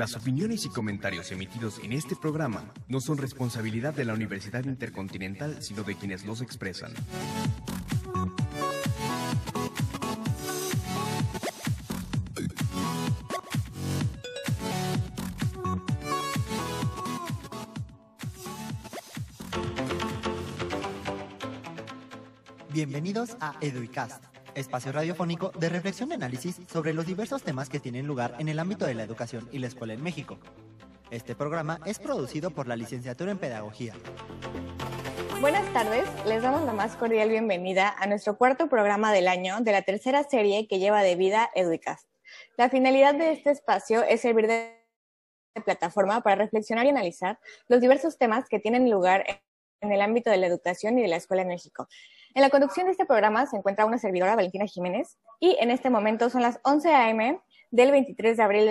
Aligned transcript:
Las 0.00 0.16
opiniones 0.16 0.64
y 0.64 0.70
comentarios 0.70 1.30
emitidos 1.30 1.78
en 1.80 1.92
este 1.92 2.16
programa 2.16 2.72
no 2.88 3.02
son 3.02 3.18
responsabilidad 3.18 3.92
de 3.92 4.06
la 4.06 4.14
Universidad 4.14 4.64
Intercontinental, 4.64 5.62
sino 5.62 5.82
de 5.82 5.94
quienes 5.94 6.24
los 6.24 6.40
expresan. 6.40 6.94
Bienvenidos 22.72 23.36
a 23.38 23.54
Eduicast, 23.60 24.24
espacio 24.54 24.92
radiofónico 24.92 25.50
de 25.58 25.68
reflexión 25.68 26.10
y 26.10 26.14
análisis 26.14 26.60
sobre 26.70 26.92
los 26.92 27.06
diversos 27.06 27.42
temas 27.42 27.68
que 27.68 27.80
tienen 27.80 28.06
lugar 28.06 28.34
en 28.38 28.48
el 28.48 28.58
ámbito 28.58 28.86
de 28.86 28.94
la 28.94 29.02
educación 29.02 29.48
y 29.52 29.58
la 29.58 29.66
escuela 29.66 29.94
en 29.94 30.02
México. 30.02 30.38
Este 31.10 31.34
programa 31.34 31.80
es 31.86 31.98
producido 31.98 32.50
por 32.50 32.68
la 32.68 32.76
licenciatura 32.76 33.32
en 33.32 33.38
Pedagogía. 33.38 33.94
Buenas 35.40 35.72
tardes, 35.72 36.06
les 36.26 36.42
damos 36.42 36.62
la 36.64 36.72
más 36.72 36.96
cordial 36.96 37.30
bienvenida 37.30 37.94
a 37.98 38.06
nuestro 38.06 38.36
cuarto 38.36 38.68
programa 38.68 39.12
del 39.12 39.26
año 39.26 39.60
de 39.60 39.72
la 39.72 39.82
tercera 39.82 40.22
serie 40.22 40.68
que 40.68 40.78
lleva 40.78 41.02
de 41.02 41.16
vida 41.16 41.50
Eduicast. 41.54 42.06
La 42.56 42.68
finalidad 42.68 43.14
de 43.14 43.32
este 43.32 43.50
espacio 43.50 44.02
es 44.02 44.20
servir 44.20 44.46
de 44.46 44.76
plataforma 45.64 46.20
para 46.22 46.36
reflexionar 46.36 46.86
y 46.86 46.90
analizar 46.90 47.38
los 47.68 47.80
diversos 47.80 48.18
temas 48.18 48.48
que 48.48 48.60
tienen 48.60 48.90
lugar 48.90 49.24
en 49.80 49.92
el 49.92 50.00
ámbito 50.00 50.30
de 50.30 50.36
la 50.36 50.46
educación 50.46 50.98
y 50.98 51.02
de 51.02 51.08
la 51.08 51.16
escuela 51.16 51.42
en 51.42 51.48
México. 51.48 51.88
En 52.34 52.42
la 52.42 52.50
conducción 52.50 52.86
de 52.86 52.92
este 52.92 53.06
programa 53.06 53.46
se 53.46 53.56
encuentra 53.56 53.86
una 53.86 53.98
servidora, 53.98 54.36
Valentina 54.36 54.66
Jiménez, 54.66 55.18
y 55.40 55.56
en 55.60 55.70
este 55.70 55.90
momento 55.90 56.30
son 56.30 56.42
las 56.42 56.60
11 56.62 56.94
a.m. 56.94 57.40
del 57.72 57.90
23 57.90 58.36
de 58.36 58.42
abril 58.42 58.66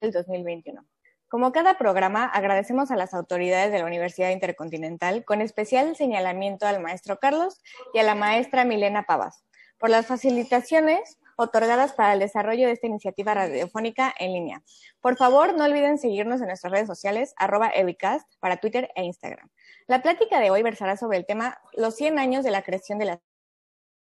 del 0.00 0.12
2021. 0.12 0.84
Como 1.28 1.52
cada 1.52 1.78
programa, 1.78 2.26
agradecemos 2.26 2.90
a 2.90 2.96
las 2.96 3.14
autoridades 3.14 3.72
de 3.72 3.78
la 3.78 3.86
Universidad 3.86 4.30
Intercontinental, 4.30 5.24
con 5.24 5.40
especial 5.40 5.96
señalamiento 5.96 6.66
al 6.66 6.80
maestro 6.80 7.18
Carlos 7.18 7.60
y 7.94 7.98
a 7.98 8.02
la 8.02 8.14
maestra 8.14 8.64
Milena 8.64 9.04
Pavas, 9.04 9.42
por 9.78 9.88
las 9.88 10.06
facilitaciones 10.06 11.18
otorgadas 11.36 11.92
para 11.92 12.12
el 12.12 12.20
desarrollo 12.20 12.66
de 12.66 12.72
esta 12.72 12.86
iniciativa 12.86 13.34
radiofónica 13.34 14.14
en 14.18 14.32
línea. 14.32 14.62
Por 15.00 15.16
favor, 15.16 15.56
no 15.56 15.64
olviden 15.64 15.98
seguirnos 15.98 16.40
en 16.40 16.48
nuestras 16.48 16.72
redes 16.72 16.86
sociales, 16.86 17.34
arroba 17.36 17.70
Evicast, 17.74 18.26
para 18.40 18.58
Twitter 18.58 18.90
e 18.94 19.04
Instagram. 19.04 19.48
La 19.86 20.02
plática 20.02 20.40
de 20.40 20.50
hoy 20.50 20.62
versará 20.62 20.96
sobre 20.96 21.18
el 21.18 21.26
tema 21.26 21.58
los 21.74 21.96
100 21.96 22.18
años 22.18 22.44
de 22.44 22.50
la 22.50 22.62
creación 22.62 22.98
de 22.98 23.04
la 23.04 23.20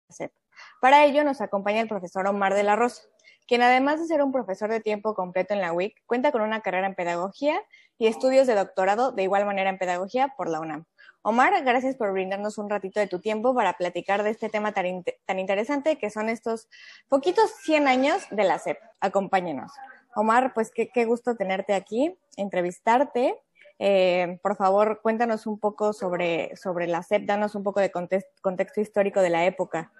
SEP. 0.09 0.31
Para 0.79 1.05
ello 1.05 1.23
nos 1.23 1.41
acompaña 1.41 1.81
el 1.81 1.87
profesor 1.87 2.27
Omar 2.27 2.53
de 2.53 2.63
la 2.63 2.75
Rosa, 2.75 3.03
quien 3.47 3.61
además 3.61 3.99
de 3.99 4.07
ser 4.07 4.21
un 4.21 4.31
profesor 4.31 4.69
de 4.69 4.79
tiempo 4.79 5.15
completo 5.15 5.53
en 5.53 5.61
la 5.61 5.73
UIC, 5.73 5.95
cuenta 6.05 6.31
con 6.31 6.41
una 6.41 6.61
carrera 6.61 6.87
en 6.87 6.95
pedagogía 6.95 7.61
y 7.97 8.07
estudios 8.07 8.47
de 8.47 8.55
doctorado 8.55 9.11
de 9.11 9.23
igual 9.23 9.45
manera 9.45 9.69
en 9.69 9.77
pedagogía 9.77 10.33
por 10.37 10.49
la 10.49 10.59
UNAM. 10.59 10.85
Omar, 11.23 11.63
gracias 11.63 11.95
por 11.95 12.11
brindarnos 12.13 12.57
un 12.57 12.69
ratito 12.69 12.99
de 12.99 13.07
tu 13.07 13.19
tiempo 13.19 13.53
para 13.53 13.73
platicar 13.73 14.23
de 14.23 14.31
este 14.31 14.49
tema 14.49 14.71
tan, 14.71 15.03
tan 15.25 15.39
interesante 15.39 15.97
que 15.97 16.09
son 16.09 16.29
estos 16.29 16.67
poquitos 17.07 17.51
100 17.63 17.87
años 17.87 18.23
de 18.31 18.43
la 18.43 18.57
SEP. 18.57 18.77
Acompáñenos. 18.99 19.71
Omar, 20.15 20.53
pues 20.53 20.71
qué, 20.71 20.89
qué 20.89 21.05
gusto 21.05 21.35
tenerte 21.35 21.73
aquí, 21.73 22.17
entrevistarte 22.37 23.37
eh, 23.83 24.37
por 24.43 24.55
favor, 24.57 24.99
cuéntanos 25.01 25.47
un 25.47 25.59
poco 25.59 25.91
sobre, 25.91 26.55
sobre 26.55 26.85
la 26.85 27.01
SEP, 27.01 27.25
danos 27.25 27.55
un 27.55 27.63
poco 27.63 27.79
de 27.79 27.89
contexto 27.89 28.79
histórico 28.79 29.23
de 29.23 29.31
la 29.31 29.47
época. 29.47 29.91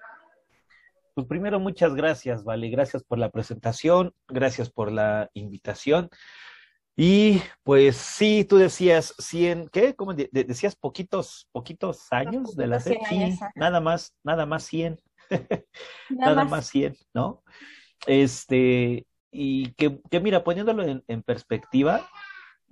Pues 1.14 1.26
primero, 1.26 1.58
muchas 1.58 1.92
gracias, 1.96 2.44
Vale. 2.44 2.70
Gracias 2.70 3.02
por 3.02 3.18
la 3.18 3.30
presentación, 3.30 4.14
gracias 4.28 4.70
por 4.70 4.92
la 4.92 5.30
invitación. 5.34 6.10
Y 6.96 7.40
pues 7.62 7.96
sí, 7.96 8.44
tú 8.44 8.58
decías 8.58 9.14
100, 9.18 9.68
¿qué? 9.68 9.94
¿Cómo 9.94 10.14
decías 10.14 10.76
poquitos, 10.76 11.48
poquitos 11.52 12.12
años 12.12 12.54
de 12.54 12.66
la 12.66 12.80
SEP? 12.80 12.98
Sí, 13.08 13.38
nada 13.54 13.80
más, 13.80 14.14
nada 14.22 14.44
más 14.44 14.64
100. 14.64 15.00
nada, 16.10 16.44
más. 16.44 16.66
100, 16.66 16.96
¿no? 17.14 17.42
Este, 18.06 19.06
y 19.30 19.72
que, 19.72 20.00
que 20.10 20.20
mira, 20.20 20.44
poniéndolo 20.44 20.84
en 20.84 21.22
perspectiva, 21.22 22.06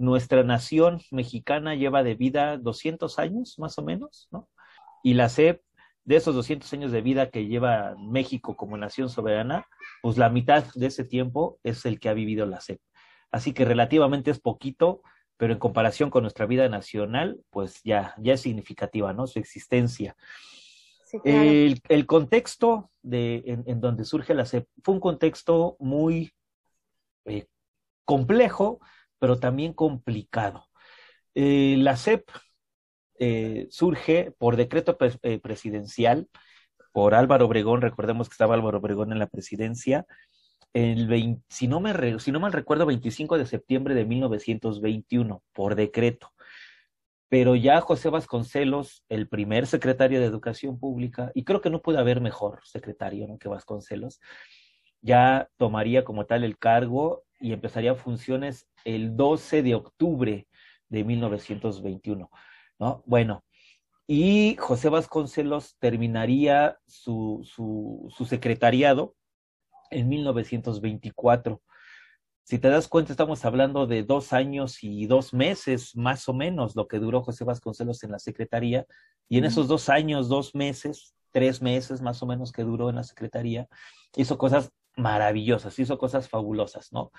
nuestra 0.00 0.42
nación 0.42 1.03
mexicana 1.10 1.75
lleva 1.75 2.03
de 2.03 2.14
vida 2.14 2.56
200 2.56 3.19
años, 3.19 3.59
más 3.59 3.78
o 3.78 3.82
menos, 3.82 4.28
¿no? 4.30 4.48
Y 5.03 5.14
la 5.14 5.28
SEP, 5.28 5.62
de 6.04 6.16
esos 6.16 6.34
200 6.34 6.72
años 6.72 6.91
de 6.91 7.03
vida 7.03 7.28
que 7.28 7.47
lleva 7.47 7.94
México 7.98 8.56
como 8.56 8.78
nación 8.78 9.10
soberana, 9.10 9.66
pues 10.00 10.16
la 10.16 10.30
mitad 10.30 10.64
de 10.75 10.86
ese 10.86 11.04
tiempo 11.04 11.59
es 11.62 11.84
el 11.84 12.00
que 12.00 12.09
ha 12.09 12.14
vivido 12.14 12.47
la 12.47 12.60
SEP. 12.60 12.80
Así 13.30 13.52
que 13.52 13.64
relativamente 13.64 14.30
es 14.30 14.41
poquito, 14.41 15.02
pero 15.36 15.52
en 15.52 15.58
comparación 15.58 16.10
con 16.10 16.22
nuestra 16.22 16.46
vida 16.46 16.68
nacional, 16.68 17.41
pues 17.50 17.82
ya, 17.82 18.14
ya 18.18 18.34
es 18.34 18.42
significativa, 18.42 19.12
¿no? 19.12 19.26
Su 19.26 19.38
existencia. 19.38 20.16
el, 21.24 22.06
contexto 22.06 22.91
de, 23.02 23.42
en, 23.66 23.80
donde 23.80 24.04
surge 24.04 24.34
la 24.34 24.44
SEP 24.44 24.68
fue 24.82 24.94
un 24.94 25.00
contexto 25.00 25.76
muy 25.80 26.32
eh, 27.24 27.46
complejo, 28.04 28.80
pero 29.18 29.38
también 29.38 29.72
complicado. 29.72 30.66
Eh, 31.34 31.76
la 31.78 31.97
CEP 31.97 32.28
eh, 33.18 33.66
surge 33.70 34.32
por 34.38 34.56
decreto 34.56 34.98
presidencial 35.42 36.28
por 36.92 37.14
Álvaro 37.14 37.47
Obregón, 37.47 37.80
recordemos 37.80 38.28
que 38.28 38.34
estaba 38.34 38.54
Álvaro 38.54 38.78
Obregón 38.78 39.12
en 39.12 39.18
la 39.18 39.28
presidencia, 39.28 40.06
el 40.72 41.42
si, 41.48 41.69
no 41.69 41.81
me 41.81 42.19
si 42.19 42.32
no 42.32 42.41
mal 42.41 42.53
recuerdo, 42.53 42.86
25 42.86 43.38
de 43.38 43.47
septiembre 43.47 43.94
de 43.94 44.04
1921, 44.04 45.42
por 45.53 45.75
decreto. 45.75 46.32
Pero 47.28 47.54
ya 47.54 47.81
José 47.81 48.08
Vasconcelos, 48.08 49.04
el 49.09 49.28
primer 49.28 49.66
secretario 49.66 50.20
de 50.20 50.26
Educación 50.26 50.78
Pública, 50.78 51.30
y 51.34 51.44
creo 51.44 51.60
que 51.60 51.70
no 51.70 51.80
puede 51.80 51.98
haber 51.98 52.20
mejor 52.20 52.60
secretario 52.64 53.26
¿no? 53.28 53.38
que 53.38 53.48
Vasconcelos, 53.48 54.20
ya 55.00 55.48
tomaría 55.56 56.04
como 56.04 56.26
tal 56.26 56.44
el 56.44 56.59
cargo 56.59 57.25
y 57.41 57.53
empezaría 57.53 57.94
funciones 57.94 58.69
el 58.84 59.16
12 59.16 59.62
de 59.62 59.75
octubre 59.75 60.48
de 60.88 61.04
1921, 61.04 62.30
¿no? 62.78 63.03
Bueno, 63.06 63.44
y 64.06 64.56
José 64.59 64.88
Vasconcelos 64.88 65.76
terminaría 65.78 66.78
su, 66.86 67.42
su, 67.44 68.12
su 68.16 68.25
secretariado 68.25 69.14
en 69.91 70.09
1924. 70.09 71.61
Si 72.45 72.59
te 72.59 72.69
das 72.69 72.89
cuenta, 72.89 73.12
estamos 73.12 73.45
hablando 73.45 73.87
de 73.87 74.03
dos 74.03 74.33
años 74.33 74.83
y 74.83 75.06
dos 75.06 75.33
meses, 75.33 75.95
más 75.95 76.28
o 76.28 76.33
menos, 76.33 76.75
lo 76.75 76.89
que 76.89 76.99
duró 76.99 77.23
José 77.23 77.45
Vasconcelos 77.45 78.03
en 78.03 78.12
la 78.12 78.19
Secretaría. 78.19 78.87
Y 79.28 79.39
en 79.39 79.45
esos 79.45 79.69
dos 79.69 79.89
años, 79.89 80.28
dos 80.28 80.55
meses, 80.55 81.15
tres 81.31 81.62
meses 81.62 82.03
más 82.03 82.23
o 82.23 82.27
menos 82.27 82.51
que 82.51 82.62
duró 82.62 82.91
en 82.91 82.97
la 82.97 83.05
Secretaría, 83.05 83.69
hizo 84.17 84.37
cosas 84.39 84.73
maravillosas, 84.97 85.78
hizo 85.78 85.97
cosas 85.99 86.28
fabulosas, 86.28 86.93
¿no? 86.93 87.12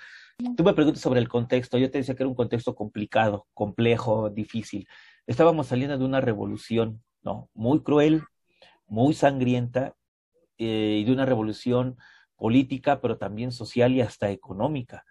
Tú 0.56 0.62
me 0.64 0.74
preguntas 0.74 1.00
sobre 1.02 1.20
el 1.20 1.28
contexto, 1.28 1.78
yo 1.78 1.90
te 1.90 1.98
decía 1.98 2.14
que 2.14 2.22
era 2.22 2.28
un 2.28 2.34
contexto 2.34 2.74
complicado, 2.74 3.46
complejo, 3.54 4.28
difícil. 4.28 4.86
Estábamos 5.26 5.68
saliendo 5.68 5.96
de 5.96 6.04
una 6.04 6.20
revolución, 6.20 7.02
¿no? 7.22 7.48
Muy 7.54 7.82
cruel, 7.82 8.22
muy 8.86 9.14
sangrienta, 9.14 9.94
eh, 10.58 10.98
y 11.00 11.04
de 11.04 11.12
una 11.12 11.26
revolución 11.26 11.96
política, 12.42 13.00
pero 13.00 13.18
también 13.18 13.52
social 13.52 13.92
y 13.92 14.00
hasta 14.00 14.28
económica. 14.32 15.04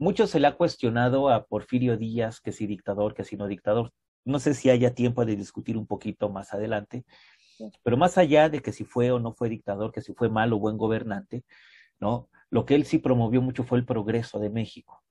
Mucho 0.00 0.26
se 0.26 0.40
le 0.40 0.48
ha 0.48 0.56
cuestionado 0.56 1.28
a 1.28 1.44
Porfirio 1.46 1.96
Díaz, 1.96 2.40
que 2.40 2.50
si 2.50 2.66
dictador, 2.66 3.14
que 3.14 3.22
si 3.22 3.36
no 3.36 3.46
dictador. 3.46 3.92
No 4.24 4.40
sé 4.40 4.54
si 4.54 4.68
haya 4.68 4.96
tiempo 4.96 5.24
de 5.24 5.36
discutir 5.36 5.76
un 5.76 5.86
poquito 5.86 6.30
más 6.30 6.52
adelante, 6.52 7.04
pero 7.84 7.96
más 7.96 8.18
allá 8.18 8.48
de 8.48 8.60
que 8.60 8.72
si 8.72 8.82
fue 8.82 9.12
o 9.12 9.20
no 9.20 9.32
fue 9.32 9.48
dictador, 9.48 9.92
que 9.92 10.00
si 10.00 10.12
fue 10.12 10.28
mal 10.28 10.52
o 10.52 10.58
buen 10.58 10.76
gobernante, 10.76 11.44
¿no? 12.00 12.28
Lo 12.50 12.66
que 12.66 12.74
él 12.74 12.84
sí 12.84 12.98
promovió 12.98 13.40
mucho 13.40 13.62
fue 13.62 13.78
el 13.78 13.86
progreso 13.86 14.40
de 14.40 14.50
México. 14.50 15.04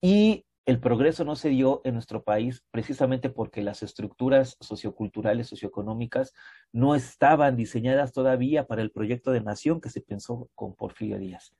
Y 0.00 0.44
el 0.66 0.80
progreso 0.80 1.24
no 1.24 1.36
se 1.36 1.48
dio 1.48 1.80
en 1.84 1.94
nuestro 1.94 2.24
país 2.24 2.64
precisamente 2.70 3.30
porque 3.30 3.62
las 3.62 3.82
estructuras 3.82 4.56
socioculturales, 4.60 5.46
socioeconómicas 5.48 6.34
no 6.72 6.94
estaban 6.94 7.56
diseñadas 7.56 8.12
todavía 8.12 8.66
para 8.66 8.82
el 8.82 8.90
proyecto 8.90 9.30
de 9.30 9.40
nación 9.40 9.80
que 9.80 9.90
se 9.90 10.00
pensó 10.00 10.50
con 10.54 10.74
Porfirio 10.74 11.18
Díaz. 11.18 11.54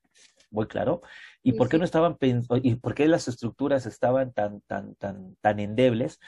Muy 0.50 0.66
claro. 0.66 1.02
¿Y 1.42 1.52
por 1.52 1.68
qué 1.68 1.78
no 1.78 1.84
estaban 1.84 2.16
y 2.62 2.74
por 2.76 2.94
qué 2.94 3.08
las 3.08 3.28
estructuras 3.28 3.86
estaban 3.86 4.32
tan 4.32 4.60
tan 4.62 4.94
tan 4.96 5.36
tan 5.40 5.60
endebles? 5.60 6.20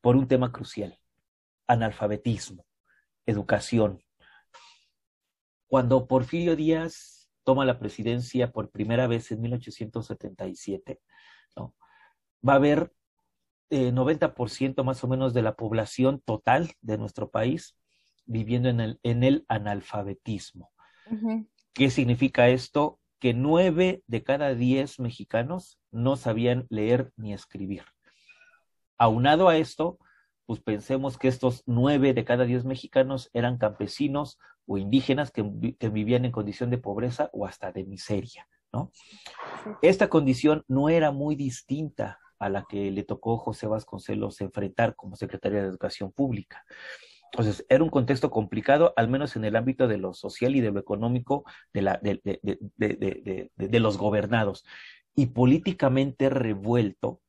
Por 0.00 0.16
un 0.16 0.28
tema 0.28 0.52
crucial, 0.52 0.98
analfabetismo 1.66 2.66
educación. 3.26 4.02
Cuando 5.66 6.06
Porfirio 6.06 6.56
Díaz 6.56 7.30
toma 7.44 7.64
la 7.64 7.78
presidencia 7.78 8.52
por 8.52 8.70
primera 8.70 9.06
vez 9.06 9.30
en 9.32 9.40
1877, 9.40 11.00
¿no? 11.56 11.74
Va 12.46 12.54
a 12.54 12.56
haber 12.56 12.92
eh, 13.70 13.92
90% 13.92 14.84
más 14.84 15.02
o 15.04 15.08
menos 15.08 15.34
de 15.34 15.42
la 15.42 15.54
población 15.54 16.20
total 16.24 16.72
de 16.80 16.98
nuestro 16.98 17.30
país 17.30 17.76
viviendo 18.24 18.68
en 18.68 18.80
el, 18.80 19.00
en 19.02 19.24
el 19.24 19.44
analfabetismo. 19.48 20.70
¿Qué 21.74 21.90
significa 21.90 22.48
esto? 22.48 23.00
que 23.22 23.34
nueve 23.34 24.02
de 24.08 24.24
cada 24.24 24.52
diez 24.52 24.98
mexicanos 24.98 25.78
no 25.92 26.16
sabían 26.16 26.66
leer 26.70 27.12
ni 27.16 27.32
escribir. 27.32 27.84
Aunado 28.98 29.48
a 29.48 29.56
esto, 29.56 29.96
pues 30.44 30.58
pensemos 30.58 31.18
que 31.18 31.28
estos 31.28 31.62
nueve 31.64 32.14
de 32.14 32.24
cada 32.24 32.46
diez 32.46 32.64
mexicanos 32.64 33.30
eran 33.32 33.58
campesinos 33.58 34.40
o 34.66 34.76
indígenas 34.76 35.30
que, 35.30 35.42
vivían 35.42 36.24
en 36.24 36.32
condición 36.32 36.68
de 36.70 36.78
pobreza 36.78 37.30
o 37.32 37.46
hasta 37.46 37.70
de 37.70 37.84
miseria, 37.84 38.48
¿no? 38.72 38.90
Esta 39.82 40.08
condición 40.08 40.64
no 40.66 40.88
era 40.88 41.12
muy 41.12 41.36
distinta 41.36 42.18
a 42.42 42.48
la 42.48 42.64
que 42.68 42.90
le 42.90 43.04
tocó 43.04 43.38
José 43.38 43.66
Vasconcelos 43.66 44.40
enfrentar 44.40 44.96
como 44.96 45.16
secretario 45.16 45.62
de 45.62 45.68
Educación 45.68 46.12
Pública. 46.12 46.64
Entonces, 47.32 47.64
era 47.68 47.82
un 47.82 47.90
contexto 47.90 48.30
complicado, 48.30 48.92
al 48.96 49.08
menos 49.08 49.36
en 49.36 49.44
el 49.44 49.56
ámbito 49.56 49.88
de 49.88 49.96
lo 49.96 50.12
social 50.12 50.54
y 50.54 50.60
de 50.60 50.70
lo 50.70 50.80
económico 50.80 51.44
de, 51.72 51.80
de, 52.02 52.20
de, 52.76 53.50
de 53.56 53.80
los 53.80 53.96
gobernados, 53.96 54.64
y 55.14 55.26
políticamente 55.26 56.28
revuelto, 56.28 57.20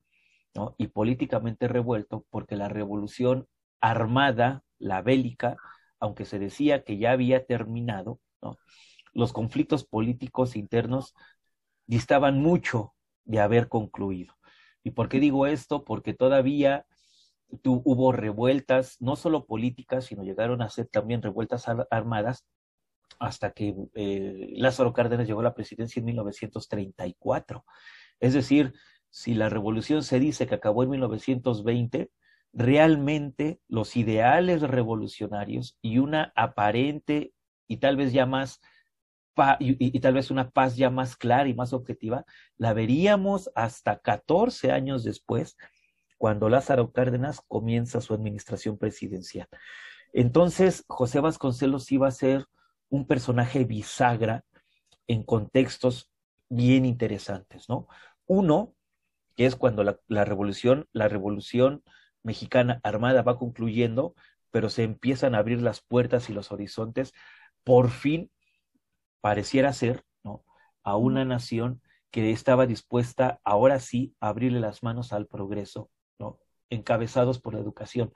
¿no? 0.55 0.75
Y 0.77 0.87
políticamente 0.87 1.67
revuelto 1.67 2.25
porque 2.29 2.55
la 2.55 2.67
revolución 2.67 3.47
armada, 3.81 4.63
la 4.79 5.01
bélica, 5.01 5.57
aunque 5.99 6.25
se 6.25 6.39
decía 6.39 6.83
que 6.83 6.97
ya 6.97 7.11
había 7.11 7.45
terminado, 7.45 8.19
¿no? 8.41 8.57
los 9.13 9.31
conflictos 9.31 9.85
políticos 9.85 10.55
internos 10.55 11.13
distaban 11.85 12.41
mucho 12.41 12.93
de 13.25 13.39
haber 13.39 13.69
concluido. 13.69 14.33
¿Y 14.83 14.91
por 14.91 15.09
qué 15.09 15.19
digo 15.19 15.47
esto? 15.47 15.83
Porque 15.83 16.13
todavía 16.13 16.85
hubo 17.65 18.11
revueltas, 18.11 18.97
no 18.99 19.15
solo 19.15 19.45
políticas, 19.45 20.05
sino 20.05 20.23
llegaron 20.23 20.61
a 20.61 20.69
ser 20.69 20.87
también 20.87 21.21
revueltas 21.21 21.65
armadas 21.91 22.45
hasta 23.19 23.51
que 23.51 23.75
eh, 23.93 24.53
Lázaro 24.57 24.93
Cárdenas 24.93 25.27
llegó 25.27 25.41
a 25.41 25.43
la 25.43 25.53
presidencia 25.53 25.99
en 25.99 26.05
1934. 26.05 27.63
Es 28.19 28.33
decir, 28.33 28.73
si 29.09 29.35
la 29.35 29.49
revolución 29.49 30.03
se 30.03 30.19
dice 30.19 30.47
que 30.47 30.55
acabó 30.55 30.83
en 30.83 30.89
1920, 30.91 32.11
realmente 32.53 33.59
los 33.67 33.95
ideales 33.95 34.61
revolucionarios 34.61 35.77
y 35.81 35.99
una 35.99 36.33
aparente 36.35 37.33
y 37.67 37.77
tal 37.77 37.97
vez 37.97 38.13
ya 38.13 38.25
más 38.25 38.61
y, 39.59 39.99
tal 39.99 40.13
vez 40.13 40.31
una 40.31 40.49
paz 40.51 40.75
ya 40.75 40.89
más 40.89 41.15
clara 41.15 41.49
y 41.49 41.53
más 41.53 41.73
objetiva, 41.73 42.25
la 42.57 42.73
veríamos 42.73 43.51
hasta 43.55 43.99
14 43.99 44.71
años 44.71 45.03
después, 45.03 45.57
cuando 46.17 46.49
Lázaro 46.49 46.91
Cárdenas 46.91 47.41
comienza 47.47 47.99
su 48.01 48.13
administración 48.13 48.77
presidencial. 48.77 49.47
Entonces, 50.13 50.85
José 50.87 51.19
Vasconcelos 51.19 51.91
iba 51.91 52.07
a 52.07 52.11
ser 52.11 52.45
un 52.89 53.07
personaje 53.07 53.63
bisagra 53.65 54.43
en 55.07 55.23
contextos 55.23 56.11
bien 56.49 56.85
interesantes, 56.85 57.67
¿no? 57.67 57.87
Uno, 58.27 58.73
que 59.35 59.47
es 59.47 59.55
cuando 59.55 59.83
la, 59.83 59.99
la 60.07 60.23
revolución, 60.23 60.87
la 60.93 61.07
revolución 61.07 61.83
mexicana 62.21 62.79
armada 62.83 63.23
va 63.23 63.39
concluyendo, 63.39 64.13
pero 64.51 64.69
se 64.69 64.83
empiezan 64.83 65.33
a 65.33 65.39
abrir 65.39 65.61
las 65.61 65.81
puertas 65.81 66.29
y 66.29 66.33
los 66.33 66.51
horizontes, 66.51 67.11
por 67.63 67.89
fin 67.89 68.29
pareciera 69.23 69.71
ser, 69.71 70.03
¿no? 70.21 70.43
A 70.83 70.97
una 70.97 71.23
nación 71.23 71.81
que 72.11 72.31
estaba 72.31 72.67
dispuesta 72.67 73.39
ahora 73.45 73.79
sí 73.79 74.13
a 74.19 74.27
abrirle 74.27 74.59
las 74.59 74.83
manos 74.83 75.13
al 75.13 75.27
progreso, 75.27 75.89
¿no? 76.19 76.39
Encabezados 76.69 77.39
por 77.39 77.53
la 77.53 77.61
educación. 77.61 78.11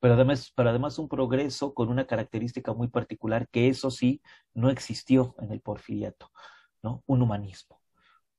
Pero 0.00 0.14
además, 0.14 0.50
pero 0.56 0.70
además 0.70 0.98
un 0.98 1.10
progreso 1.10 1.74
con 1.74 1.90
una 1.90 2.06
característica 2.06 2.72
muy 2.72 2.88
particular, 2.88 3.48
que 3.50 3.68
eso 3.68 3.90
sí 3.90 4.22
no 4.54 4.70
existió 4.70 5.36
en 5.40 5.52
el 5.52 5.60
porfiriato, 5.60 6.32
¿no? 6.82 7.04
Un 7.04 7.20
humanismo. 7.20 7.78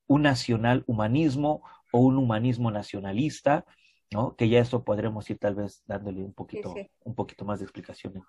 Un 0.08 0.24
nacional 0.24 0.84
humanismo 0.88 1.62
o 1.92 2.00
un 2.00 2.18
humanismo 2.18 2.72
nacionalista, 2.72 3.64
¿no? 4.12 4.36
Que 4.36 4.50
ya 4.50 4.58
eso 4.58 4.84
podremos 4.84 5.30
ir 5.30 5.38
tal 5.38 5.54
vez 5.54 5.84
dándole 5.86 6.24
un 6.24 6.34
poquito, 6.34 6.74
un 7.04 7.14
poquito 7.14 7.46
más 7.46 7.60
de 7.60 7.66
explicación 7.66 8.24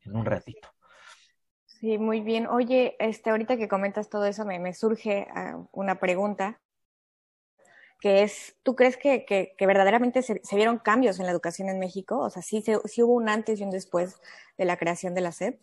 en, 0.00 0.16
un 0.16 0.24
ratito. 0.24 0.68
Sí, 1.82 1.98
muy 1.98 2.20
bien. 2.20 2.46
Oye, 2.46 2.94
este, 3.00 3.30
ahorita 3.30 3.56
que 3.56 3.66
comentas 3.66 4.08
todo 4.08 4.24
eso, 4.24 4.44
me, 4.44 4.72
surge 4.72 5.26
ah, 5.34 5.66
una 5.72 5.98
pregunta, 5.98 6.60
que 8.00 8.22
es, 8.22 8.56
¿tú 8.62 8.76
crees 8.76 8.96
que, 8.96 9.24
que, 9.24 9.66
verdaderamente 9.66 10.22
se, 10.22 10.40
vieron 10.52 10.78
cambios 10.78 11.18
en 11.18 11.26
la 11.26 11.32
educación 11.32 11.68
en 11.68 11.80
México? 11.80 12.20
O 12.20 12.30
sea, 12.30 12.40
¿sí, 12.40 12.62
¿sí 12.84 13.02
hubo 13.02 13.14
un 13.14 13.28
antes 13.28 13.58
y 13.58 13.64
un 13.64 13.70
después 13.70 14.20
de 14.56 14.64
la 14.64 14.76
creación 14.76 15.12
de 15.16 15.22
la 15.22 15.32
SEP? 15.32 15.60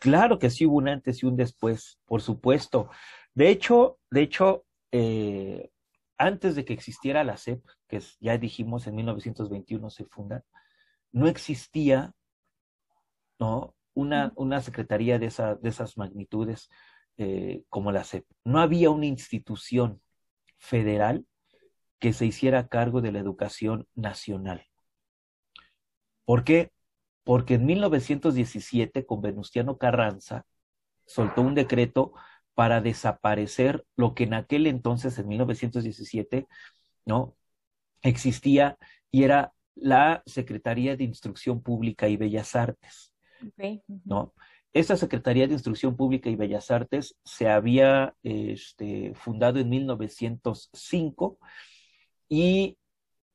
Claro 0.00 0.38
que 0.38 0.48
sí 0.48 0.64
hubo 0.64 0.78
un 0.78 0.88
antes 0.88 1.22
y 1.22 1.26
un 1.26 1.36
después, 1.36 1.98
por 2.06 2.22
supuesto. 2.22 2.88
De 3.34 3.50
hecho, 3.50 3.98
de 4.10 4.22
hecho, 4.22 4.64
eh, 4.92 5.70
antes 6.16 6.54
de 6.54 6.64
que 6.64 6.72
existiera 6.72 7.22
la 7.22 7.36
SEP, 7.36 7.62
que 7.86 8.00
ya 8.18 8.38
dijimos 8.38 8.86
en 8.86 8.94
1921 8.94 9.90
se 9.90 10.06
funda, 10.06 10.42
no 11.12 11.28
existía 11.28 12.14
¿no? 13.38 13.74
Una, 13.94 14.32
una 14.36 14.60
secretaría 14.60 15.18
de, 15.18 15.26
esa, 15.26 15.56
de 15.56 15.68
esas 15.68 15.96
magnitudes 15.98 16.70
eh, 17.16 17.64
como 17.68 17.92
la 17.92 18.04
SEP. 18.04 18.24
No 18.44 18.60
había 18.60 18.90
una 18.90 19.06
institución 19.06 20.00
federal 20.58 21.26
que 21.98 22.12
se 22.12 22.26
hiciera 22.26 22.68
cargo 22.68 23.00
de 23.00 23.12
la 23.12 23.18
educación 23.18 23.86
nacional. 23.94 24.66
¿Por 26.24 26.44
qué? 26.44 26.72
Porque 27.24 27.54
en 27.54 27.66
1917, 27.66 29.04
con 29.04 29.20
Venustiano 29.20 29.78
Carranza, 29.78 30.46
soltó 31.06 31.42
un 31.42 31.54
decreto 31.54 32.12
para 32.54 32.80
desaparecer 32.80 33.84
lo 33.96 34.14
que 34.14 34.24
en 34.24 34.34
aquel 34.34 34.66
entonces, 34.66 35.18
en 35.18 35.28
1917, 35.28 36.46
¿no? 37.04 37.36
Existía 38.02 38.78
y 39.10 39.24
era 39.24 39.52
la 39.74 40.22
Secretaría 40.26 40.96
de 40.96 41.04
Instrucción 41.04 41.62
Pública 41.62 42.08
y 42.08 42.16
Bellas 42.16 42.54
Artes, 42.56 43.09
¿no? 44.04 44.34
Esta 44.72 44.96
Secretaría 44.96 45.48
de 45.48 45.54
Instrucción 45.54 45.96
Pública 45.96 46.30
y 46.30 46.36
Bellas 46.36 46.70
Artes 46.70 47.16
se 47.24 47.48
había 47.48 48.14
este, 48.22 49.14
fundado 49.14 49.58
en 49.58 49.68
1905 49.68 51.38
y 52.28 52.78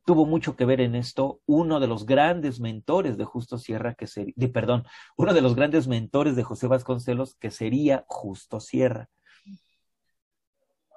tuvo 0.06 0.26
mucho 0.26 0.56
que 0.56 0.66
ver 0.66 0.80
en 0.80 0.96
esto 0.96 1.42
uno 1.46 1.80
de 1.80 1.88
los 1.88 2.06
grandes 2.06 2.60
mentores 2.60 3.18
de 3.18 3.26
Justo 3.26 3.58
Sierra, 3.58 3.96
que 3.96 4.08
sería, 4.08 4.34
de, 4.38 4.48
perdón, 4.48 4.86
uno 5.18 5.34
de 5.34 5.42
los 5.42 5.56
grandes 5.56 5.88
mentores 5.88 6.36
de 6.36 6.44
José 6.44 6.68
Vasconcelos, 6.68 7.36
que 7.36 7.52
sería 7.52 8.06
Justo 8.08 8.60
Sierra. 8.62 9.10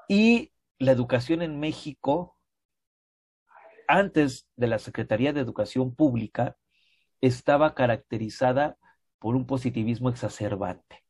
Y 0.09 0.53
la 0.79 0.93
educación 0.93 1.43
en 1.43 1.59
México, 1.59 2.37
antes 3.89 4.47
de 4.57 4.69
la 4.69 4.79
Secretaría 4.79 5.33
de 5.33 5.41
Educación 5.41 5.95
Pública, 5.95 6.57
estaba 7.21 7.75
caracterizada 7.75 8.77
por 9.19 9.37
un 9.37 9.47
positivismo 9.47 10.09
exacerbante. 10.09 11.05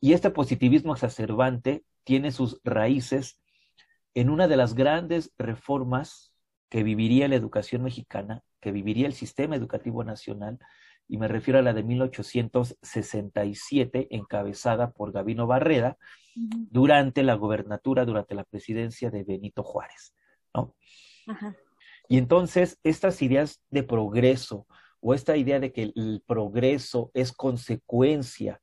Y 0.00 0.12
este 0.12 0.30
positivismo 0.30 0.92
exacerbante 0.92 1.84
tiene 2.04 2.30
sus 2.30 2.60
raíces 2.62 3.40
en 4.12 4.28
una 4.28 4.46
de 4.48 4.58
las 4.58 4.74
grandes 4.74 5.32
reformas 5.38 6.34
que 6.68 6.82
viviría 6.82 7.26
la 7.28 7.36
educación 7.36 7.82
mexicana, 7.82 8.42
que 8.60 8.70
viviría 8.70 9.06
el 9.06 9.14
sistema 9.14 9.56
educativo 9.56 10.04
nacional, 10.04 10.58
y 11.08 11.16
me 11.18 11.28
refiero 11.28 11.58
a 11.58 11.62
la 11.62 11.72
de 11.72 11.82
1867, 11.82 14.08
encabezada 14.10 14.90
por 14.90 15.12
Gavino 15.12 15.46
Barreda, 15.46 15.96
durante 16.34 17.22
la 17.22 17.34
gobernatura, 17.34 18.04
durante 18.04 18.34
la 18.34 18.44
presidencia 18.44 19.10
de 19.10 19.22
Benito 19.22 19.62
Juárez, 19.62 20.14
¿no? 20.52 20.74
Y 22.08 22.18
entonces, 22.18 22.78
estas 22.82 23.22
ideas 23.22 23.62
de 23.70 23.82
progreso, 23.82 24.66
o 25.06 25.12
esta 25.12 25.36
idea 25.36 25.60
de 25.60 25.70
que 25.70 25.92
el 25.94 26.22
progreso 26.26 27.10
es 27.12 27.30
consecuencia 27.30 28.62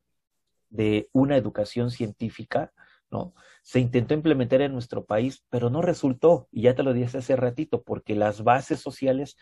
de 0.72 1.08
una 1.14 1.38
educación 1.38 1.92
científica, 1.92 2.74
¿no? 3.12 3.36
Se 3.62 3.80
intentó 3.80 4.16
implementar 4.16 4.62
en 4.62 4.74
nuestro 4.74 5.06
país, 5.06 5.46
pero 5.52 5.70
no 5.70 5.84
resultó, 5.84 6.48
y 6.52 6.64
ya 6.64 6.74
te 6.74 6.82
lo 6.82 6.94
dije 6.94 7.20
hace 7.20 7.36
ratito, 7.36 7.84
porque 7.84 8.16
las 8.16 8.44
bases 8.44 8.80
sociales, 8.80 9.38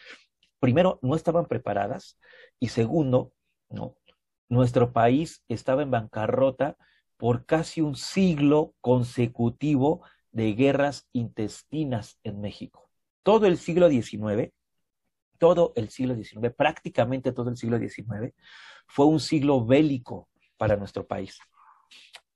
primero, 0.59 0.99
no 1.01 1.15
estaban 1.15 1.45
preparadas, 1.45 2.19
y 2.59 2.67
segundo, 2.67 3.31
¿no? 3.69 3.95
Nuestro 4.49 4.91
país 4.91 5.41
estaba 5.47 5.83
en 5.83 5.91
bancarrota 5.91 6.75
por 7.15 7.45
casi 7.45 7.79
un 7.79 7.95
siglo 7.95 8.73
consecutivo 8.81 10.01
de 10.31 10.51
guerras 10.51 11.07
intestinas 11.13 12.19
en 12.25 12.41
México. 12.41 12.89
Todo 13.23 13.45
el 13.45 13.57
siglo 13.57 13.87
XIX, 13.87 14.51
todo 15.39 15.73
el 15.75 15.89
siglo 15.89 16.15
XIX, 16.15 16.53
prácticamente 16.55 17.31
todo 17.31 17.49
el 17.49 17.57
siglo 17.57 17.79
XIX, 17.79 18.33
fue 18.87 19.07
un 19.07 19.19
siglo 19.19 19.65
bélico 19.65 20.29
para 20.57 20.75
nuestro 20.75 21.07
país 21.07 21.39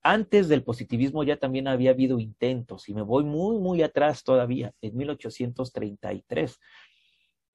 antes 0.04 0.50
del 0.50 0.64
positivismo 0.64 1.24
ya 1.24 1.38
también 1.38 1.68
había 1.68 1.92
habido 1.92 2.20
intentos, 2.20 2.90
y 2.90 2.94
me 2.94 3.02
voy 3.02 3.24
muy, 3.24 3.58
muy 3.58 3.82
atrás 3.82 4.24
todavía, 4.24 4.74
en 4.82 4.98
1833. 4.98 6.60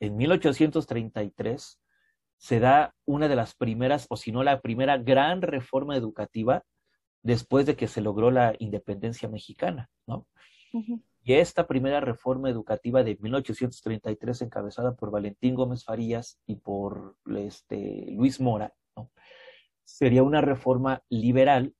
En 0.00 0.16
1833 0.16 1.80
se 2.38 2.60
da 2.60 2.94
una 3.04 3.28
de 3.28 3.36
las 3.36 3.54
primeras, 3.54 4.06
o 4.08 4.16
si 4.16 4.32
no 4.32 4.42
la 4.42 4.60
primera 4.60 4.96
gran 4.96 5.42
reforma 5.42 5.96
educativa 5.96 6.64
después 7.22 7.66
de 7.66 7.76
que 7.76 7.88
se 7.88 8.00
logró 8.00 8.30
la 8.30 8.54
independencia 8.58 9.28
mexicana, 9.28 9.90
¿no? 10.06 10.26
Y 11.28 11.34
esta 11.34 11.66
primera 11.66 12.00
reforma 12.00 12.48
educativa 12.48 13.04
de 13.04 13.18
1833, 13.20 14.40
encabezada 14.40 14.96
por 14.96 15.10
Valentín 15.10 15.54
Gómez 15.54 15.84
Farías 15.84 16.40
y 16.46 16.56
por 16.56 17.18
este, 17.36 18.06
Luis 18.12 18.40
Mora, 18.40 18.72
¿no? 18.96 19.10
sería 19.84 20.22
una 20.22 20.40
reforma 20.40 21.02
liberal, 21.10 21.74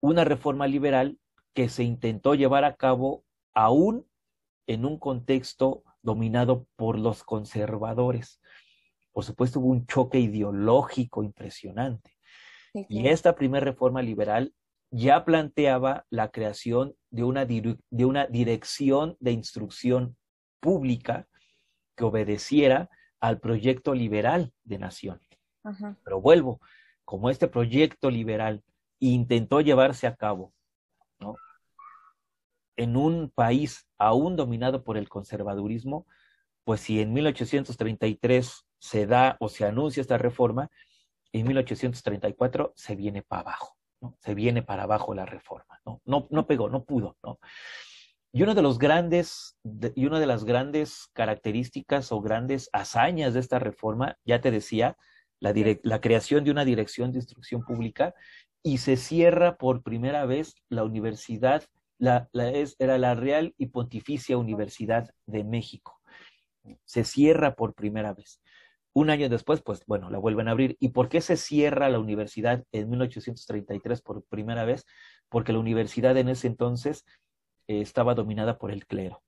una 0.00 0.24
reforma 0.24 0.66
liberal 0.66 1.20
que 1.54 1.68
se 1.68 1.84
intentó 1.84 2.34
llevar 2.34 2.64
a 2.64 2.74
cabo 2.74 3.22
aún 3.54 4.08
en 4.66 4.84
un 4.84 4.98
contexto 4.98 5.84
dominado 6.02 6.66
por 6.74 6.98
los 6.98 7.22
conservadores. 7.22 8.40
Por 9.12 9.22
supuesto, 9.22 9.60
hubo 9.60 9.68
un 9.68 9.86
choque 9.86 10.18
ideológico 10.18 11.22
impresionante. 11.22 12.16
Y 12.88 13.06
esta 13.06 13.36
primera 13.36 13.64
reforma 13.64 14.02
liberal 14.02 14.52
ya 14.90 15.24
planteaba 15.24 16.06
la 16.10 16.30
creación 16.30 16.94
de 17.10 17.24
una, 17.24 17.44
de 17.44 18.04
una 18.04 18.26
dirección 18.26 19.16
de 19.20 19.32
instrucción 19.32 20.16
pública 20.60 21.26
que 21.96 22.04
obedeciera 22.04 22.88
al 23.20 23.40
proyecto 23.40 23.94
liberal 23.94 24.52
de 24.64 24.78
nación. 24.78 25.20
Pero 26.04 26.20
vuelvo, 26.20 26.60
como 27.04 27.30
este 27.30 27.48
proyecto 27.48 28.10
liberal 28.10 28.62
intentó 29.00 29.60
llevarse 29.60 30.06
a 30.06 30.16
cabo 30.16 30.54
¿no? 31.18 31.36
en 32.76 32.96
un 32.96 33.30
país 33.30 33.86
aún 33.98 34.36
dominado 34.36 34.84
por 34.84 34.96
el 34.96 35.08
conservadurismo, 35.08 36.06
pues 36.64 36.80
si 36.82 37.00
en 37.00 37.12
1833 37.12 38.66
se 38.78 39.06
da 39.06 39.36
o 39.40 39.48
se 39.48 39.64
anuncia 39.64 40.00
esta 40.00 40.18
reforma, 40.18 40.70
en 41.32 41.46
1834 41.46 42.72
se 42.76 42.96
viene 42.96 43.22
para 43.22 43.42
abajo, 43.42 43.77
Se 44.20 44.34
viene 44.34 44.62
para 44.62 44.84
abajo 44.84 45.14
la 45.14 45.26
reforma, 45.26 45.80
¿no? 45.84 46.00
No, 46.04 46.26
no 46.30 46.46
pegó, 46.46 46.68
no 46.68 46.84
pudo, 46.84 47.16
¿no? 47.22 47.38
Y 48.32 48.42
uno 48.42 48.54
de 48.54 48.62
los 48.62 48.78
grandes, 48.78 49.56
y 49.94 50.06
una 50.06 50.20
de 50.20 50.26
las 50.26 50.44
grandes 50.44 51.08
características 51.14 52.12
o 52.12 52.20
grandes 52.20 52.68
hazañas 52.72 53.34
de 53.34 53.40
esta 53.40 53.58
reforma, 53.58 54.18
ya 54.24 54.40
te 54.40 54.50
decía, 54.50 54.96
la, 55.40 55.54
la 55.82 56.00
creación 56.00 56.44
de 56.44 56.50
una 56.50 56.64
dirección 56.64 57.12
de 57.12 57.18
instrucción 57.18 57.64
pública 57.64 58.14
y 58.62 58.78
se 58.78 58.96
cierra 58.96 59.56
por 59.56 59.82
primera 59.82 60.26
vez 60.26 60.54
la 60.68 60.84
universidad, 60.84 61.64
la, 61.98 62.28
la 62.32 62.50
es, 62.50 62.76
era 62.78 62.98
la 62.98 63.14
Real 63.14 63.54
y 63.56 63.66
Pontificia 63.66 64.36
Universidad 64.36 65.10
de 65.26 65.44
México. 65.44 66.00
Se 66.84 67.04
cierra 67.04 67.54
por 67.54 67.74
primera 67.74 68.12
vez. 68.12 68.40
Un 68.98 69.10
año 69.10 69.28
después, 69.28 69.62
pues 69.62 69.86
bueno, 69.86 70.10
la 70.10 70.18
vuelven 70.18 70.48
a 70.48 70.50
abrir. 70.50 70.76
¿Y 70.80 70.88
por 70.88 71.08
qué 71.08 71.20
se 71.20 71.36
cierra 71.36 71.88
la 71.88 72.00
universidad 72.00 72.64
en 72.72 72.90
1833 72.90 74.02
por 74.02 74.24
primera 74.24 74.64
vez? 74.64 74.86
Porque 75.28 75.52
la 75.52 75.60
universidad 75.60 76.16
en 76.16 76.28
ese 76.28 76.48
entonces 76.48 77.06
eh, 77.68 77.80
estaba 77.80 78.16
dominada 78.16 78.58
por 78.58 78.72
el 78.72 78.88
clero. 78.88 79.22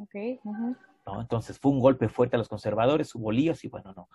Okay, 0.00 0.40
¿no? 0.44 1.20
Entonces 1.20 1.58
fue 1.58 1.72
un 1.72 1.80
golpe 1.80 2.08
fuerte 2.08 2.36
a 2.36 2.38
los 2.38 2.48
conservadores, 2.48 3.14
hubo 3.14 3.30
líos 3.30 3.62
y 3.64 3.68
bueno, 3.68 3.92
no. 3.94 4.08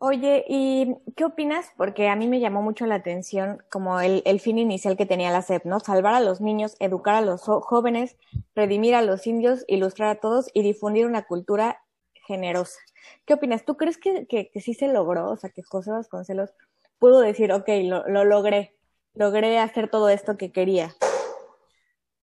Oye, 0.00 0.44
¿y 0.48 0.96
qué 1.14 1.26
opinas? 1.26 1.70
Porque 1.76 2.08
a 2.08 2.16
mí 2.16 2.26
me 2.26 2.40
llamó 2.40 2.60
mucho 2.60 2.86
la 2.86 2.96
atención 2.96 3.62
como 3.70 4.00
el, 4.00 4.20
el, 4.26 4.40
fin 4.40 4.58
inicial 4.58 4.96
que 4.96 5.06
tenía 5.06 5.30
la 5.30 5.42
SEP, 5.42 5.64
¿no? 5.64 5.78
Salvar 5.78 6.14
a 6.14 6.20
los 6.20 6.40
niños, 6.40 6.74
educar 6.80 7.14
a 7.14 7.20
los 7.20 7.42
jóvenes, 7.42 8.16
redimir 8.56 8.96
a 8.96 9.02
los 9.02 9.28
indios, 9.28 9.64
ilustrar 9.68 10.08
a 10.08 10.20
todos 10.20 10.50
y 10.54 10.62
difundir 10.62 11.06
una 11.06 11.22
cultura 11.22 11.84
generosa. 12.28 12.78
¿Qué 13.24 13.34
opinas? 13.34 13.64
¿Tú 13.64 13.76
crees 13.76 13.96
que, 13.96 14.26
que, 14.26 14.50
sí 14.60 14.74
se 14.74 14.88
logró? 14.88 15.30
O 15.30 15.36
sea, 15.36 15.50
que 15.50 15.62
José 15.62 15.90
Vasconcelos 15.90 16.50
pudo 16.98 17.20
decir, 17.20 17.52
ok, 17.52 17.68
lo, 17.84 18.06
lo 18.06 18.24
logré, 18.24 18.76
logré 19.14 19.58
hacer 19.58 19.90
todo 19.90 20.10
esto 20.10 20.36
que 20.36 20.52
quería. 20.52 20.94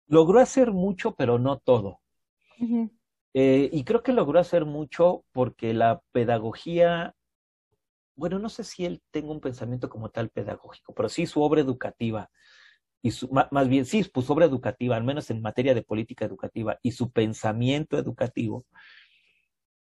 Logró 0.06 0.38
hacer 0.38 0.70
mucho, 0.70 1.14
pero 1.16 1.38
no 1.38 1.58
todo. 1.58 2.00
eh, 3.34 3.68
y 3.72 3.84
creo 3.84 4.02
que 4.02 4.12
logró 4.12 4.38
hacer 4.38 4.64
mucho 4.64 5.24
porque 5.32 5.74
la 5.74 6.00
pedagogía, 6.12 7.14
bueno, 8.14 8.38
no 8.38 8.48
sé 8.48 8.62
si 8.62 8.86
él 8.86 9.02
tenga 9.10 9.32
un 9.32 9.40
pensamiento 9.40 9.88
como 9.88 10.10
tal 10.10 10.30
pedagógico, 10.30 10.94
pero 10.94 11.08
sí 11.08 11.26
su 11.26 11.42
obra 11.42 11.60
educativa, 11.60 12.30
y 13.02 13.10
su, 13.12 13.28
más 13.28 13.68
bien 13.68 13.84
sí, 13.84 14.02
su 14.02 14.32
obra 14.32 14.46
educativa, 14.46 14.96
al 14.96 15.04
menos 15.04 15.30
en 15.30 15.42
materia 15.42 15.74
de 15.74 15.82
política 15.82 16.24
educativa, 16.24 16.78
y 16.82 16.92
su 16.92 17.10
pensamiento 17.10 17.98
educativo, 17.98 18.64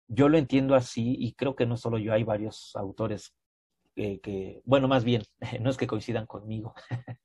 yo 0.07 0.29
lo 0.29 0.37
entiendo 0.37 0.75
así 0.75 1.15
y 1.19 1.33
creo 1.33 1.55
que 1.55 1.65
no 1.65 1.77
solo 1.77 1.97
yo, 1.97 2.13
hay 2.13 2.23
varios 2.23 2.75
autores 2.75 3.33
que, 3.95 4.19
que 4.19 4.61
bueno, 4.65 4.87
más 4.87 5.03
bien, 5.03 5.23
no 5.61 5.69
es 5.69 5.77
que 5.77 5.87
coincidan 5.87 6.25
conmigo, 6.25 6.73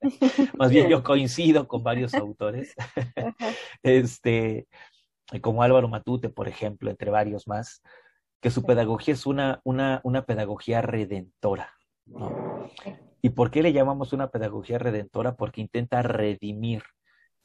más 0.59 0.71
bien 0.71 0.89
yo 0.89 1.03
coincido 1.03 1.67
con 1.67 1.83
varios 1.83 2.15
autores, 2.15 2.75
este, 3.83 4.69
como 5.41 5.63
Álvaro 5.63 5.89
Matute, 5.89 6.29
por 6.29 6.49
ejemplo, 6.49 6.91
entre 6.91 7.11
varios 7.11 7.47
más, 7.47 7.83
que 8.41 8.51
su 8.51 8.63
pedagogía 8.63 9.15
es 9.15 9.27
una, 9.27 9.61
una, 9.65 10.01
una 10.05 10.25
pedagogía 10.25 10.81
redentora. 10.81 11.75
¿no? 12.07 12.71
¿Y 13.21 13.31
por 13.31 13.51
qué 13.51 13.63
le 13.63 13.73
llamamos 13.73 14.13
una 14.13 14.31
pedagogía 14.31 14.79
redentora? 14.79 15.35
Porque 15.35 15.61
intenta 15.61 16.03
redimir. 16.03 16.83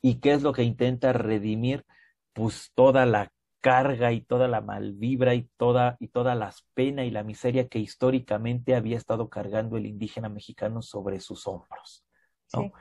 ¿Y 0.01 0.19
qué 0.19 0.33
es 0.33 0.43
lo 0.43 0.53
que 0.53 0.63
intenta 0.63 1.13
redimir? 1.13 1.85
Pues 2.33 2.71
toda 2.75 3.05
la 3.05 3.31
carga 3.63 4.11
y 4.11 4.19
toda 4.19 4.49
la 4.49 4.59
malvibra 4.59 5.35
y 5.35 5.49
toda, 5.55 5.95
y 6.01 6.09
toda 6.09 6.35
la 6.35 6.53
pena 6.73 7.05
y 7.05 7.11
la 7.11 7.23
miseria 7.23 7.69
que 7.69 7.79
históricamente 7.79 8.75
había 8.75 8.97
estado 8.97 9.29
cargando 9.29 9.77
el 9.77 9.85
indígena 9.85 10.27
mexicano 10.27 10.81
sobre 10.81 11.21
sus 11.21 11.47
hombros. 11.47 12.05
¿no? 12.53 12.63
Sí. 12.63 12.71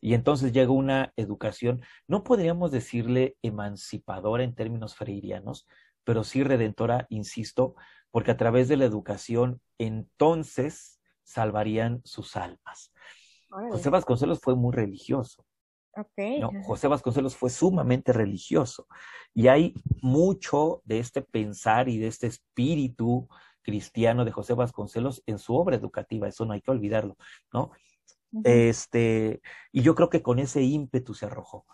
Y 0.00 0.14
entonces 0.14 0.52
llega 0.52 0.70
una 0.70 1.12
educación, 1.16 1.82
no 2.06 2.22
podríamos 2.22 2.70
decirle 2.70 3.36
emancipadora 3.42 4.44
en 4.44 4.54
términos 4.54 4.94
freirianos, 4.94 5.66
pero 6.04 6.22
sí 6.22 6.44
redentora, 6.44 7.06
insisto, 7.08 7.74
porque 8.12 8.30
a 8.30 8.36
través 8.36 8.68
de 8.68 8.76
la 8.76 8.84
educación 8.84 9.60
entonces 9.78 11.00
salvarían 11.24 12.00
sus 12.04 12.36
almas. 12.36 12.92
José 13.48 13.90
Vasconcelos 13.90 14.40
fue 14.40 14.54
muy 14.54 14.72
religioso. 14.72 15.44
Okay. 15.94 16.40
¿no? 16.40 16.50
José 16.64 16.88
Vasconcelos 16.88 17.36
fue 17.36 17.50
sumamente 17.50 18.12
religioso 18.12 18.86
y 19.34 19.48
hay 19.48 19.74
mucho 20.00 20.80
de 20.84 20.98
este 20.98 21.20
pensar 21.20 21.88
y 21.88 21.98
de 21.98 22.06
este 22.06 22.26
espíritu 22.26 23.28
cristiano 23.62 24.24
de 24.24 24.32
José 24.32 24.54
Vasconcelos 24.54 25.22
en 25.26 25.38
su 25.38 25.54
obra 25.54 25.76
educativa, 25.76 26.28
eso 26.28 26.44
no 26.44 26.52
hay 26.52 26.60
que 26.60 26.70
olvidarlo, 26.70 27.16
¿no? 27.52 27.72
Uh 28.32 28.40
-huh. 28.40 28.42
Este, 28.44 29.40
y 29.70 29.82
yo 29.82 29.94
creo 29.94 30.08
que 30.08 30.22
con 30.22 30.38
ese 30.38 30.62
ímpetu 30.62 31.14
se 31.14 31.26
arrojó. 31.26 31.66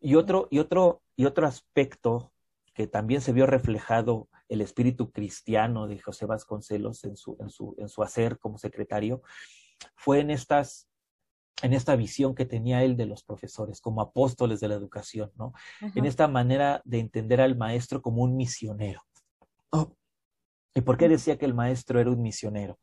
Y 0.00 0.16
otro, 0.16 0.48
y 0.50 0.58
otro, 0.58 1.02
y 1.16 1.24
otro 1.26 1.46
aspecto 1.46 2.32
que 2.74 2.86
también 2.86 3.20
se 3.20 3.32
vio 3.32 3.46
reflejado 3.46 4.28
el 4.48 4.60
espíritu 4.60 5.12
cristiano 5.12 5.86
de 5.86 5.98
José 5.98 6.26
Vasconcelos 6.26 7.04
en 7.04 7.16
su, 7.16 7.36
en 7.40 7.50
su, 7.50 7.74
en 7.78 7.88
su 7.88 8.02
hacer 8.02 8.38
como 8.38 8.58
secretario, 8.58 9.22
fue 9.94 10.20
en 10.20 10.30
estas 10.30 10.88
en 11.62 11.72
esta 11.72 11.96
visión 11.96 12.34
que 12.34 12.44
tenía 12.44 12.82
él 12.82 12.96
de 12.96 13.06
los 13.06 13.22
profesores 13.22 13.80
como 13.80 14.00
apóstoles 14.00 14.60
de 14.60 14.68
la 14.68 14.74
educación, 14.74 15.30
¿no? 15.36 15.52
En 15.94 16.04
esta 16.04 16.26
manera 16.28 16.82
de 16.84 16.98
entender 16.98 17.40
al 17.40 17.56
maestro 17.56 18.02
como 18.02 18.22
un 18.22 18.36
misionero. 18.36 19.02
Oh. 19.70 19.94
¿Y 20.74 20.80
por 20.80 20.96
qué 20.96 21.08
decía 21.08 21.38
que 21.38 21.44
el 21.44 21.54
maestro 21.54 22.00
era 22.00 22.10
un 22.10 22.22
misionero? 22.22 22.78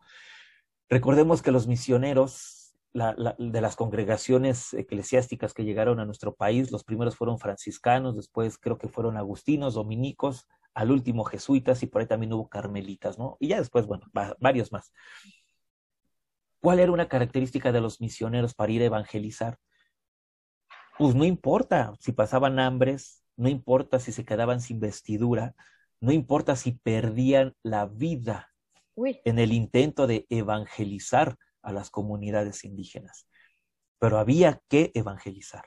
Recordemos 0.89 1.41
que 1.41 1.51
los 1.51 1.67
misioneros 1.67 2.59
la, 2.93 3.13
la, 3.17 3.35
de 3.37 3.61
las 3.61 3.75
congregaciones 3.75 4.73
eclesiásticas 4.73 5.53
que 5.53 5.63
llegaron 5.63 5.99
a 5.99 6.05
nuestro 6.05 6.35
país, 6.35 6.71
los 6.71 6.83
primeros 6.83 7.15
fueron 7.15 7.37
franciscanos, 7.37 8.15
después 8.15 8.57
creo 8.57 8.77
que 8.77 8.87
fueron 8.87 9.17
agustinos, 9.17 9.75
dominicos, 9.75 10.47
al 10.73 10.91
último 10.91 11.23
jesuitas 11.23 11.83
y 11.83 11.87
por 11.87 12.01
ahí 12.01 12.07
también 12.07 12.33
hubo 12.33 12.47
carmelitas, 12.47 13.17
¿no? 13.17 13.37
Y 13.39 13.49
ya 13.49 13.57
después, 13.57 13.85
bueno, 13.85 14.05
va, 14.17 14.35
varios 14.39 14.71
más. 14.71 14.91
¿Cuál 16.61 16.79
era 16.79 16.91
una 16.91 17.07
característica 17.07 17.71
de 17.71 17.81
los 17.81 18.01
misioneros 18.01 18.53
para 18.53 18.71
ir 18.71 18.81
a 18.81 18.85
evangelizar? 18.85 19.57
Pues 20.97 21.15
no 21.15 21.23
importa 21.23 21.93
si 21.99 22.11
pasaban 22.11 22.59
hambres, 22.59 23.23
no 23.37 23.47
importa 23.47 23.99
si 23.99 24.11
se 24.11 24.25
quedaban 24.25 24.59
sin 24.59 24.81
vestidura, 24.81 25.55
no 26.01 26.11
importa 26.11 26.55
si 26.57 26.73
perdían 26.73 27.55
la 27.63 27.85
vida 27.85 28.49
Uy. 28.95 29.21
en 29.23 29.39
el 29.39 29.53
intento 29.53 30.07
de 30.07 30.25
evangelizar 30.29 31.37
a 31.61 31.71
las 31.71 31.89
comunidades 31.89 32.65
indígenas. 32.65 33.27
Pero 33.97 34.17
había 34.17 34.61
que 34.67 34.91
evangelizar, 34.93 35.63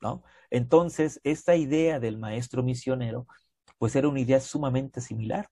¿no? 0.00 0.24
Entonces, 0.50 1.20
esta 1.24 1.54
idea 1.56 2.00
del 2.00 2.18
maestro 2.18 2.62
misionero, 2.62 3.26
pues 3.78 3.94
era 3.96 4.08
una 4.08 4.20
idea 4.20 4.40
sumamente 4.40 5.00
similar. 5.00 5.48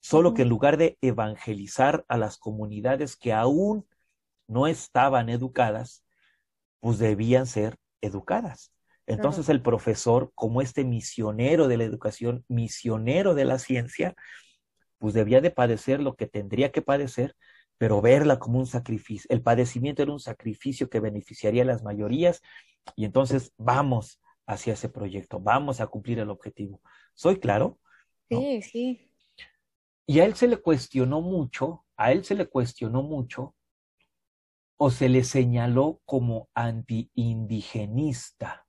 Solo 0.00 0.34
que 0.34 0.42
en 0.42 0.48
lugar 0.48 0.76
de 0.76 0.98
evangelizar 1.02 2.04
a 2.08 2.16
las 2.16 2.38
comunidades 2.38 3.16
que 3.16 3.32
aún 3.32 3.86
no 4.48 4.66
estaban 4.66 5.28
educadas, 5.28 6.04
pues 6.80 6.98
debían 6.98 7.46
ser 7.46 7.76
educadas. 8.00 8.72
Entonces 9.06 9.48
el 9.48 9.62
profesor, 9.62 10.32
como 10.34 10.62
este 10.62 10.84
misionero 10.84 11.68
de 11.68 11.76
la 11.76 11.84
educación, 11.84 12.44
misionero 12.48 13.34
de 13.34 13.44
la 13.44 13.58
ciencia, 13.58 14.14
pues 14.98 15.14
debía 15.14 15.40
de 15.40 15.50
padecer 15.50 16.00
lo 16.00 16.14
que 16.14 16.26
tendría 16.26 16.72
que 16.72 16.82
padecer, 16.82 17.34
pero 17.78 18.00
verla 18.02 18.38
como 18.38 18.58
un 18.58 18.66
sacrificio. 18.66 19.26
El 19.30 19.42
padecimiento 19.42 20.02
era 20.02 20.12
un 20.12 20.20
sacrificio 20.20 20.88
que 20.90 21.00
beneficiaría 21.00 21.62
a 21.62 21.66
las 21.66 21.82
mayorías 21.82 22.42
y 22.96 23.04
entonces 23.04 23.52
vamos 23.56 24.20
hacia 24.46 24.74
ese 24.74 24.88
proyecto, 24.88 25.40
vamos 25.40 25.80
a 25.80 25.86
cumplir 25.86 26.18
el 26.18 26.30
objetivo. 26.30 26.82
¿Soy 27.14 27.38
claro? 27.40 27.78
Sí, 28.28 28.62
sí. 28.62 29.09
Y 30.10 30.18
a 30.18 30.24
él 30.24 30.34
se 30.34 30.48
le 30.48 30.56
cuestionó 30.56 31.20
mucho, 31.20 31.86
a 31.96 32.10
él 32.10 32.24
se 32.24 32.34
le 32.34 32.48
cuestionó 32.48 33.04
mucho 33.04 33.54
o 34.76 34.90
se 34.90 35.08
le 35.08 35.22
señaló 35.22 36.00
como 36.04 36.50
anti-indigenista. 36.52 38.66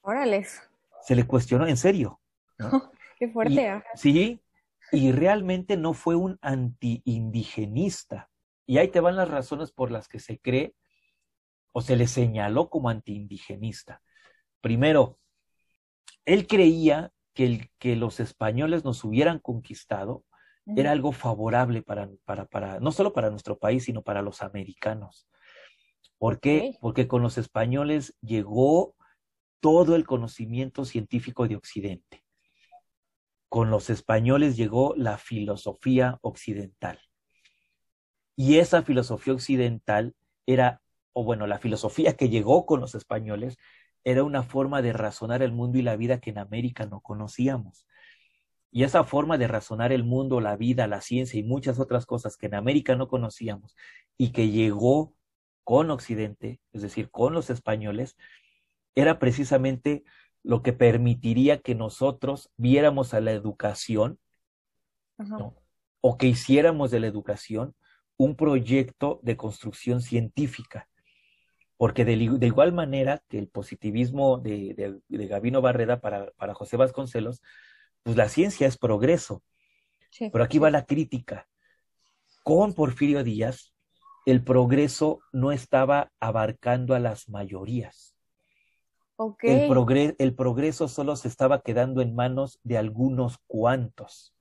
Órales. 0.00 0.60
Se 1.02 1.14
le 1.14 1.24
cuestionó, 1.24 1.68
en 1.68 1.76
serio. 1.76 2.20
Qué 3.16 3.28
fuerte. 3.28 3.80
sí, 3.94 4.42
y 4.90 5.12
realmente 5.12 5.76
no 5.76 5.94
fue 5.94 6.16
un 6.16 6.36
anti-indigenista. 6.42 8.28
Y 8.66 8.78
ahí 8.78 8.88
te 8.88 8.98
van 8.98 9.14
las 9.14 9.30
razones 9.30 9.70
por 9.70 9.92
las 9.92 10.08
que 10.08 10.18
se 10.18 10.40
cree 10.40 10.74
o 11.70 11.80
se 11.80 11.94
le 11.94 12.08
señaló 12.08 12.70
como 12.70 12.88
anti-indigenista. 12.88 14.02
Primero, 14.60 15.20
él 16.24 16.48
creía 16.48 17.12
que, 17.34 17.46
el, 17.46 17.70
que 17.78 17.96
los 17.96 18.20
españoles 18.20 18.84
nos 18.84 19.04
hubieran 19.04 19.38
conquistado 19.38 20.24
era 20.64 20.92
algo 20.92 21.10
favorable 21.10 21.82
para, 21.82 22.08
para, 22.24 22.46
para, 22.46 22.78
no 22.78 22.92
solo 22.92 23.12
para 23.12 23.30
nuestro 23.30 23.58
país, 23.58 23.84
sino 23.84 24.02
para 24.02 24.22
los 24.22 24.42
americanos. 24.42 25.26
¿Por 26.18 26.38
qué? 26.38 26.76
Porque 26.80 27.08
con 27.08 27.20
los 27.22 27.36
españoles 27.36 28.16
llegó 28.20 28.94
todo 29.58 29.96
el 29.96 30.06
conocimiento 30.06 30.84
científico 30.84 31.48
de 31.48 31.56
Occidente. 31.56 32.24
Con 33.48 33.70
los 33.70 33.90
españoles 33.90 34.56
llegó 34.56 34.94
la 34.96 35.18
filosofía 35.18 36.18
occidental. 36.22 37.00
Y 38.36 38.58
esa 38.58 38.82
filosofía 38.82 39.34
occidental 39.34 40.14
era, 40.46 40.80
o 41.12 41.24
bueno, 41.24 41.46
la 41.46 41.58
filosofía 41.58 42.16
que 42.16 42.28
llegó 42.28 42.66
con 42.66 42.80
los 42.80 42.94
españoles 42.94 43.56
era 44.04 44.24
una 44.24 44.42
forma 44.42 44.82
de 44.82 44.92
razonar 44.92 45.42
el 45.42 45.52
mundo 45.52 45.78
y 45.78 45.82
la 45.82 45.96
vida 45.96 46.20
que 46.20 46.30
en 46.30 46.38
América 46.38 46.86
no 46.86 47.00
conocíamos. 47.00 47.86
Y 48.70 48.84
esa 48.84 49.04
forma 49.04 49.38
de 49.38 49.48
razonar 49.48 49.92
el 49.92 50.04
mundo, 50.04 50.40
la 50.40 50.56
vida, 50.56 50.86
la 50.86 51.00
ciencia 51.00 51.38
y 51.38 51.42
muchas 51.42 51.78
otras 51.78 52.06
cosas 52.06 52.36
que 52.36 52.46
en 52.46 52.54
América 52.54 52.96
no 52.96 53.06
conocíamos 53.06 53.76
y 54.16 54.32
que 54.32 54.50
llegó 54.50 55.14
con 55.64 55.90
Occidente, 55.90 56.58
es 56.72 56.82
decir, 56.82 57.10
con 57.10 57.34
los 57.34 57.50
españoles, 57.50 58.16
era 58.94 59.18
precisamente 59.18 60.04
lo 60.42 60.62
que 60.62 60.72
permitiría 60.72 61.60
que 61.60 61.74
nosotros 61.74 62.50
viéramos 62.56 63.14
a 63.14 63.20
la 63.20 63.32
educación 63.32 64.18
o 66.00 66.18
que 66.18 66.26
hiciéramos 66.26 66.90
de 66.90 67.00
la 67.00 67.06
educación 67.06 67.74
un 68.16 68.36
proyecto 68.36 69.20
de 69.22 69.36
construcción 69.36 70.00
científica. 70.00 70.88
Porque 71.76 72.04
de, 72.04 72.14
igual 72.14 72.72
manera 72.72 73.22
que 73.28 73.38
el 73.38 73.48
positivismo 73.48 74.38
de, 74.38 75.00
de, 75.08 75.26
Gabino 75.26 75.60
Barreda 75.60 76.00
para, 76.00 76.30
para 76.32 76.54
José 76.54 76.76
Vasconcelos 76.76 77.42
pues 78.02 78.16
la 78.16 78.28
ciencia 78.28 78.66
es 78.66 78.76
progreso. 78.76 79.42
Pero 80.18 80.44
aquí 80.44 80.58
va 80.58 80.70
la 80.70 80.84
crítica. 80.84 81.48
Con 82.42 82.74
Porfirio 82.74 83.24
Díaz, 83.24 83.72
el 84.26 84.44
progreso 84.44 85.20
no 85.32 85.52
estaba 85.52 86.12
abarcando 86.20 86.94
a 86.94 86.98
las 86.98 87.28
mayorías. 87.28 88.14
El, 89.42 90.14
el 90.18 90.34
progreso 90.34 90.88
solo 90.88 91.16
se 91.16 91.28
estaba 91.28 91.62
quedando 91.62 92.02
en 92.02 92.14
manos 92.14 92.58
de 92.64 92.76
algunos 92.76 93.38
cuantos. 93.46 94.34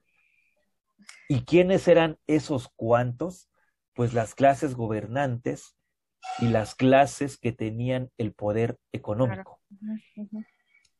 ¿Y 1.30 1.44
quiénes 1.46 1.88
eran 1.88 2.18
esos 2.28 2.68
cuantos? 2.76 3.50
Pues 3.94 4.14
las 4.14 4.34
clases 4.34 4.76
gobernantes 4.76 5.76
y 6.40 6.48
las 6.48 6.76
clases 6.76 7.38
que 7.38 7.52
tenían 7.52 8.10
el 8.18 8.34
poder 8.34 8.78
económico. 8.92 9.60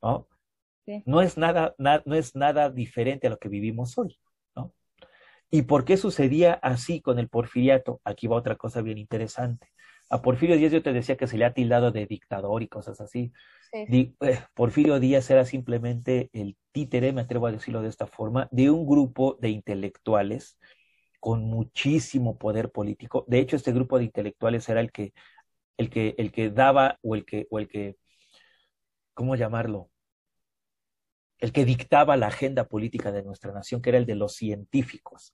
¿no? 0.02 0.28
No, 1.06 1.22
es 1.22 1.38
nada, 1.38 1.76
no 1.78 2.16
es 2.16 2.36
nada 2.36 2.70
diferente 2.70 3.28
a 3.28 3.30
lo 3.30 3.38
que 3.38 3.50
vivimos 3.50 3.98
hoy. 3.98 4.18
¿no? 4.56 4.74
¿Y 5.50 5.64
por 5.64 5.86
qué 5.86 5.98
sucedía 5.98 6.54
así 6.54 7.02
con 7.02 7.20
el 7.20 7.30
porfiriato? 7.30 8.02
Aquí 8.04 8.28
va 8.28 8.38
otra 8.38 8.56
cosa 8.56 8.82
bien 8.82 8.98
interesante. 8.98 9.68
A 10.12 10.22
Porfirio 10.22 10.58
Díaz 10.58 10.74
yo 10.74 10.84
te 10.84 10.92
decía 10.92 11.16
que 11.16 11.26
se 11.26 11.38
le 11.38 11.46
ha 11.46 11.54
tildado 11.54 11.92
de 11.92 12.06
dictador 12.06 12.62
y 12.64 12.68
cosas 12.68 13.00
así. 13.00 13.32
Eh, 13.72 14.12
Porfirio 14.54 15.00
Díaz 15.00 15.30
era 15.30 15.46
simplemente 15.46 16.30
el 16.34 16.58
títere, 16.74 17.14
me 17.14 17.22
atrevo 17.22 17.48
a 17.48 17.52
decirlo 17.54 17.82
de 17.82 17.88
esta 17.88 18.08
forma, 18.08 18.50
de 18.52 18.70
un 18.70 18.86
grupo 18.86 19.38
de 19.40 19.52
intelectuales 19.52 20.58
con 21.22 21.44
muchísimo 21.46 22.38
poder 22.38 22.72
político. 22.72 23.24
De 23.30 23.40
hecho, 23.40 23.56
este 23.56 23.72
grupo 23.72 23.98
de 23.98 24.06
intelectuales 24.06 24.68
era 24.68 24.82
el 24.82 24.92
que, 24.92 25.14
el 25.78 25.90
que, 25.90 26.16
el 26.18 26.34
que 26.34 26.50
daba 26.50 27.00
o 27.02 27.16
el 27.16 27.24
que, 27.26 27.48
o 27.50 27.60
el 27.60 27.70
que, 27.70 27.98
¿cómo 29.14 29.36
llamarlo? 29.38 29.92
el 31.42 31.52
que 31.52 31.66
dictaba 31.66 32.18
la 32.18 32.28
agenda 32.28 32.68
política 32.68 33.12
de 33.12 33.24
nuestra 33.24 33.52
nación, 33.52 33.82
que 33.82 33.90
era 33.90 33.98
el 33.98 34.06
de 34.06 34.16
los 34.16 34.36
científicos. 34.36 35.34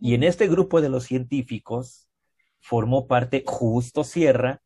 Y 0.00 0.14
en 0.14 0.22
este 0.22 0.46
grupo 0.46 0.80
de 0.80 0.88
los 0.88 1.04
científicos 1.04 2.08
formó 2.60 3.08
parte 3.08 3.42
Justo 3.44 4.04
Sierra, 4.04 4.62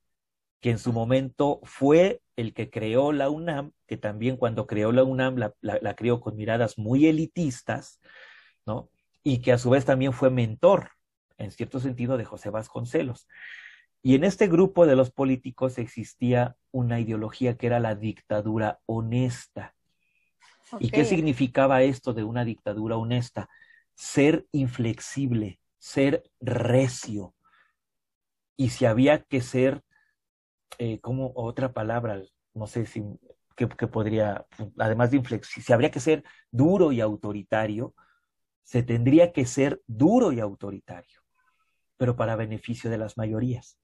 que 0.60 0.70
en 0.70 0.78
su 0.78 0.92
momento 0.92 1.60
fue 1.64 2.20
el 2.36 2.52
que 2.52 2.68
creó 2.68 3.12
la 3.12 3.30
UNAM, 3.30 3.72
que 3.86 3.96
también 3.96 4.36
cuando 4.36 4.66
creó 4.66 4.92
la 4.92 5.04
UNAM 5.04 5.36
la, 5.36 5.54
la 5.62 5.96
creó 5.96 6.20
con 6.20 6.36
miradas 6.36 6.76
muy 6.76 7.06
elitistas, 7.06 7.98
¿no? 8.66 8.90
Y 9.28 9.40
que 9.40 9.52
a 9.52 9.58
su 9.58 9.70
vez 9.70 9.84
también 9.84 10.12
fue 10.12 10.30
mentor, 10.30 10.92
en 11.36 11.50
cierto 11.50 11.80
sentido, 11.80 12.16
de 12.16 12.24
José 12.24 12.50
Vasconcelos. 12.50 13.28
Y 14.02 14.14
en 14.14 14.24
este 14.24 14.46
grupo 14.46 14.86
de 14.86 14.96
los 14.96 15.10
políticos 15.10 15.78
existía 15.78 16.56
una 16.70 17.00
ideología 17.00 17.56
que 17.56 17.66
era 17.66 17.80
la 17.80 17.94
dictadura 17.94 18.80
honesta 18.86 19.74
¿Y 20.80 20.90
qué 20.90 21.04
significaba 21.04 21.82
esto 21.82 22.12
de 22.12 22.24
una 22.24 22.44
dictadura 22.44 22.96
honesta? 22.96 23.48
Ser 23.94 24.46
inflexible, 24.52 25.60
ser 25.78 26.22
recio. 26.40 27.34
Y 28.56 28.70
si 28.70 28.84
había 28.84 29.22
que 29.22 29.40
ser, 29.40 29.82
eh, 30.78 31.00
como 31.00 31.32
otra 31.34 31.72
palabra, 31.72 32.22
no 32.54 32.66
sé 32.66 32.86
si 32.86 33.02
que, 33.56 33.66
podría, 33.66 34.46
además 34.78 35.10
de 35.10 35.16
inflexible, 35.16 35.64
si 35.64 35.72
habría 35.72 35.90
que 35.90 36.00
ser 36.00 36.22
duro 36.50 36.92
y 36.92 37.00
autoritario, 37.00 37.94
se 38.68 38.82
tendría 38.82 39.32
que 39.32 39.46
ser 39.46 39.80
duro 39.86 40.30
y 40.30 40.40
autoritario, 40.40 41.22
pero 41.96 42.16
para 42.16 42.36
beneficio 42.36 42.90
de 42.90 42.98
las 42.98 43.16
mayorías. 43.16 43.78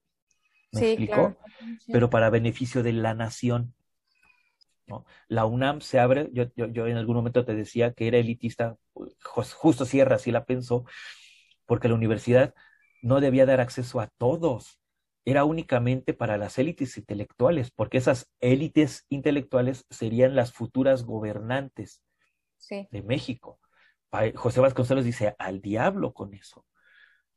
¿Me 0.71 0.81
explicó? 0.81 1.35
Pero 1.87 2.11
para 2.11 2.29
beneficio 2.29 2.83
de 2.83 2.93
la 2.93 3.15
nación. 3.15 3.73
La 5.27 5.47
UNAM 5.47 5.81
se 5.81 5.99
abre, 5.99 6.29
yo, 6.33 6.51
yo, 6.55 6.85
en 6.85 6.97
algún 6.97 7.15
momento 7.15 7.43
te 7.45 7.55
decía 7.55 7.93
que 7.93 8.07
era 8.07 8.19
elitista, 8.19 8.77
justo 9.23 9.85
Sierra 9.85 10.17
así 10.17 10.29
la 10.29 10.45
pensó, 10.45 10.85
porque 11.65 11.87
la 11.87 11.95
universidad 11.95 12.53
no 13.01 13.21
debía 13.21 13.47
dar 13.47 13.61
acceso 13.61 13.99
a 13.99 14.11
todos, 14.19 14.79
era 15.25 15.45
únicamente 15.45 16.13
para 16.13 16.37
las 16.37 16.59
élites 16.59 16.95
intelectuales, 16.99 17.71
porque 17.71 17.97
esas 17.97 18.29
élites 18.39 19.07
intelectuales 19.09 19.87
serían 19.89 20.35
las 20.35 20.53
futuras 20.53 21.05
gobernantes 21.05 22.03
de 22.69 23.01
México. 23.01 23.59
José 24.35 24.59
Vasconcelos 24.59 25.05
dice, 25.05 25.35
al 25.39 25.61
diablo 25.61 26.13
con 26.13 26.33
eso. 26.33 26.65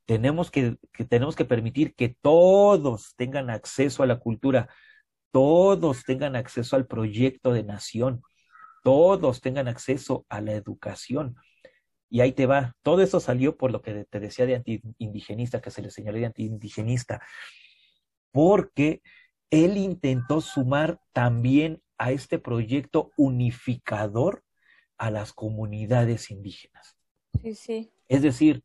Tenemos 0.07 0.51
que, 0.51 0.77
tenemos 1.09 1.37
que 1.37 1.45
permitir 1.45 1.95
que 1.95 2.17
todos 2.21 3.15
tengan 3.17 3.51
acceso 3.51 4.03
a 4.03 4.07
la 4.07 4.19
cultura 4.19 4.69
todos 5.31 6.05
tengan 6.05 6.37
acceso 6.37 6.77
al 6.77 6.87
proyecto 6.87 7.53
de 7.53 7.63
nación, 7.63 8.23
todos 8.83 9.41
tengan 9.41 9.69
acceso 9.69 10.25
a 10.29 10.41
la 10.41 10.53
educación. 10.53 11.37
Y 12.11 12.21
ahí 12.21 12.33
te 12.33 12.47
va, 12.47 12.75
todo 12.83 13.03
eso 13.03 13.21
salió 13.21 13.57
por 13.57 13.71
lo 13.71 13.83
que 13.83 14.07
te 14.07 14.21
decía 14.21 14.47
de 14.47 14.57
antiindigenista, 14.57 15.61
que 15.61 15.71
se 15.71 15.83
le 15.83 15.91
señaló 15.91 16.19
de 16.19 16.27
antiindigenista, 16.27 17.21
porque 18.33 19.03
él 19.51 19.77
intentó 19.77 20.41
sumar 20.41 21.01
también 21.13 21.83
a 21.99 22.13
este 22.13 22.39
proyecto 22.39 23.11
unificador 23.17 24.43
a 24.99 25.11
las 25.11 25.33
comunidades 25.33 26.31
indígenas. 26.31 26.97
Sí, 27.43 27.55
sí. 27.55 27.93
Es 28.09 28.23
decir, 28.23 28.65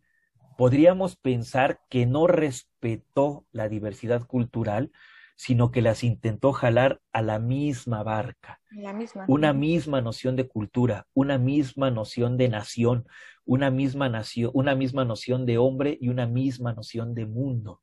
podríamos 0.58 1.16
pensar 1.16 1.82
que 1.90 2.06
no 2.06 2.28
respetó 2.28 3.46
la 3.52 3.70
diversidad 3.70 4.26
cultural, 4.26 4.92
sino 5.36 5.72
que 5.72 5.82
las 5.82 6.04
intentó 6.04 6.54
jalar 6.54 7.02
a 7.12 7.22
la 7.22 7.40
misma 7.40 8.04
barca. 8.04 8.62
La 8.72 8.94
misma. 8.94 9.26
Una 9.28 9.54
misma 9.54 10.02
noción 10.02 10.36
de 10.36 10.48
cultura, 10.48 11.08
una 11.14 11.38
misma 11.38 11.92
noción 11.92 12.38
de 12.38 12.50
nación, 12.50 13.08
una 13.46 13.72
misma 13.72 14.10
nación, 14.10 14.52
una 14.54 14.76
misma 14.76 15.06
noción 15.06 15.46
de 15.46 15.58
hombre 15.58 15.98
y 16.00 16.10
una 16.10 16.28
misma 16.28 16.74
noción 16.74 17.14
de 17.14 17.26
mundo. 17.26 17.82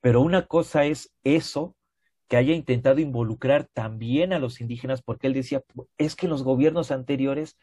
Pero 0.00 0.22
una 0.22 0.46
cosa 0.46 0.84
es 0.84 1.14
eso 1.22 1.76
que 2.30 2.36
haya 2.36 2.54
intentado 2.54 3.00
involucrar 3.00 3.64
también 3.64 4.32
a 4.32 4.38
los 4.38 4.60
indígenas, 4.60 5.02
porque 5.02 5.26
él 5.26 5.34
decía, 5.34 5.64
es 5.98 6.14
que 6.14 6.28
los 6.28 6.44
gobiernos 6.44 6.92
anteriores, 6.92 7.58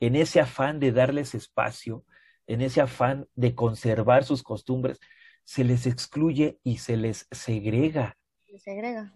en 0.00 0.16
ese 0.16 0.40
afán 0.40 0.80
de 0.80 0.90
darles 0.90 1.34
espacio, 1.34 2.02
en 2.46 2.62
ese 2.62 2.80
afán 2.80 3.28
de 3.34 3.54
conservar 3.54 4.24
sus 4.24 4.42
costumbres, 4.42 5.00
se 5.44 5.64
les 5.64 5.86
excluye 5.86 6.58
y 6.64 6.78
se 6.78 6.96
les 6.96 7.28
segrega. 7.30 8.16
Se 8.46 8.58
segrega. 8.58 9.12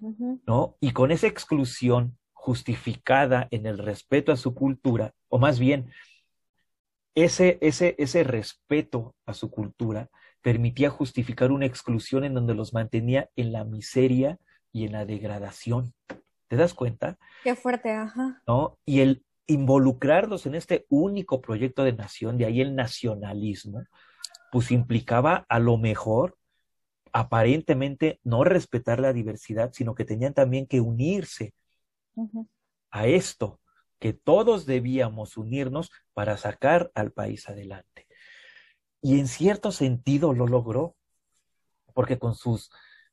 ¿No? 0.47 0.77
Y 0.81 0.91
con 0.91 1.13
esa 1.13 1.29
exclusión 1.29 2.19
justificada 2.35 3.49
en 3.51 3.65
el 3.65 3.79
respeto 3.79 4.33
a 4.33 4.37
su 4.37 4.55
cultura, 4.55 5.15
o 5.29 5.39
más 5.39 5.59
bien, 5.59 5.91
ese, 7.15 7.57
ese, 7.63 7.95
ese 7.97 8.23
respeto 8.23 9.15
a 9.25 9.33
su 9.33 9.51
cultura 9.51 10.11
permitía 10.43 10.91
justificar 10.91 11.53
una 11.53 11.65
exclusión 11.65 12.23
en 12.25 12.35
donde 12.35 12.55
los 12.55 12.75
mantenía 12.75 13.31
en 13.35 13.53
la 13.53 13.65
miseria 13.65 14.39
y 14.73 14.87
en 14.87 14.93
la 14.93 15.05
degradación. 15.05 15.95
¿Te 16.49 16.57
das 16.57 16.75
cuenta? 16.75 17.19
Qué 17.45 17.55
fuerte, 17.55 17.93
ajá. 17.93 18.43
¿No? 18.47 18.79
Y 18.85 19.01
el 19.01 19.25
involucrarlos 19.47 20.47
en 20.47 20.55
este 20.55 20.87
único 20.89 21.41
proyecto 21.41 21.83
de 21.83 21.93
nación, 21.93 22.39
de 22.39 22.47
ahí 22.47 22.61
el 22.61 22.77
nacionalismo, 22.77 23.83
pues 24.53 24.71
implicaba 24.71 25.45
a 25.49 25.59
lo 25.59 25.77
mejor 25.77 26.37
aparentemente 27.13 28.21
no 28.23 28.45
respetar 28.45 29.01
la 29.01 29.13
diversidad, 29.13 29.73
sino 29.73 29.97
que 29.97 30.05
tenían 30.05 30.35
también 30.35 30.67
que 30.67 30.81
unirse 30.81 31.53
a 32.91 33.07
esto, 33.07 33.61
que 33.99 34.13
todos 34.13 34.67
debíamos 34.67 35.37
unirnos 35.37 35.91
para 36.15 36.37
sacar 36.37 36.93
al 36.95 37.11
país 37.11 37.49
adelante. 37.49 38.07
Y 39.03 39.19
en 39.19 39.27
cierto 39.27 39.73
sentido 39.73 40.33
lo 40.33 40.47
logró, 40.47 40.95
porque 41.93 42.19
con 42.19 42.35
sus 42.35 42.71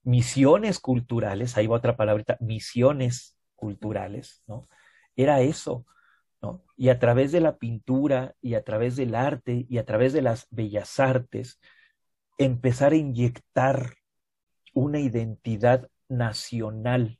misiones 0.07 0.79
culturales, 0.79 1.57
ahí 1.57 1.67
va 1.67 1.75
otra 1.75 1.97
palabrita, 1.97 2.37
misiones 2.39 3.37
culturales, 3.57 4.41
¿no? 4.47 4.69
Era 5.17 5.41
eso, 5.41 5.85
¿no? 6.41 6.63
Y 6.77 6.87
a 6.87 6.97
través 6.97 7.33
de 7.33 7.41
la 7.41 7.57
pintura 7.57 8.33
y 8.39 8.53
a 8.53 8.63
través 8.63 8.95
del 8.95 9.15
arte 9.15 9.65
y 9.67 9.79
a 9.79 9.85
través 9.85 10.13
de 10.13 10.21
las 10.21 10.47
bellas 10.49 11.01
artes, 11.01 11.59
empezar 12.37 12.93
a 12.93 12.95
inyectar 12.95 13.95
una 14.73 15.01
identidad 15.01 15.89
nacional 16.07 17.19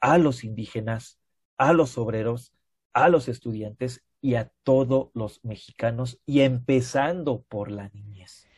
a 0.00 0.18
los 0.18 0.44
indígenas, 0.44 1.18
a 1.56 1.72
los 1.72 1.96
obreros, 1.96 2.52
a 2.92 3.08
los 3.08 3.26
estudiantes 3.26 4.04
y 4.20 4.34
a 4.34 4.52
todos 4.64 5.08
los 5.14 5.42
mexicanos, 5.44 6.20
y 6.26 6.40
empezando 6.40 7.40
por 7.48 7.70
la 7.70 7.88
niñez. 7.88 8.49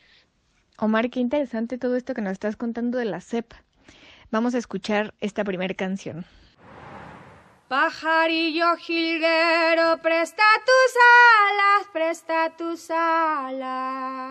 Omar, 0.77 1.09
qué 1.09 1.19
interesante 1.19 1.77
todo 1.77 1.95
esto 1.95 2.13
que 2.13 2.21
nos 2.21 2.33
estás 2.33 2.55
contando 2.55 2.97
de 2.97 3.05
la 3.05 3.21
CEP. 3.21 3.53
Vamos 4.31 4.55
a 4.55 4.57
escuchar 4.57 5.13
esta 5.19 5.43
primera 5.43 5.73
canción. 5.75 6.25
Pajarillo 7.67 8.75
jilguero, 8.77 9.99
presta 10.01 10.43
tus 10.65 10.95
alas, 11.49 11.87
presta 11.93 12.55
tus 12.57 12.89
alas. 12.91 14.23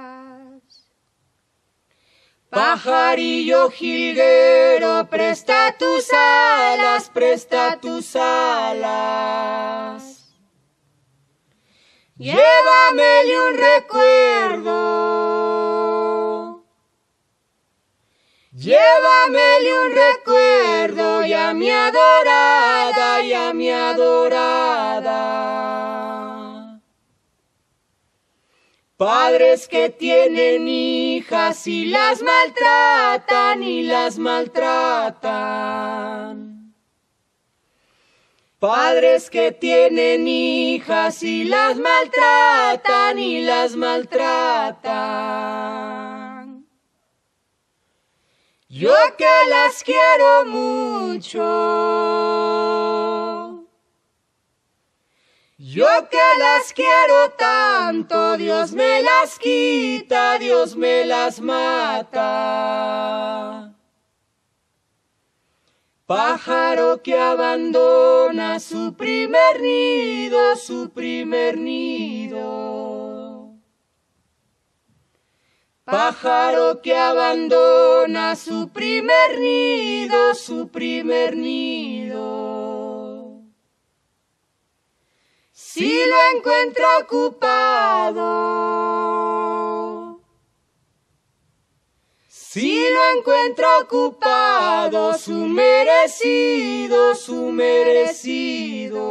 Pajarillo 2.50 3.70
jilguero, 3.70 5.08
presta 5.08 5.74
tus 5.78 6.12
alas, 6.12 7.08
presta 7.10 7.78
tus 7.80 8.14
alas. 8.14 9.32
Llévamele 12.16 13.40
un 13.48 13.56
recuerdo. 13.58 15.12
Llévamele 18.62 19.74
un 19.86 19.90
recuerdo 19.90 21.26
y 21.26 21.32
a 21.32 21.52
mi 21.52 21.68
adorada, 21.68 23.20
y 23.24 23.32
a 23.32 23.52
mi 23.52 23.68
adorada. 23.70 25.10
Padres 28.96 29.66
que 29.66 29.90
tienen 29.90 30.68
hijas 30.68 31.66
y 31.66 31.86
las 31.86 32.22
maltratan 32.22 33.64
y 33.64 33.82
las 33.82 34.18
maltratan. 34.18 35.32
Padres 38.60 39.28
que 39.28 39.50
tienen 39.50 40.28
hijas 40.28 41.24
y 41.24 41.46
las 41.46 41.78
maltratan 41.78 43.18
y 43.18 43.40
las 43.40 43.74
maltratan. 43.74 46.21
Yo 48.74 48.94
que 49.18 49.28
las 49.50 49.84
quiero 49.84 50.46
mucho 50.46 51.42
yo 55.58 55.86
que 56.10 56.38
las 56.38 56.72
quiero 56.72 57.32
tanto, 57.36 58.38
Dios 58.38 58.72
me 58.72 59.02
las 59.02 59.38
quita, 59.38 60.38
Dios 60.38 60.74
me 60.74 61.04
las 61.04 61.42
mata. 61.42 62.22
Pájaro 66.06 67.02
que 67.02 67.18
abandona 67.18 68.58
su 68.58 68.94
primer 68.94 69.60
nido, 69.60 70.56
su 70.56 70.88
primer 70.88 71.58
nido. 71.58 72.71
Pájaro 75.92 76.80
que 76.80 76.96
abandona 76.96 78.34
su 78.34 78.70
primer 78.70 79.38
nido, 79.38 80.34
su 80.34 80.68
primer 80.68 81.36
nido. 81.36 82.22
Si 85.52 86.06
lo 86.06 86.16
encuentro 86.34 86.86
ocupado, 87.02 88.22
si 92.26 92.88
lo 92.88 93.18
encuentro 93.18 93.66
ocupado, 93.82 95.12
su 95.18 95.46
merecido, 95.46 97.14
su 97.14 97.50
merecido. 97.52 99.02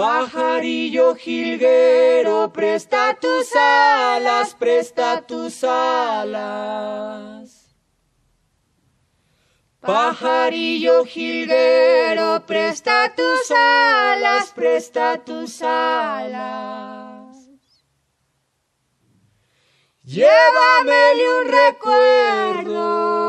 Pajarillo 0.00 1.14
jilguero, 1.14 2.50
presta 2.54 3.12
tus 3.20 3.54
alas, 3.54 4.54
presta 4.54 5.20
tus 5.20 5.62
alas. 5.62 7.50
Pajarillo 9.82 11.04
jilguero, 11.04 12.40
presta 12.46 13.12
tus 13.14 13.50
alas, 13.50 14.50
presta 14.54 15.18
tus 15.22 15.60
alas. 15.60 17.36
Llévamele 20.02 21.24
un 21.40 21.46
recuerdo. 21.60 23.20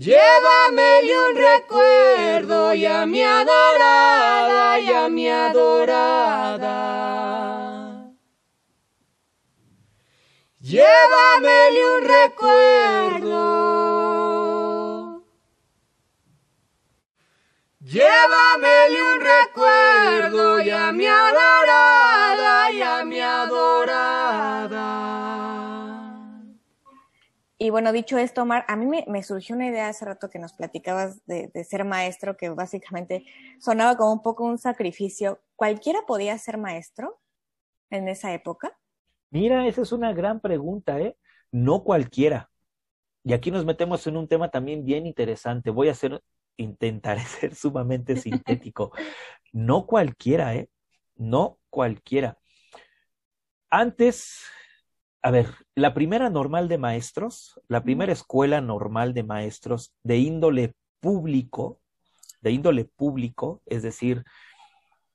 Llévamele 0.00 1.12
un 1.28 1.36
recuerdo 1.36 2.72
y 2.72 2.86
a 2.86 3.04
mi 3.04 3.22
adorada, 3.22 4.80
y 4.80 4.90
a 4.90 5.10
mi 5.10 5.28
adorada. 5.28 6.70
Llévamele 10.58 11.84
un 11.96 12.04
recuerdo. 12.16 13.42
Llévamele 17.80 19.02
un 19.02 19.20
recuerdo 19.20 20.60
y 20.60 20.70
a 20.70 20.92
mi 20.92 21.06
adorada, 21.06 22.72
y 22.72 22.80
a 22.80 23.04
mi 23.04 23.20
adorada. 23.20 24.80
Y 27.62 27.68
bueno, 27.68 27.92
dicho 27.92 28.16
esto, 28.16 28.40
Omar, 28.40 28.64
a 28.68 28.76
mí 28.76 28.86
me, 28.86 29.22
surgió 29.22 29.54
una 29.54 29.66
idea 29.66 29.88
hace 29.88 30.06
rato 30.06 30.30
que 30.30 30.38
nos 30.38 30.54
platicabas 30.54 31.26
de, 31.26 31.48
de, 31.52 31.62
ser 31.62 31.84
maestro, 31.84 32.34
que 32.38 32.48
básicamente 32.48 33.26
sonaba 33.58 33.98
como 33.98 34.14
un 34.14 34.22
poco 34.22 34.44
un 34.44 34.56
sacrificio. 34.56 35.42
¿Cualquiera 35.56 36.00
podía 36.06 36.38
ser 36.38 36.56
maestro 36.56 37.20
en 37.90 38.08
esa 38.08 38.32
época? 38.32 38.78
Mira, 39.28 39.66
esa 39.66 39.82
es 39.82 39.92
una 39.92 40.14
gran 40.14 40.40
pregunta, 40.40 40.98
¿eh? 41.00 41.18
No 41.52 41.84
cualquiera. 41.84 42.50
Y 43.24 43.34
aquí 43.34 43.50
nos 43.50 43.66
metemos 43.66 44.06
en 44.06 44.16
un 44.16 44.26
tema 44.26 44.50
también 44.50 44.86
bien 44.86 45.04
interesante. 45.04 45.68
Voy 45.68 45.88
a 45.88 45.92
hacer, 45.92 46.22
intentaré 46.56 47.20
ser 47.26 47.54
sumamente 47.54 48.16
sintético. 48.16 48.90
No 49.52 49.84
cualquiera, 49.86 50.54
¿eh? 50.54 50.70
No 51.14 51.58
cualquiera. 51.68 52.38
Antes, 53.68 54.46
a 55.22 55.30
ver, 55.30 55.48
la 55.74 55.92
primera 55.92 56.30
normal 56.30 56.68
de 56.68 56.78
maestros, 56.78 57.60
la 57.68 57.82
primera 57.82 58.12
escuela 58.12 58.60
normal 58.60 59.14
de 59.14 59.22
maestros 59.22 59.94
de 60.02 60.18
índole 60.18 60.74
público, 61.00 61.78
de 62.40 62.52
índole 62.52 62.86
público, 62.86 63.60
es 63.66 63.82
decir, 63.82 64.24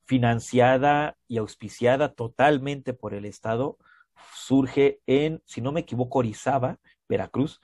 financiada 0.06 1.18
y 1.28 1.38
auspiciada 1.38 2.14
totalmente 2.14 2.94
por 2.94 3.16
el 3.16 3.26
Estado, 3.26 3.78
surge 4.34 5.02
en, 5.08 5.42
si 5.46 5.62
no 5.62 5.72
me 5.72 5.80
equivoco, 5.82 6.20
Orizaba, 6.20 6.80
Veracruz, 7.10 7.60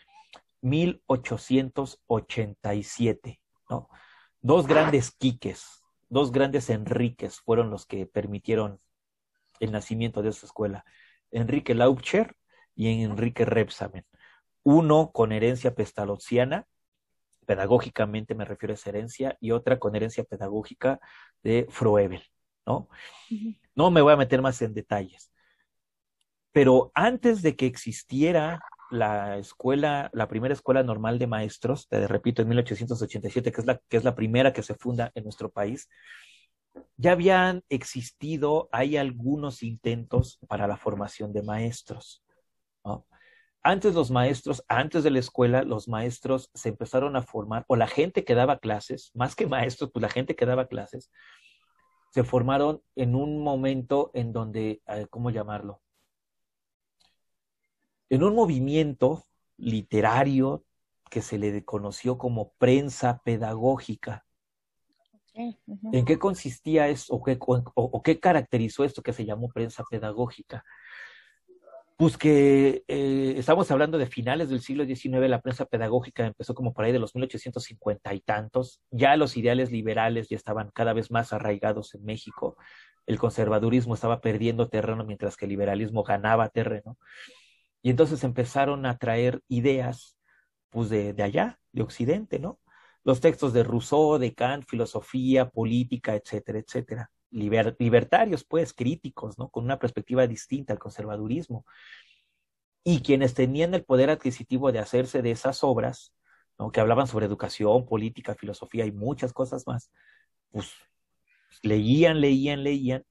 1887, 0.61 3.39
¿no? 3.69 3.87
Dos 4.41 4.67
grandes 4.67 5.11
quiques, 5.11 5.83
dos 6.09 6.31
grandes 6.31 6.71
Enriques 6.71 7.39
fueron 7.41 7.69
los 7.69 7.85
que 7.85 8.07
permitieron 8.07 8.79
el 9.59 9.71
nacimiento 9.71 10.23
de 10.23 10.29
esa 10.29 10.47
escuela. 10.47 10.83
Enrique 11.31 11.75
Laubcher 11.75 12.35
y 12.75 13.03
Enrique 13.03 13.45
Repsamen. 13.45 14.05
Uno 14.63 15.11
con 15.11 15.31
herencia 15.31 15.73
pestalozziana, 15.73 16.67
pedagógicamente 17.45 18.35
me 18.35 18.45
refiero 18.45 18.73
a 18.73 18.75
esa 18.75 18.89
herencia, 18.89 19.37
y 19.39 19.51
otra 19.51 19.79
con 19.79 19.95
herencia 19.95 20.23
pedagógica 20.23 20.99
de 21.43 21.67
Froebel, 21.69 22.23
¿no? 22.65 22.89
No 23.75 23.91
me 23.91 24.01
voy 24.01 24.13
a 24.13 24.17
meter 24.17 24.41
más 24.41 24.61
en 24.61 24.73
detalles. 24.73 25.31
Pero 26.51 26.91
antes 26.93 27.41
de 27.41 27.55
que 27.55 27.65
existiera 27.65 28.61
la 28.91 29.37
escuela, 29.37 30.09
la 30.13 30.27
primera 30.27 30.53
escuela 30.53 30.83
normal 30.83 31.17
de 31.17 31.27
maestros, 31.27 31.87
te 31.87 32.05
repito, 32.07 32.41
en 32.41 32.49
1887, 32.49 33.51
que 33.51 33.61
es 33.61 33.65
la, 33.65 33.81
que 33.87 33.97
es 33.97 34.03
la 34.03 34.15
primera 34.15 34.51
que 34.51 34.63
se 34.63 34.75
funda 34.75 35.11
en 35.15 35.23
nuestro 35.23 35.49
país, 35.49 35.89
ya 36.97 37.13
habían 37.13 37.63
existido, 37.69 38.69
hay 38.71 38.97
algunos 38.97 39.63
intentos 39.63 40.39
para 40.47 40.67
la 40.67 40.77
formación 40.77 41.33
de 41.33 41.43
maestros. 41.43 42.23
Antes 43.63 43.93
los 43.93 44.09
maestros, 44.09 44.63
antes 44.67 45.03
de 45.03 45.11
la 45.11 45.19
escuela, 45.19 45.63
los 45.63 45.87
maestros 45.87 46.49
se 46.53 46.69
empezaron 46.69 47.15
a 47.15 47.21
formar, 47.21 47.63
o 47.67 47.75
la 47.75 47.87
gente 47.87 48.23
que 48.23 48.33
daba 48.35 48.57
clases, 48.57 49.11
más 49.13 49.35
que 49.35 49.45
maestros, 49.45 49.91
pues 49.93 50.01
la 50.01 50.09
gente 50.09 50.35
que 50.35 50.45
daba 50.45 50.67
clases, 50.67 51.11
se 52.11 52.23
formaron 52.23 52.81
en 52.95 53.15
un 53.15 53.43
momento 53.43 54.11
en 54.13 54.33
donde, 54.33 54.81
¿cómo 55.09 55.29
llamarlo? 55.29 55.81
En 58.09 58.23
un 58.23 58.35
movimiento 58.35 59.23
literario 59.57 60.65
que 61.09 61.21
se 61.21 61.37
le 61.37 61.63
conoció 61.63 62.17
como 62.17 62.53
prensa 62.53 63.21
pedagógica. 63.23 64.25
¿En 65.33 66.05
qué 66.05 66.19
consistía 66.19 66.87
eso 66.89 67.13
o 67.15 68.03
qué, 68.03 68.19
caracterizó 68.19 68.83
esto 68.83 69.01
que 69.01 69.13
se 69.13 69.25
llamó 69.25 69.49
prensa 69.49 69.83
pedagógica? 69.89 70.63
pues 71.97 72.17
que 72.17 72.83
eh, 72.87 73.35
estamos 73.37 73.69
hablando 73.69 73.99
de 73.99 74.07
finales 74.07 74.49
del 74.49 74.61
siglo 74.61 74.85
XIX, 74.85 75.29
la 75.29 75.39
prensa 75.39 75.65
pedagógica 75.65 76.25
empezó 76.25 76.55
como 76.55 76.73
por 76.73 76.83
ahí 76.83 76.91
de 76.91 76.97
los 76.97 77.13
1850 77.13 78.11
y 78.15 78.21
tantos, 78.21 78.81
ya 78.89 79.15
los 79.17 79.37
ideales 79.37 79.71
liberales 79.71 80.27
ya 80.27 80.35
estaban 80.35 80.71
cada 80.73 80.93
vez 80.93 81.11
más 81.11 81.31
arraigados 81.31 81.93
en 81.93 82.03
México, 82.03 82.57
el 83.05 83.19
conservadurismo 83.19 83.93
estaba 83.93 84.19
perdiendo 84.19 84.67
terreno 84.67 85.05
mientras 85.05 85.37
que 85.37 85.45
el 85.45 85.49
liberalismo 85.49 86.01
ganaba 86.01 86.49
terreno, 86.49 86.97
y 87.83 87.91
entonces 87.91 88.23
empezaron 88.23 88.87
a 88.87 88.97
traer 88.97 89.41
ideas 89.47 90.17
pues 90.71 90.89
de, 90.89 91.13
de 91.13 91.21
allá, 91.21 91.59
de 91.71 91.83
Occidente, 91.83 92.39
¿no? 92.39 92.59
Los 93.03 93.19
textos 93.19 93.53
de 93.53 93.63
Rousseau, 93.63 94.17
de 94.17 94.33
Kant, 94.33 94.65
filosofía, 94.67 95.49
política, 95.49 96.15
etcétera, 96.15 96.59
etcétera 96.59 97.11
libertarios, 97.31 98.43
pues, 98.43 98.73
críticos, 98.73 99.37
¿no? 99.39 99.49
Con 99.49 99.63
una 99.63 99.79
perspectiva 99.79 100.27
distinta 100.27 100.73
al 100.73 100.79
conservadurismo. 100.79 101.65
Y 102.83 103.01
quienes 103.01 103.33
tenían 103.33 103.73
el 103.73 103.85
poder 103.85 104.09
adquisitivo 104.09 104.71
de 104.71 104.79
hacerse 104.79 105.21
de 105.21 105.31
esas 105.31 105.63
obras, 105.63 106.13
¿no? 106.59 106.71
Que 106.71 106.81
hablaban 106.81 107.07
sobre 107.07 107.25
educación, 107.25 107.85
política, 107.85 108.35
filosofía 108.35 108.85
y 108.85 108.91
muchas 108.91 109.33
cosas 109.33 109.65
más, 109.65 109.91
pues 110.51 110.73
leían, 111.63 112.21
leían, 112.21 112.63
leían, 112.63 113.05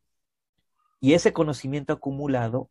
y 1.01 1.15
ese 1.15 1.33
conocimiento 1.33 1.95
acumulado 1.95 2.71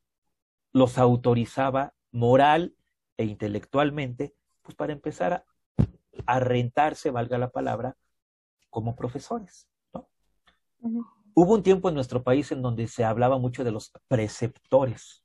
los 0.72 1.00
autorizaba 1.00 1.94
moral 2.12 2.76
e 3.18 3.26
intelectualmente, 3.26 4.36
pues 4.62 4.76
para 4.76 4.94
empezar 4.94 5.34
a, 5.34 5.46
rentarse, 6.38 7.10
valga 7.10 7.38
la 7.38 7.50
palabra, 7.50 7.96
como 8.70 8.96
profesores, 8.96 9.68
¿no? 9.94 10.08
Hubo 11.34 11.54
un 11.54 11.64
tiempo 11.64 11.90
en 11.90 11.96
nuestro 11.96 12.24
país 12.24 12.52
en 12.52 12.62
donde 12.62 12.88
se 12.88 13.06
hablaba 13.06 13.38
mucho 13.38 13.64
de 13.64 13.72
los 13.72 13.92
preceptores. 14.08 15.24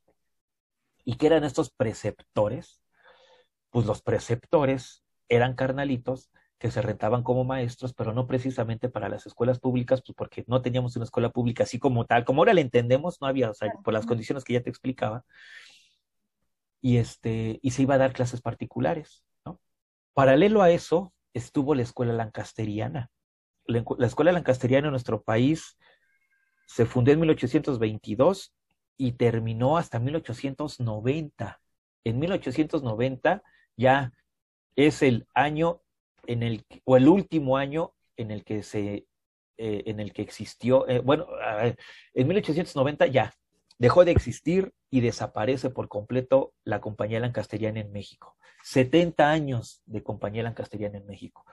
¿Y 1.03 1.17
qué 1.17 1.27
eran 1.27 1.43
estos 1.43 1.69
preceptores? 1.69 2.81
Pues 3.69 3.85
los 3.85 4.01
preceptores 4.01 5.03
eran 5.29 5.55
carnalitos 5.55 6.31
que 6.57 6.71
se 6.71 6.81
rentaban 6.81 7.21
como 7.21 7.43
maestros, 7.43 7.93
pero 7.93 8.13
no 8.13 8.27
precisamente 8.27 8.89
para 8.89 9.09
las 9.09 9.25
escuelas 9.25 9.59
públicas, 9.59 10.01
pues 10.01 10.15
porque 10.15 10.45
no 10.47 10.61
teníamos 10.61 10.95
una 10.95 11.05
escuela 11.05 11.29
pública 11.29 11.63
así 11.63 11.79
como 11.79 12.05
tal, 12.05 12.23
como 12.23 12.41
ahora 12.41 12.53
la 12.53 12.61
entendemos, 12.61 13.19
no 13.21 13.27
había, 13.27 13.49
o 13.49 13.53
sea, 13.53 13.71
por 13.83 13.93
las 13.93 14.05
condiciones 14.05 14.43
que 14.43 14.53
ya 14.53 14.63
te 14.63 14.69
explicaba. 14.69 15.25
Y 16.81 16.97
este, 16.97 17.59
y 17.61 17.71
se 17.71 17.81
iba 17.81 17.95
a 17.95 17.97
dar 17.97 18.13
clases 18.13 18.41
particulares. 18.41 19.23
Paralelo 20.15 20.63
a 20.63 20.71
eso 20.71 21.13
estuvo 21.35 21.75
la 21.75 21.83
escuela 21.83 22.13
lancasteriana. 22.13 23.11
La, 23.65 23.83
la 23.97 24.07
escuela 24.07 24.31
lancasteriana 24.31 24.87
en 24.87 24.91
nuestro 24.91 25.21
país 25.21 25.77
se 26.65 26.87
fundó 26.87 27.11
en 27.11 27.19
1822 27.19 28.55
y 28.97 29.11
terminó 29.11 29.77
hasta 29.77 29.99
1890. 29.99 31.61
En 32.03 32.19
1890 32.19 33.43
ya 33.77 34.11
es 34.75 35.01
el 35.01 35.27
año 35.33 35.81
en 36.27 36.43
el 36.43 36.65
o 36.85 36.97
el 36.97 37.07
último 37.07 37.57
año 37.57 37.93
en 38.17 38.31
el 38.31 38.43
que 38.43 38.63
se 38.63 39.05
eh, 39.57 39.83
en 39.85 39.99
el 39.99 40.11
que 40.11 40.21
existió 40.21 40.87
eh, 40.87 40.99
bueno 40.99 41.27
en 42.13 42.27
1890 42.27 43.07
ya 43.07 43.33
dejó 43.77 44.05
de 44.05 44.11
existir 44.11 44.73
y 44.89 45.01
desaparece 45.01 45.69
por 45.69 45.87
completo 45.87 46.53
la 46.63 46.81
compañía 46.81 47.19
lancasteriana 47.19 47.79
en 47.79 47.91
México. 47.91 48.37
70 48.63 49.29
años 49.29 49.81
de 49.85 50.03
compañía 50.03 50.43
lancasteriana 50.43 50.97
en 50.97 51.05
México. 51.05 51.45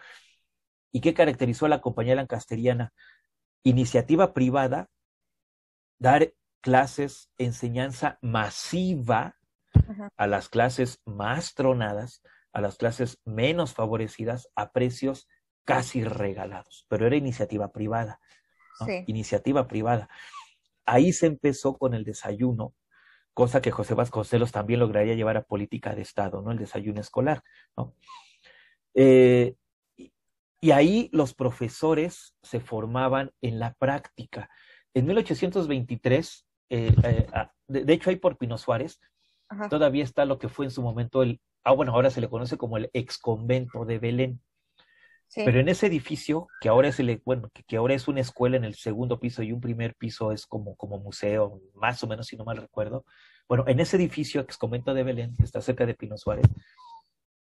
Y 0.92 1.00
qué 1.00 1.14
caracterizó 1.14 1.66
a 1.66 1.70
la 1.70 1.80
compañía 1.80 2.14
lancasteriana 2.14 2.92
iniciativa 3.62 4.32
privada 4.32 4.88
dar 5.98 6.32
clases, 6.60 7.30
enseñanza 7.38 8.18
masiva 8.22 9.36
a 10.16 10.26
las 10.26 10.48
clases 10.48 11.00
más 11.04 11.54
tronadas, 11.54 12.22
a 12.52 12.60
las 12.60 12.76
clases 12.76 13.20
menos 13.24 13.74
favorecidas, 13.74 14.48
a 14.54 14.72
precios 14.72 15.28
casi 15.64 16.04
regalados, 16.04 16.86
pero 16.88 17.06
era 17.06 17.16
iniciativa 17.16 17.72
privada, 17.72 18.20
iniciativa 19.06 19.68
privada. 19.68 20.08
Ahí 20.86 21.12
se 21.12 21.26
empezó 21.26 21.76
con 21.78 21.94
el 21.94 22.04
desayuno, 22.04 22.74
cosa 23.34 23.62
que 23.62 23.70
José 23.70 23.94
Vasconcelos 23.94 24.52
también 24.52 24.80
lograría 24.80 25.14
llevar 25.14 25.36
a 25.36 25.44
política 25.44 25.94
de 25.94 26.02
Estado, 26.02 26.42
¿no? 26.42 26.52
El 26.52 26.58
desayuno 26.58 27.00
escolar, 27.00 27.42
¿no? 27.76 27.94
Eh, 28.94 29.54
y 30.60 30.70
ahí 30.70 31.08
los 31.12 31.34
profesores 31.34 32.36
se 32.42 32.60
formaban 32.60 33.32
en 33.40 33.58
la 33.58 33.74
práctica. 33.74 34.48
En 34.94 35.06
1823, 35.06 36.46
eh, 36.70 36.94
eh, 37.02 37.26
ah, 37.32 37.52
de, 37.66 37.92
hecho 37.92 38.10
hay 38.10 38.16
por 38.16 38.38
Pino 38.38 38.56
Suárez, 38.58 39.00
todavía 39.68 40.04
está 40.04 40.24
lo 40.24 40.38
que 40.38 40.48
fue 40.48 40.64
en 40.64 40.70
su 40.70 40.80
momento 40.80 41.22
el, 41.22 41.40
ah 41.64 41.72
bueno, 41.72 41.92
ahora 41.92 42.10
se 42.10 42.20
le 42.20 42.28
conoce 42.28 42.56
como 42.56 42.76
el 42.76 42.90
ex 42.92 43.18
convento 43.18 43.84
de 43.84 43.98
Belén. 43.98 44.40
Pero 45.34 45.60
en 45.60 45.68
ese 45.68 45.86
edificio, 45.86 46.48
que 46.60 46.68
ahora 46.68 46.88
es 46.88 47.00
el, 47.00 47.22
bueno, 47.24 47.50
que, 47.66 47.76
ahora 47.76 47.94
es 47.94 48.06
una 48.06 48.20
escuela 48.20 48.56
en 48.56 48.64
el 48.64 48.74
segundo 48.74 49.18
piso 49.18 49.42
y 49.42 49.52
un 49.52 49.60
primer 49.60 49.94
piso 49.94 50.30
es 50.32 50.46
como, 50.46 50.76
como 50.76 50.98
museo, 50.98 51.60
más 51.74 52.02
o 52.04 52.06
menos, 52.06 52.26
si 52.26 52.36
no 52.36 52.44
mal 52.44 52.58
recuerdo. 52.58 53.06
Bueno, 53.48 53.64
en 53.66 53.80
ese 53.80 53.96
edificio, 53.96 54.42
ex 54.42 54.58
convento 54.58 54.92
de 54.92 55.04
Belén, 55.04 55.34
que 55.36 55.44
está 55.44 55.60
cerca 55.62 55.86
de 55.86 55.94
Pino 55.94 56.18
Suárez, 56.18 56.46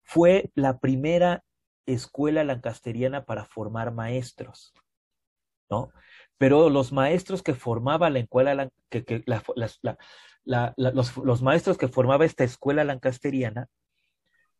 fue 0.03 0.51
la 0.55 0.79
primera 0.79 1.45
escuela 1.87 2.45
lancasteriana 2.45 3.25
para 3.25 3.47
formar 3.47 3.93
maestros, 3.93 4.75
¿no? 5.71 5.91
pero 6.39 6.71
los 6.71 6.93
maestros 6.93 7.43
que 7.43 7.53
formaba 7.53 8.09
la 8.11 8.21
escuela, 8.21 8.71
que, 8.89 9.25
los, 10.45 11.17
los, 11.17 11.43
maestros 11.43 11.77
que 11.77 11.89
formaba 11.89 12.25
esta 12.25 12.45
escuela 12.45 12.85
lancasteriana 12.85 13.67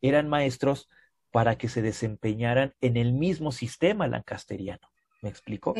eran 0.01 0.27
maestros 0.27 0.89
para 1.31 1.57
que 1.57 1.69
se 1.69 1.81
desempeñaran 1.81 2.73
en 2.81 2.97
el 2.97 3.13
mismo 3.13 3.51
sistema 3.51 4.07
lancasteriano. 4.07 4.87
¿Me 5.21 5.29
explico? 5.29 5.75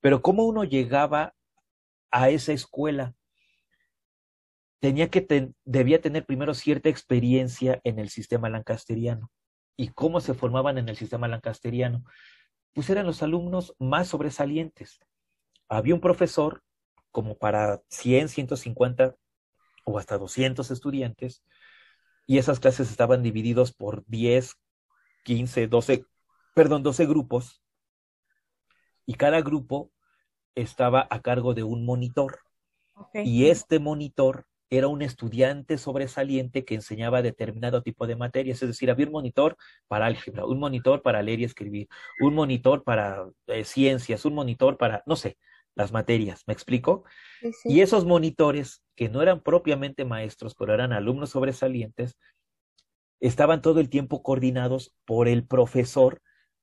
Pero 0.00 0.22
cómo 0.22 0.44
uno 0.44 0.64
llegaba 0.64 1.34
a 2.10 2.30
esa 2.30 2.52
escuela, 2.52 3.14
tenía 4.80 5.08
que 5.08 5.52
debía 5.64 6.00
tener 6.00 6.24
primero 6.24 6.54
cierta 6.54 6.88
experiencia 6.88 7.80
en 7.84 7.98
el 7.98 8.08
sistema 8.08 8.48
lancasteriano 8.48 9.30
y 9.76 9.88
cómo 9.88 10.20
se 10.20 10.34
formaban 10.34 10.78
en 10.78 10.88
el 10.88 10.96
sistema 10.96 11.28
lancasteriano 11.28 12.04
pues 12.76 12.90
eran 12.90 13.06
los 13.06 13.22
alumnos 13.22 13.74
más 13.78 14.08
sobresalientes. 14.08 15.00
Había 15.66 15.94
un 15.94 16.00
profesor 16.02 16.62
como 17.10 17.38
para 17.38 17.80
100, 17.88 18.28
150 18.28 19.16
o 19.86 19.98
hasta 19.98 20.18
200 20.18 20.70
estudiantes 20.70 21.42
y 22.26 22.38
esas 22.38 22.60
clases 22.60 22.90
estaban 22.90 23.22
divididos 23.22 23.72
por 23.72 24.04
10, 24.06 24.54
15, 25.24 25.68
12, 25.68 26.04
perdón, 26.54 26.82
12 26.82 27.06
grupos 27.06 27.62
y 29.06 29.14
cada 29.14 29.40
grupo 29.40 29.92
estaba 30.54 31.06
a 31.10 31.20
cargo 31.22 31.54
de 31.54 31.62
un 31.62 31.84
monitor. 31.84 32.40
Y 33.12 33.46
este 33.46 33.78
monitor 33.78 34.46
era 34.70 34.88
un 34.88 35.02
estudiante 35.02 35.78
sobresaliente 35.78 36.64
que 36.64 36.74
enseñaba 36.74 37.22
determinado 37.22 37.82
tipo 37.82 38.06
de 38.06 38.16
materias, 38.16 38.62
es 38.62 38.68
decir, 38.68 38.90
había 38.90 39.06
un 39.06 39.12
monitor 39.12 39.56
para 39.86 40.06
álgebra, 40.06 40.44
un 40.44 40.58
monitor 40.58 41.02
para 41.02 41.22
leer 41.22 41.40
y 41.40 41.44
escribir, 41.44 41.88
un 42.20 42.34
monitor 42.34 42.82
para 42.82 43.28
eh, 43.46 43.64
ciencias, 43.64 44.24
un 44.24 44.34
monitor 44.34 44.76
para, 44.76 45.02
no 45.06 45.14
sé, 45.14 45.38
las 45.76 45.92
materias, 45.92 46.42
¿me 46.46 46.54
explico? 46.54 47.04
Sí, 47.40 47.52
sí. 47.52 47.72
Y 47.72 47.80
esos 47.82 48.04
monitores, 48.04 48.82
que 48.96 49.08
no 49.08 49.22
eran 49.22 49.42
propiamente 49.42 50.04
maestros, 50.04 50.54
pero 50.56 50.74
eran 50.74 50.92
alumnos 50.92 51.30
sobresalientes, 51.30 52.18
estaban 53.20 53.62
todo 53.62 53.80
el 53.80 53.88
tiempo 53.88 54.22
coordinados 54.22 54.94
por 55.04 55.28
el 55.28 55.46
profesor, 55.46 56.20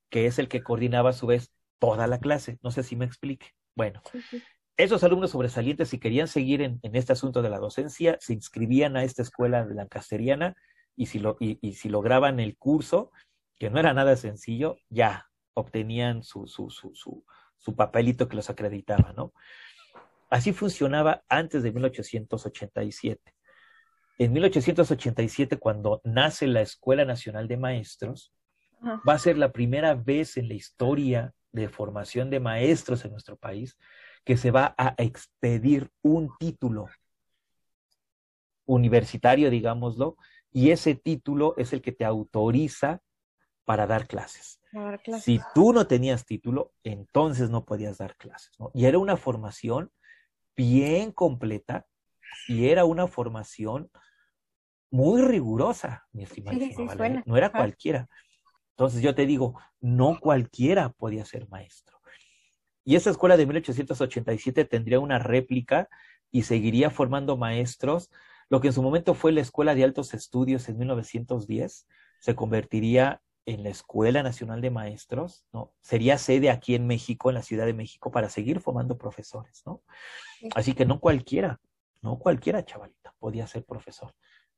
que 0.10 0.26
es 0.26 0.40
el 0.40 0.50
que 0.50 0.64
coordinaba 0.64 1.12
a 1.12 1.14
su 1.14 1.28
vez 1.28 1.54
toda 1.80 2.08
la 2.08 2.20
clase. 2.20 2.58
No 2.62 2.72
sé 2.72 2.84
si 2.84 2.96
me 2.96 3.06
explique. 3.06 3.48
Bueno, 3.76 4.02
Sí, 4.12 4.42
esos 4.78 5.04
alumnos 5.04 5.32
sobresalientes, 5.32 5.90
si 5.90 6.00
querían 6.00 6.28
seguir 6.28 6.62
en, 6.62 6.80
en 6.82 6.96
este 6.96 7.14
asunto 7.14 7.42
de 7.42 7.50
la 7.50 7.60
docencia, 7.60 8.18
se 8.20 8.34
inscribían 8.34 8.98
a 8.98 9.04
esta 9.04 9.22
escuela 9.22 9.66
de 9.66 9.76
lancasteriana 9.76 10.56
y 10.96 11.08
si, 11.08 11.20
lo, 11.20 11.38
y, 11.40 11.60
y 11.62 11.74
si 11.74 11.90
lograban 11.90 12.40
el 12.40 12.58
curso, 12.58 13.12
que 13.58 13.70
no 13.70 13.80
era 13.80 13.94
nada 13.94 14.16
sencillo, 14.16 14.78
ya 14.90 15.28
obtenían 15.54 16.24
su, 16.24 16.48
su, 16.48 16.70
su, 16.72 16.96
su, 16.96 17.24
su 17.64 17.76
papelito 17.76 18.28
que 18.28 18.36
los 18.36 18.50
acreditaba, 18.50 19.14
¿no? 19.14 19.34
Así 20.30 20.52
funcionaba 20.52 21.24
antes 21.30 21.64
de 21.64 21.72
1887. 21.72 23.34
En 24.18 24.34
1887, 24.34 25.58
cuando 25.58 26.02
nace 26.04 26.48
la 26.48 26.62
Escuela 26.62 27.06
Nacional 27.06 27.48
de 27.48 27.58
Maestros, 27.58 28.34
Ajá. 28.82 29.02
va 29.08 29.14
a 29.14 29.20
ser 29.20 29.38
la 29.38 29.52
primera 29.52 29.96
vez 29.96 30.38
en 30.38 30.48
la 30.48 30.56
historia 30.56 31.34
de 31.52 31.70
formación 31.70 32.30
de 32.30 32.40
maestros 32.40 33.06
en 33.06 33.12
nuestro 33.12 33.38
país 33.38 33.78
que 34.26 34.38
se 34.38 34.52
va 34.52 34.74
a 34.78 34.96
expedir 34.98 35.90
un 36.02 36.30
título 36.40 36.88
universitario, 38.66 39.50
digámoslo, 39.50 40.18
y 40.52 40.72
ese 40.72 40.96
título 40.96 41.56
es 41.58 41.74
el 41.74 41.82
que 41.82 41.92
te 41.92 42.06
autoriza 42.06 43.02
para 43.66 43.88
dar 43.88 44.08
clases. 44.08 44.60
Dar 44.72 45.02
clases. 45.02 45.24
Si 45.24 45.40
tú 45.54 45.74
no 45.74 45.88
tenías 45.88 46.26
título, 46.26 46.74
entonces 46.84 47.50
no 47.50 47.66
podías 47.66 47.98
dar 47.98 48.16
clases, 48.16 48.52
¿no? 48.60 48.72
Y 48.74 48.86
era 48.86 48.98
una 48.98 49.18
formación 49.18 49.92
bien 50.56 51.12
completa 51.12 51.86
y 52.48 52.68
era 52.68 52.86
una 52.86 53.08
formación 53.08 53.90
muy 54.92 55.22
rigurosa, 55.22 56.06
mi 56.12 56.24
estimadísima 56.24 56.92
Sí, 56.92 56.98
suena. 56.98 57.24
No 57.26 57.38
era 57.38 57.48
Ajá. 57.48 57.58
cualquiera. 57.58 58.08
Entonces 58.72 59.02
yo 59.02 59.16
te 59.16 59.26
digo, 59.26 59.60
no 59.80 60.20
cualquiera 60.20 60.90
podía 60.90 61.26
ser 61.26 61.48
maestro. 61.50 62.00
Y 62.84 62.96
esa 62.96 63.10
escuela 63.10 63.38
de 63.38 63.46
1887 63.46 64.66
tendría 64.66 65.00
una 65.00 65.20
réplica 65.20 65.88
y 66.32 66.44
seguiría 66.44 66.90
formando 66.90 67.38
maestros. 67.38 68.10
Lo 68.50 68.60
que 68.60 68.68
en 68.68 68.74
su 68.74 68.84
momento 68.84 69.14
fue 69.14 69.32
la 69.32 69.42
Escuela 69.42 69.74
de 69.74 69.84
Altos 69.84 70.14
Estudios 70.14 70.68
en 70.68 70.78
1910 70.78 71.88
se 72.24 72.36
convertiría 72.36 73.22
en 73.46 73.64
la 73.64 73.70
Escuela 73.70 74.24
Nacional 74.24 74.62
de 74.62 74.72
Maestros, 74.72 75.46
¿no? 75.52 75.74
Sería 75.82 76.18
sede 76.18 76.50
aquí 76.50 76.76
en 76.76 76.88
México, 76.88 77.30
en 77.30 77.36
la 77.36 77.42
Ciudad 77.44 77.66
de 77.66 77.74
México, 77.74 78.12
para 78.12 78.30
seguir 78.30 78.60
formando 78.62 78.98
profesores, 78.98 79.64
¿no? 79.66 79.84
Sí. 80.40 80.50
Así 80.56 80.74
que 80.74 80.86
no 80.86 81.00
cualquiera, 81.00 81.60
no 82.02 82.18
cualquiera 82.20 82.64
chavalita 82.64 83.14
podía 83.20 83.46
ser 83.48 83.66
profesor, 83.66 84.14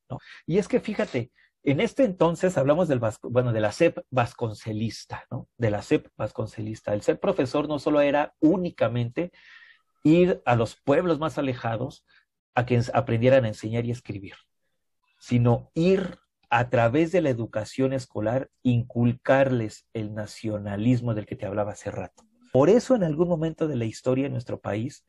¿no? 0.10 0.20
Y 0.46 0.58
es 0.60 0.68
que 0.68 0.80
fíjate, 0.80 1.32
en 1.64 1.80
este 1.80 2.04
entonces 2.04 2.58
hablamos 2.60 2.88
del, 2.88 3.00
vasco- 3.00 3.30
bueno, 3.30 3.52
de 3.52 3.60
la 3.60 3.72
SEP 3.72 3.98
vasconcelista, 4.12 5.26
¿no? 5.32 5.48
De 5.58 5.72
la 5.72 5.82
SEP 5.82 6.08
vasconcelista. 6.16 6.94
El 6.94 7.02
ser 7.02 7.20
profesor 7.20 7.68
no 7.68 7.80
solo 7.80 8.02
era 8.02 8.36
únicamente 8.40 9.32
ir 10.04 10.44
a 10.46 10.56
los 10.56 10.76
pueblos 10.76 11.18
más 11.18 11.40
alejados 11.40 12.06
a 12.54 12.68
que 12.68 12.80
aprendieran 12.94 13.46
a 13.46 13.48
enseñar 13.48 13.84
y 13.86 13.92
escribir, 13.92 14.36
sino 15.20 15.72
ir 15.74 16.20
a 16.58 16.70
través 16.70 17.12
de 17.12 17.20
la 17.22 17.30
educación 17.30 17.92
escolar, 17.92 18.50
inculcarles 18.64 19.90
el 19.94 20.14
nacionalismo 20.14 21.14
del 21.14 21.26
que 21.26 21.36
te 21.36 21.46
hablaba 21.46 21.74
hace 21.74 21.92
rato. 21.92 22.24
Por 22.54 22.70
eso 22.70 22.96
en 22.96 23.04
algún 23.04 23.28
momento 23.28 23.68
de 23.68 23.76
la 23.76 23.84
historia 23.84 24.24
de 24.24 24.30
nuestro 24.30 24.62
país, 24.62 25.06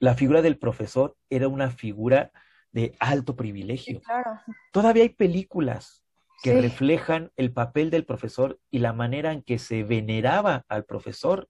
la 0.00 0.14
figura 0.14 0.42
del 0.42 0.58
profesor 0.58 1.16
era 1.30 1.46
una 1.46 1.70
figura 1.70 2.32
de 2.72 2.96
alto 2.98 3.36
privilegio. 3.36 4.00
Sí, 4.00 4.04
claro. 4.04 4.40
Todavía 4.72 5.04
hay 5.04 5.10
películas 5.10 6.04
que 6.42 6.50
Sí. 6.50 6.60
reflejan 6.60 7.30
el 7.36 7.52
papel 7.52 7.90
del 7.90 8.04
profesor 8.04 8.58
y 8.68 8.80
la 8.80 8.92
manera 8.92 9.30
en 9.32 9.42
que 9.42 9.60
se 9.60 9.84
veneraba 9.84 10.64
al 10.68 10.84
profesor 10.84 11.48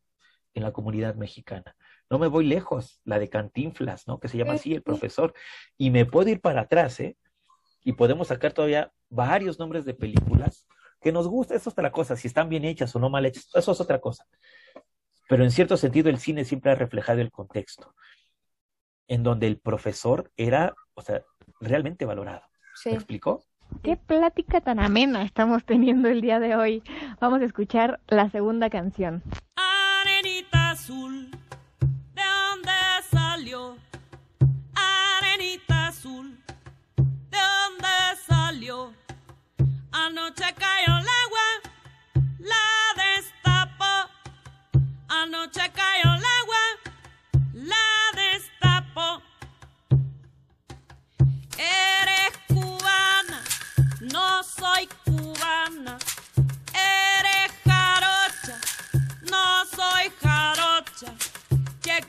en 0.53 0.65
la 0.65 0.73
comunidad 0.73 1.15
mexicana. 1.15 1.75
No 2.11 2.19
me 2.19 2.27
voy 2.27 2.45
lejos, 2.45 3.01
la 3.05 3.19
de 3.19 3.31
Cantinflas, 3.31 4.07
¿no? 4.07 4.21
Que 4.21 4.29
se 4.29 4.37
llama 4.37 4.53
Sí, 4.53 4.59
así, 4.59 4.75
el 4.75 4.83
profesor. 4.83 5.33
Y 5.79 5.89
me 5.89 6.05
puedo 6.05 6.29
ir 6.29 6.43
para 6.43 6.61
atrás, 6.63 7.01
¿eh? 7.01 7.17
Y 7.89 7.95
podemos 7.95 8.29
sacar 8.29 8.53
todavía 8.53 8.93
varios 9.09 9.59
nombres 9.59 9.87
de 9.87 9.95
películas 9.95 10.67
que 11.01 11.11
nos 11.11 11.27
gusta, 11.27 11.55
eso 11.55 11.71
es 11.71 11.73
otra 11.73 11.91
cosa, 11.91 12.17
si 12.17 12.29
están 12.29 12.51
bien 12.51 12.67
hechas 12.67 12.95
o 12.95 12.99
no 12.99 13.09
mal 13.09 13.25
hechas, 13.25 13.49
eso 13.55 13.73
es 13.73 13.81
otra 13.81 13.99
cosa. 13.99 14.27
Pero 15.27 15.43
en 15.43 15.51
cierto 15.51 15.79
sentido 15.79 16.11
el 16.11 16.19
cine 16.19 16.45
siempre 16.45 16.71
ha 16.71 16.75
reflejado 16.75 17.23
el 17.23 17.31
contexto, 17.31 17.95
en 19.07 19.23
donde 19.23 19.47
el 19.47 19.59
profesor 19.59 20.31
era, 20.37 20.75
o 20.93 21.01
sea, 21.01 21.23
realmente 21.61 22.05
valorado. 22.05 22.43
Sí. 22.75 22.91
¿Me 22.91 22.97
explicó? 22.97 23.43
Qué 23.83 23.97
plática 23.97 24.61
tan 24.61 24.81
amena 24.81 25.23
estamos 25.23 25.65
teniendo 25.65 26.11
el 26.11 26.21
día 26.21 26.41
de 26.41 26.57
hoy. 26.57 26.83
Vamos 27.21 27.41
a 27.41 27.47
escuchar 27.47 28.01
la 28.07 28.29
segunda 28.29 28.69
canción. 28.69 29.23
Arenita 29.57 30.73
azul, 30.73 31.28
Anoche 40.09 40.55
cayó 40.55 40.97
el 41.01 41.07
agua, 41.25 41.47
la 42.39 42.67
destapó. 42.97 44.09
Anoche 45.07 45.71
cayó 45.75 46.15
el 46.15 46.25
agua, 46.41 46.63
la 47.53 47.87
destapó. 48.15 49.23
Eres 51.59 52.39
cubana, 52.49 53.43
no 54.01 54.43
soy 54.43 54.89
cubana. 55.05 55.99
Eres 56.73 57.53
jarocha, 57.67 58.59
no 59.31 59.67
soy 59.67 60.11
jarocha. 60.23 61.13
Que 61.83 62.01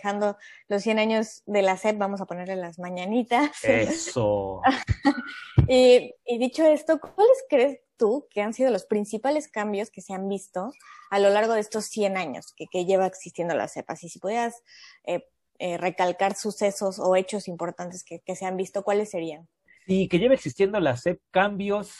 festejando 0.00 0.36
los 0.68 0.82
100 0.82 0.98
años 0.98 1.42
de 1.46 1.62
la 1.62 1.76
SEP, 1.76 1.98
vamos 1.98 2.20
a 2.20 2.26
ponerle 2.26 2.56
las 2.56 2.78
mañanitas. 2.78 3.50
Eso. 3.64 4.60
y, 5.68 6.14
y, 6.24 6.38
dicho 6.38 6.64
esto, 6.64 7.00
¿cuáles 7.00 7.44
crees 7.48 7.80
tú 7.96 8.26
que 8.30 8.40
han 8.40 8.54
sido 8.54 8.70
los 8.70 8.86
principales 8.86 9.48
cambios 9.48 9.90
que 9.90 10.00
se 10.00 10.14
han 10.14 10.28
visto 10.28 10.72
a 11.10 11.18
lo 11.18 11.30
largo 11.30 11.54
de 11.54 11.60
estos 11.60 11.86
100 11.86 12.16
años 12.16 12.52
que, 12.56 12.66
que 12.70 12.84
lleva 12.84 13.06
existiendo 13.06 13.54
la 13.54 13.68
SEP? 13.68 13.90
Así, 13.90 14.08
si 14.08 14.18
pudieras 14.18 14.62
eh, 15.04 15.26
eh, 15.58 15.76
recalcar 15.76 16.34
sucesos 16.34 16.98
o 16.98 17.14
hechos 17.16 17.46
importantes 17.48 18.02
que, 18.02 18.20
que 18.20 18.36
se 18.36 18.46
han 18.46 18.56
visto, 18.56 18.82
¿cuáles 18.82 19.10
serían? 19.10 19.48
Sí, 19.86 20.08
que 20.08 20.18
lleva 20.18 20.34
existiendo 20.34 20.80
la 20.80 20.96
SEP 20.96 21.20
cambios 21.30 21.92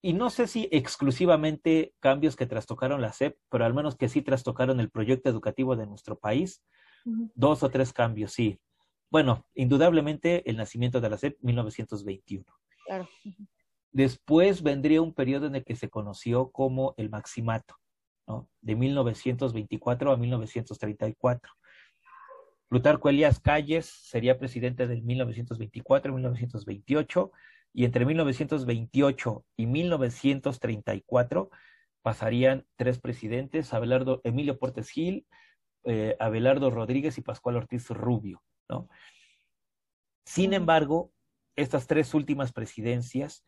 y 0.00 0.12
no 0.12 0.30
sé 0.30 0.46
si 0.46 0.68
exclusivamente 0.70 1.92
cambios 1.98 2.36
que 2.36 2.46
trastocaron 2.46 3.00
la 3.00 3.12
SEP, 3.12 3.36
pero 3.50 3.64
al 3.64 3.74
menos 3.74 3.96
que 3.96 4.08
sí 4.08 4.22
trastocaron 4.22 4.78
el 4.78 4.90
proyecto 4.90 5.28
educativo 5.28 5.74
de 5.74 5.86
nuestro 5.86 6.16
país. 6.16 6.62
Dos 7.04 7.62
o 7.62 7.70
tres 7.70 7.92
cambios, 7.92 8.32
sí. 8.32 8.60
Bueno, 9.10 9.46
indudablemente 9.54 10.48
el 10.50 10.56
nacimiento 10.56 11.00
de 11.00 11.10
la 11.10 11.16
SEP, 11.16 11.38
1921. 11.40 12.44
Claro. 12.86 13.08
Después 13.92 14.62
vendría 14.62 15.00
un 15.00 15.14
periodo 15.14 15.46
en 15.46 15.56
el 15.56 15.64
que 15.64 15.76
se 15.76 15.88
conoció 15.88 16.50
como 16.50 16.94
el 16.98 17.08
Maximato, 17.08 17.76
¿no? 18.26 18.48
De 18.60 18.76
1924 18.76 20.12
a 20.12 20.16
1934. 20.16 21.52
Plutarco 22.68 23.08
Elías 23.08 23.40
Calles 23.40 23.86
sería 23.86 24.38
presidente 24.38 24.86
de 24.86 25.00
1924 25.00 26.12
a 26.12 26.14
1928 26.14 27.32
y 27.72 27.84
entre 27.86 28.04
1928 28.04 29.44
y 29.56 29.66
1934 29.66 31.50
pasarían 32.02 32.66
tres 32.76 32.98
presidentes, 32.98 33.72
Abelardo, 33.72 34.20
Emilio 34.24 34.58
Portes 34.58 34.90
Gil, 34.90 35.26
eh, 35.88 36.16
Abelardo 36.20 36.70
Rodríguez 36.70 37.18
y 37.18 37.22
Pascual 37.22 37.56
Ortiz 37.56 37.88
Rubio, 37.90 38.42
¿no? 38.68 38.88
Sin 40.24 40.52
embargo, 40.52 41.12
estas 41.56 41.86
tres 41.86 42.14
últimas 42.14 42.52
presidencias 42.52 43.44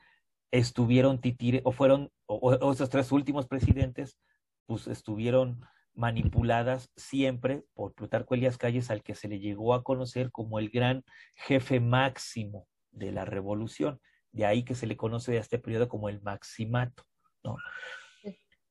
estuvieron 0.50 1.20
titire, 1.20 1.60
o 1.64 1.72
fueron, 1.72 2.10
o, 2.26 2.36
o 2.36 2.72
esos 2.72 2.90
tres 2.90 3.12
últimos 3.12 3.46
presidentes, 3.46 4.18
pues 4.66 4.86
estuvieron 4.88 5.60
manipuladas 5.94 6.90
siempre 6.96 7.64
por 7.74 7.94
Plutarco 7.94 8.34
Elías 8.34 8.58
Calles, 8.58 8.90
al 8.90 9.02
que 9.02 9.14
se 9.14 9.28
le 9.28 9.38
llegó 9.38 9.74
a 9.74 9.82
conocer 9.82 10.30
como 10.30 10.58
el 10.58 10.70
gran 10.70 11.04
jefe 11.34 11.80
máximo 11.80 12.66
de 12.90 13.12
la 13.12 13.24
revolución. 13.24 14.00
De 14.32 14.46
ahí 14.46 14.64
que 14.64 14.74
se 14.74 14.86
le 14.86 14.96
conoce 14.96 15.36
a 15.36 15.40
este 15.40 15.58
periodo 15.58 15.88
como 15.88 16.08
el 16.08 16.22
maximato, 16.22 17.04
¿no? 17.44 17.56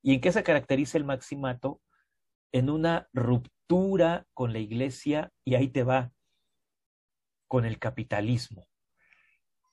¿Y 0.01 0.13
en 0.13 0.21
qué 0.21 0.31
se 0.31 0.43
caracteriza 0.43 0.97
el 0.97 1.03
maximato? 1.03 1.81
En 2.51 2.69
una 2.69 3.07
ruptura 3.13 4.25
con 4.33 4.53
la 4.53 4.59
iglesia, 4.59 5.31
y 5.45 5.55
ahí 5.55 5.69
te 5.69 5.83
va, 5.83 6.11
con 7.47 7.65
el 7.65 7.79
capitalismo. 7.79 8.67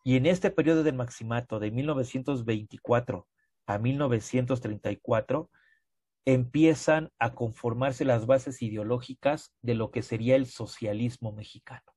Y 0.04 0.16
en 0.16 0.26
este 0.26 0.50
periodo 0.50 0.82
del 0.82 0.94
maximato, 0.94 1.58
de 1.58 1.70
1924 1.70 3.26
a 3.66 3.78
1934, 3.78 5.50
empiezan 6.24 7.10
a 7.18 7.34
conformarse 7.34 8.04
las 8.04 8.26
bases 8.26 8.62
ideológicas 8.62 9.52
de 9.62 9.74
lo 9.74 9.90
que 9.90 10.02
sería 10.02 10.36
el 10.36 10.46
socialismo 10.46 11.32
mexicano 11.32 11.96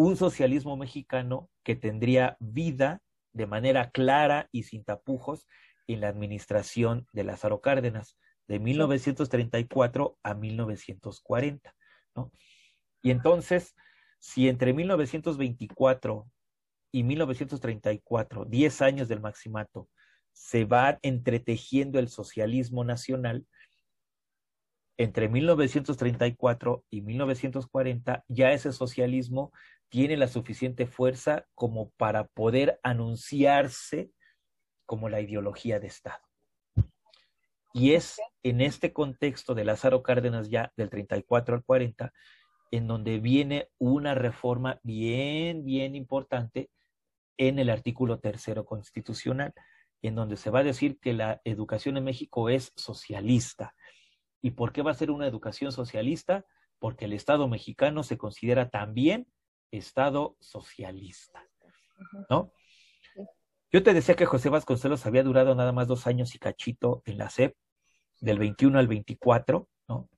un 0.00 0.16
socialismo 0.16 0.78
mexicano 0.78 1.50
que 1.62 1.76
tendría 1.76 2.38
vida 2.40 3.02
de 3.34 3.46
manera 3.46 3.90
clara 3.90 4.48
y 4.50 4.62
sin 4.62 4.82
tapujos 4.82 5.46
en 5.88 6.00
la 6.00 6.08
administración 6.08 7.06
de 7.12 7.22
Lázaro 7.22 7.60
Cárdenas 7.60 8.16
de 8.50 8.58
1934 8.58 10.18
a 10.24 10.34
1940, 10.34 11.72
¿no? 12.16 12.32
Y 13.00 13.12
entonces, 13.12 13.76
si 14.18 14.48
entre 14.48 14.74
1924 14.74 16.28
y 16.90 17.04
1934, 17.04 18.44
10 18.46 18.82
años 18.82 19.06
del 19.06 19.20
maximato, 19.20 19.88
se 20.32 20.64
va 20.64 20.98
entretejiendo 21.02 22.00
el 22.00 22.08
socialismo 22.08 22.82
nacional, 22.82 23.46
entre 24.98 25.28
1934 25.28 26.84
y 26.90 27.02
1940 27.02 28.24
ya 28.26 28.50
ese 28.50 28.72
socialismo 28.72 29.52
tiene 29.90 30.16
la 30.16 30.26
suficiente 30.26 30.88
fuerza 30.88 31.46
como 31.54 31.90
para 31.90 32.26
poder 32.26 32.80
anunciarse 32.82 34.10
como 34.86 35.08
la 35.08 35.20
ideología 35.20 35.78
de 35.78 35.86
Estado. 35.86 36.29
Y 37.72 37.92
es 37.92 38.20
en 38.42 38.60
este 38.60 38.92
contexto 38.92 39.54
de 39.54 39.64
Lázaro 39.64 40.02
Cárdenas 40.02 40.48
ya 40.48 40.72
del 40.76 40.90
34 40.90 41.56
al 41.56 41.64
40, 41.64 42.12
en 42.70 42.86
donde 42.86 43.18
viene 43.18 43.68
una 43.78 44.14
reforma 44.14 44.80
bien, 44.82 45.64
bien 45.64 45.94
importante 45.94 46.70
en 47.36 47.58
el 47.58 47.70
artículo 47.70 48.18
tercero 48.18 48.64
constitucional, 48.64 49.52
en 50.02 50.14
donde 50.14 50.36
se 50.36 50.50
va 50.50 50.60
a 50.60 50.64
decir 50.64 50.98
que 51.00 51.12
la 51.12 51.40
educación 51.44 51.96
en 51.96 52.04
México 52.04 52.48
es 52.48 52.72
socialista. 52.76 53.74
¿Y 54.42 54.52
por 54.52 54.72
qué 54.72 54.82
va 54.82 54.90
a 54.90 54.94
ser 54.94 55.10
una 55.10 55.26
educación 55.26 55.72
socialista? 55.72 56.44
Porque 56.78 57.04
el 57.04 57.12
Estado 57.12 57.48
mexicano 57.48 58.02
se 58.02 58.18
considera 58.18 58.68
también 58.68 59.26
Estado 59.70 60.36
socialista, 60.40 61.46
¿no? 62.28 62.52
Yo 63.72 63.82
te 63.82 63.94
decía 63.94 64.16
que 64.16 64.26
José 64.26 64.48
Vasconcelos 64.48 65.06
había 65.06 65.22
durado 65.22 65.54
nada 65.54 65.72
más 65.72 65.86
dos 65.86 66.06
años 66.06 66.34
y 66.34 66.38
cachito 66.38 67.02
en 67.06 67.18
la 67.18 67.30
SEP, 67.30 67.54
del 68.20 68.38
21 68.38 68.78
al 68.78 68.88
24, 68.88 69.68
¿no? 69.88 70.08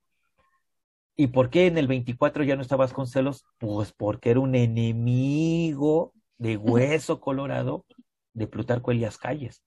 ¿Y 1.15 1.29
por 1.29 1.51
qué 1.51 1.67
en 1.67 1.77
el 1.77 1.87
24 1.87 2.45
ya 2.45 2.57
no 2.57 2.63
está 2.63 2.77
Vasconcelos? 2.77 3.45
Pues 3.59 3.93
porque 3.93 4.31
era 4.31 4.41
un 4.41 4.55
enemigo 4.55 6.15
de 6.39 6.57
hueso 6.57 7.21
colorado 7.21 7.85
de 8.33 8.47
Plutarco 8.47 8.91
Elias 8.91 9.19
Calles. 9.19 9.63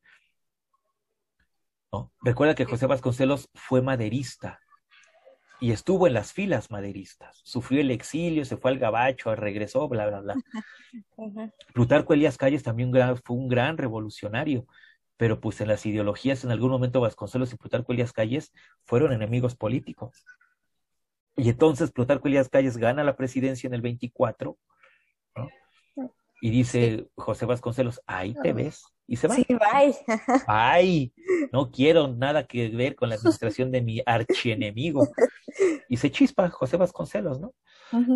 Recuerda 2.22 2.56
que 2.56 2.66
José 2.66 2.88
Vasconcelos 2.88 3.50
fue 3.54 3.82
maderista, 3.82 4.60
y 5.66 5.72
estuvo 5.72 6.06
en 6.06 6.14
las 6.14 6.32
filas 6.32 6.70
maderistas. 6.70 7.42
Sufrió 7.44 7.82
el 7.82 7.90
exilio, 7.90 8.46
se 8.46 8.56
fue 8.56 8.70
al 8.70 8.78
gabacho, 8.78 9.36
regresó, 9.36 9.90
bla, 9.90 10.06
bla, 10.06 10.22
bla. 10.22 10.36
Plutarco 11.74 12.14
Elías 12.14 12.38
Calles 12.38 12.62
también 12.62 12.92
fue 13.24 13.36
un 13.36 13.48
gran 13.48 13.76
revolucionario, 13.76 14.68
pero 15.18 15.40
pues 15.42 15.60
en 15.62 15.70
las 15.70 15.84
ideologías 15.88 16.44
en 16.44 16.52
algún 16.52 16.70
momento 16.70 17.02
Vasconcelos 17.02 17.52
y 17.52 17.58
Plutarco 17.58 17.94
Elías 17.94 18.14
Calles 18.14 18.54
fueron 18.84 19.12
enemigos 19.12 19.56
políticos. 19.56 20.24
Y 21.36 21.50
entonces 21.50 21.92
Plutarco 21.92 22.28
Elías 22.28 22.48
Calles 22.48 22.78
gana 22.78 23.04
la 23.04 23.16
presidencia 23.16 23.66
en 23.66 23.74
el 23.74 23.82
24, 23.82 24.60
y 26.42 26.52
dice 26.52 27.08
José 27.16 27.48
Vasconcelos, 27.48 28.02
ahí 28.06 28.36
te 28.44 28.54
ves. 28.54 28.84
Y 29.08 29.16
se 29.16 29.28
va. 29.28 29.36
Sí, 29.36 29.46
bye. 29.50 29.96
Ay, 30.46 31.12
no 31.52 31.72
quiero 31.72 32.08
nada 32.08 32.46
que 32.46 32.70
ver 32.70 32.96
con 32.96 33.10
la 33.10 33.16
administración 33.16 33.72
de 33.72 33.82
mi 33.82 34.02
archienemigo. 34.06 35.08
Y 35.88 35.98
se 35.98 36.12
chispa 36.12 36.50
José 36.50 36.78
Vasconcelos, 36.78 37.40
¿no? 37.40 37.54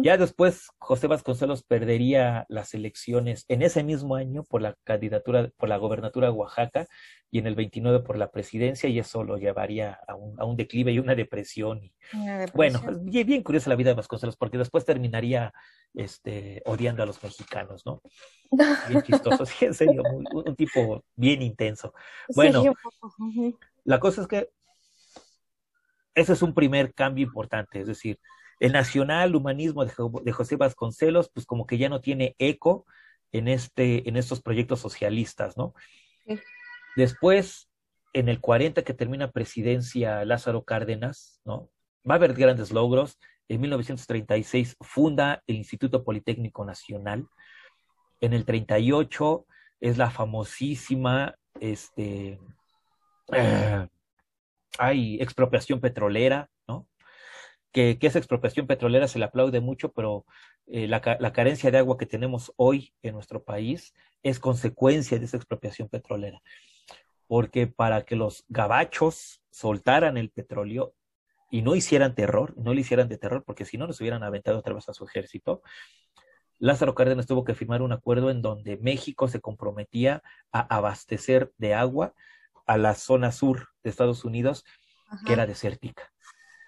Ya 0.03 0.17
después 0.17 0.69
José 0.79 1.07
Vasconcelos 1.07 1.63
perdería 1.63 2.45
las 2.49 2.73
elecciones 2.73 3.45
en 3.47 3.61
ese 3.61 3.83
mismo 3.83 4.15
año 4.15 4.43
por 4.43 4.61
la 4.61 4.75
candidatura, 4.83 5.51
por 5.57 5.69
la 5.69 5.77
gobernatura 5.77 6.27
de 6.27 6.33
Oaxaca 6.33 6.87
y 7.31 7.39
en 7.39 7.47
el 7.47 7.55
29 7.55 7.99
por 7.99 8.17
la 8.17 8.31
presidencia 8.31 8.89
y 8.89 8.97
eso 8.97 9.23
lo 9.23 9.37
llevaría 9.37 9.99
a 10.07 10.15
un, 10.15 10.39
a 10.41 10.45
un 10.45 10.57
declive 10.57 10.91
y 10.91 10.99
una 10.99 11.15
depresión. 11.15 11.83
Y, 11.83 11.93
bueno, 12.53 12.81
bien, 13.01 13.27
bien 13.27 13.43
curiosa 13.43 13.69
la 13.69 13.75
vida 13.75 13.89
de 13.89 13.95
Vasconcelos 13.95 14.35
porque 14.35 14.57
después 14.57 14.83
terminaría 14.83 15.53
este, 15.93 16.61
odiando 16.65 17.03
a 17.03 17.05
los 17.05 17.21
mexicanos, 17.23 17.85
¿no? 17.85 18.01
Bien 18.87 19.03
chistoso, 19.03 19.45
sí, 19.45 19.65
en 19.65 19.73
serio, 19.73 20.01
un, 20.31 20.55
tipo 20.55 21.03
bien 21.15 21.41
intenso. 21.41 21.93
Bueno, 22.35 22.63
la 23.83 23.99
cosa 23.99 24.21
es 24.21 24.27
que 24.27 24.49
ese 26.15 26.33
es 26.33 26.41
un 26.41 26.53
primer 26.53 26.93
cambio 26.93 27.25
importante, 27.25 27.81
es 27.81 27.87
decir, 27.87 28.19
el 28.59 28.73
nacional 28.73 29.35
humanismo 29.35 29.85
de, 29.85 30.31
José 30.31 30.55
Vasconcelos, 30.57 31.29
pues 31.33 31.45
como 31.45 31.65
que 31.65 31.77
ya 31.77 31.87
no 31.89 32.01
tiene 32.01 32.35
eco 32.39 32.85
en, 33.31 33.47
este, 33.47 34.07
en 34.07 34.17
estos 34.17 34.41
proyectos 34.41 34.81
socialistas, 34.81 35.55
¿no? 35.55 35.73
Después, 36.95 37.69
en 38.13 38.27
el 38.27 38.41
40 38.41 38.83
que 38.83 38.93
termina 38.93 39.31
presidencia 39.31 40.25
Lázaro 40.25 40.63
Cárdenas, 40.63 41.41
¿no? 41.45 41.69
Va 42.09 42.15
a 42.15 42.17
haber 42.17 42.33
grandes 42.33 42.71
logros. 42.71 43.17
En 43.47 43.61
1936 43.61 44.75
funda 44.81 45.41
el 45.47 45.55
Instituto 45.55 46.03
Politécnico 46.03 46.65
Nacional. 46.65 47.27
En 48.19 48.33
el 48.33 48.45
38 48.45 49.45
es 49.79 49.97
la 49.97 50.11
famosísima, 50.11 51.35
este, 51.59 52.39
eh, 53.33 53.87
hay 54.77 55.21
expropiación 55.21 55.79
petrolera, 55.79 56.49
¿no? 56.67 56.87
Que, 57.71 57.97
esa 58.01 58.19
expropiación 58.19 58.67
petrolera 58.67 59.07
se 59.07 59.19
le 59.19 59.25
aplaude 59.25 59.59
mucho, 59.59 59.91
pero 59.91 60.25
eh, 60.67 60.87
la, 60.87 61.01
la, 61.19 61.33
carencia 61.33 61.71
de 61.71 61.77
agua 61.77 61.97
que 61.97 62.05
tenemos 62.05 62.51
hoy 62.55 62.93
en 63.03 63.13
nuestro 63.13 63.43
país 63.43 63.93
es 64.23 64.39
consecuencia 64.39 65.19
de 65.19 65.25
esa 65.25 65.37
expropiación 65.37 65.89
petrolera. 65.89 66.41
Porque 67.27 67.67
para 67.67 68.03
que 68.03 68.15
los 68.15 68.45
gabachos 68.49 69.41
soltaran 69.51 70.17
el 70.17 70.31
petróleo, 70.31 70.93
y 71.49 71.61
no 71.61 71.75
hicieran 71.75 72.15
terror, 72.15 72.53
no 72.57 72.73
le 72.73 72.81
hicieran 72.81 73.09
de 73.09 73.17
terror, 73.17 73.43
porque 73.43 73.65
si 73.65 73.77
no 73.77 73.87
nos 73.87 73.99
hubieran 74.01 74.23
aventado 74.23 74.59
otra 74.59 74.73
vez 74.73 74.87
a 74.89 74.93
su 74.93 75.05
ejército, 75.05 75.61
Lázaro 76.59 76.93
Cárdenas 76.93 77.25
tuvo 77.25 77.43
que 77.43 77.55
firmar 77.55 77.81
un 77.81 77.93
acuerdo 77.93 78.29
en 78.29 78.41
donde 78.41 78.77
México 78.77 79.27
se 79.27 79.39
comprometía 79.39 80.21
a 80.51 80.75
abastecer 80.75 81.51
de 81.57 81.73
agua 81.73 82.13
a 82.69 82.77
la 82.77 82.93
zona 82.93 83.31
sur 83.31 83.69
de 83.83 83.89
Estados 83.89 84.23
Unidos, 84.23 84.63
que 85.25 85.33
era 85.33 85.47
desértica. 85.47 86.13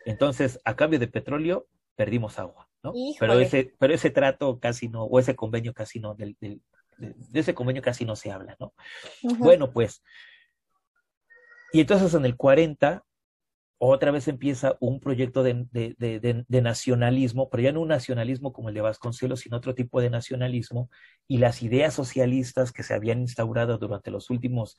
Entonces, 0.04 0.60
a 0.66 0.76
cambio 0.76 0.98
de 0.98 1.08
petróleo, 1.08 1.68
perdimos 1.96 2.40
agua, 2.40 2.68
¿no? 2.82 2.92
Pero 3.20 3.40
ese, 3.40 3.76
pero 3.78 3.94
ese 3.94 4.10
trato 4.10 4.60
casi 4.60 4.90
no, 4.90 5.04
o 5.04 5.20
ese 5.20 5.36
convenio 5.36 5.76
casi 5.76 6.00
no, 6.00 6.16
del, 6.16 6.36
de, 6.40 6.60
ese 7.34 7.54
convenio 7.54 7.84
casi 7.84 8.04
no 8.04 8.16
se 8.16 8.32
habla, 8.32 8.58
¿no? 8.60 8.74
Bueno, 9.38 9.72
pues, 9.72 10.02
y 11.72 11.82
entonces 11.82 12.16
en 12.16 12.26
el 12.26 12.36
40 12.36 13.06
otra 13.78 14.10
vez 14.10 14.28
empieza 14.28 14.78
un 14.80 15.00
proyecto 15.00 15.44
de, 15.44 15.68
de, 15.72 15.96
de, 16.48 16.62
nacionalismo, 16.62 17.50
pero 17.50 17.62
ya 17.62 17.72
no 17.72 17.82
un 17.82 17.90
nacionalismo 17.90 18.54
como 18.54 18.70
el 18.70 18.76
de 18.76 18.82
Vasconcelos, 18.82 19.42
sino 19.42 19.58
otro 19.58 19.76
tipo 19.76 20.02
de 20.02 20.10
nacionalismo, 20.10 20.90
y 21.28 21.38
las 21.38 21.62
ideas 21.62 21.94
socialistas 21.94 22.72
que 22.72 22.84
se 22.84 22.96
habían 22.96 23.22
instaurado 23.22 23.78
durante 23.78 24.10
los 24.10 24.32
últimos, 24.32 24.78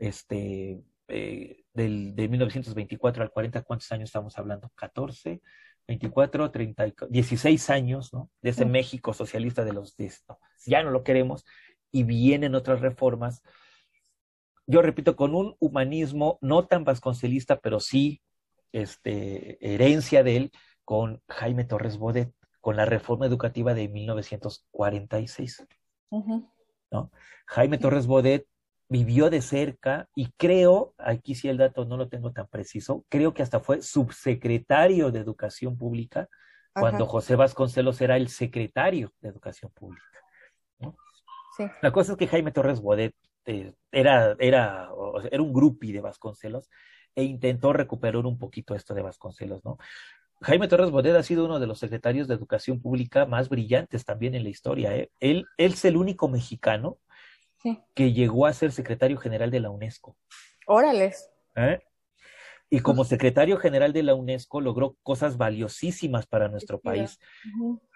este, 0.00 0.82
eh, 1.06 1.62
del, 1.72 2.16
de 2.16 2.28
1924 2.28 3.22
al 3.22 3.30
40, 3.30 3.62
¿cuántos 3.62 3.92
años 3.92 4.08
estamos 4.08 4.36
hablando? 4.36 4.72
14, 4.74 5.40
24, 5.86 6.50
30, 6.50 6.92
16 7.08 7.70
años, 7.70 8.12
¿no? 8.12 8.28
De 8.42 8.50
ese 8.50 8.66
México 8.66 9.14
socialista 9.14 9.64
de 9.64 9.72
los, 9.72 9.96
de, 9.96 10.12
ya 10.66 10.82
no 10.82 10.90
lo 10.90 11.04
queremos, 11.04 11.44
y 11.92 12.02
vienen 12.02 12.56
otras 12.56 12.80
reformas 12.80 13.42
yo 14.70 14.82
repito, 14.82 15.16
con 15.16 15.34
un 15.34 15.56
humanismo 15.58 16.38
no 16.40 16.64
tan 16.64 16.84
vasconcelista, 16.84 17.58
pero 17.58 17.80
sí 17.80 18.22
este, 18.70 19.58
herencia 19.60 20.22
de 20.22 20.36
él, 20.36 20.52
con 20.84 21.20
Jaime 21.28 21.64
Torres 21.64 21.98
Bodet, 21.98 22.32
con 22.60 22.76
la 22.76 22.84
reforma 22.84 23.26
educativa 23.26 23.74
de 23.74 23.88
1946. 23.88 25.66
¿no? 26.92 27.10
Jaime 27.46 27.78
Torres 27.78 28.06
Bodet 28.06 28.46
vivió 28.90 29.30
de 29.30 29.40
cerca 29.40 30.08
y 30.14 30.32
creo, 30.36 30.94
aquí 30.98 31.34
sí 31.34 31.48
el 31.48 31.56
dato 31.56 31.86
no 31.86 31.96
lo 31.96 32.08
tengo 32.08 32.32
tan 32.32 32.46
preciso, 32.48 33.06
creo 33.08 33.32
que 33.32 33.42
hasta 33.42 33.60
fue 33.60 33.80
subsecretario 33.80 35.10
de 35.10 35.20
Educación 35.20 35.78
Pública 35.78 36.28
cuando 36.74 37.06
José 37.06 37.36
Vasconcelos 37.36 38.00
era 38.00 38.16
el 38.16 38.28
secretario 38.28 39.12
de 39.20 39.28
Educación 39.30 39.72
Pública. 39.72 40.04
La 41.82 41.92
cosa 41.92 42.12
es 42.12 42.18
que 42.18 42.26
Jaime 42.26 42.52
Torres 42.52 42.80
Bodet 42.80 43.14
este, 43.44 43.74
era, 43.90 44.36
era, 44.38 44.90
era 45.30 45.42
un 45.42 45.52
grupi 45.52 45.92
de 45.92 46.00
Vasconcelos 46.00 46.68
e 47.14 47.24
intentó 47.24 47.72
recuperar 47.72 48.24
un 48.26 48.38
poquito 48.38 48.74
esto 48.74 48.94
de 48.94 49.02
Vasconcelos, 49.02 49.64
¿no? 49.64 49.78
Jaime 50.42 50.68
Torres 50.68 50.90
Bodet 50.90 51.14
ha 51.16 51.22
sido 51.22 51.44
uno 51.44 51.60
de 51.60 51.66
los 51.66 51.78
secretarios 51.78 52.26
de 52.26 52.34
Educación 52.34 52.80
Pública 52.80 53.26
más 53.26 53.50
brillantes 53.50 54.06
también 54.06 54.34
en 54.34 54.42
la 54.42 54.48
historia. 54.48 54.96
¿eh? 54.96 55.10
Él, 55.20 55.44
él, 55.58 55.72
es 55.74 55.84
el 55.84 55.98
único 55.98 56.28
mexicano 56.28 56.96
que 57.94 58.12
llegó 58.12 58.46
a 58.46 58.52
ser 58.52 58.72
secretario 58.72 59.18
general 59.18 59.50
de 59.50 59.60
la 59.60 59.70
UNESCO. 59.70 60.16
Órales. 60.66 61.30
¿Eh? 61.56 61.80
Y 62.70 62.80
como 62.80 63.04
secretario 63.04 63.56
general 63.56 63.92
de 63.92 64.04
la 64.04 64.14
UNESCO 64.14 64.60
logró 64.60 64.96
cosas 65.02 65.36
valiosísimas 65.36 66.26
para 66.26 66.48
nuestro 66.48 66.80
país. 66.80 67.18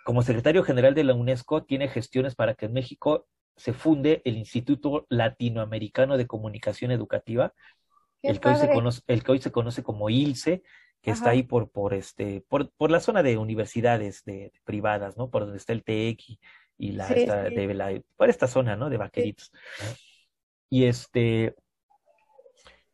Como 0.05 0.23
secretario 0.23 0.65
general 0.65 0.95
de 0.95 1.05
la 1.05 1.15
UNESCO 1.15 1.63
tiene 1.63 1.89
gestiones 1.89 2.35
para 2.35 2.55
que 2.55 2.67
en 2.67 2.73
México 2.73 3.29
se 3.57 3.73
funde 3.73 4.21
el 4.25 4.37
Instituto 4.37 5.07
Latinoamericano 5.09 6.17
de 6.17 6.27
Comunicación 6.27 6.91
Educativa, 6.91 7.55
el 8.23 8.41
que, 8.41 8.49
hoy 8.49 8.57
se 8.57 8.69
conoce, 8.69 9.03
el 9.07 9.23
que 9.23 9.33
hoy 9.33 9.39
se 9.39 9.53
conoce 9.53 9.83
como 9.85 10.11
ILCE, 10.11 10.63
que 11.03 11.11
está 11.11 11.31
ahí 11.31 11.43
por, 11.43 11.71
por, 11.71 11.93
este, 11.93 12.43
por, 12.49 12.71
por 12.73 12.91
la 12.91 12.99
zona 12.99 13.23
de 13.23 13.37
universidades 13.37 14.25
de, 14.25 14.53
privadas, 14.65 15.17
¿no? 15.17 15.31
Por 15.31 15.43
donde 15.43 15.59
está 15.59 15.73
el 15.73 15.85
TEC 15.85 16.31
y, 16.31 16.41
la, 16.79 17.07
De 17.09 17.75
la, 17.75 18.01
por 18.17 18.29
esta 18.29 18.47
zona, 18.47 18.77
¿no? 18.77 18.91
De 18.91 18.97
Vaqueritos. 18.97 19.53
Y 20.71 20.85
este, 20.85 21.55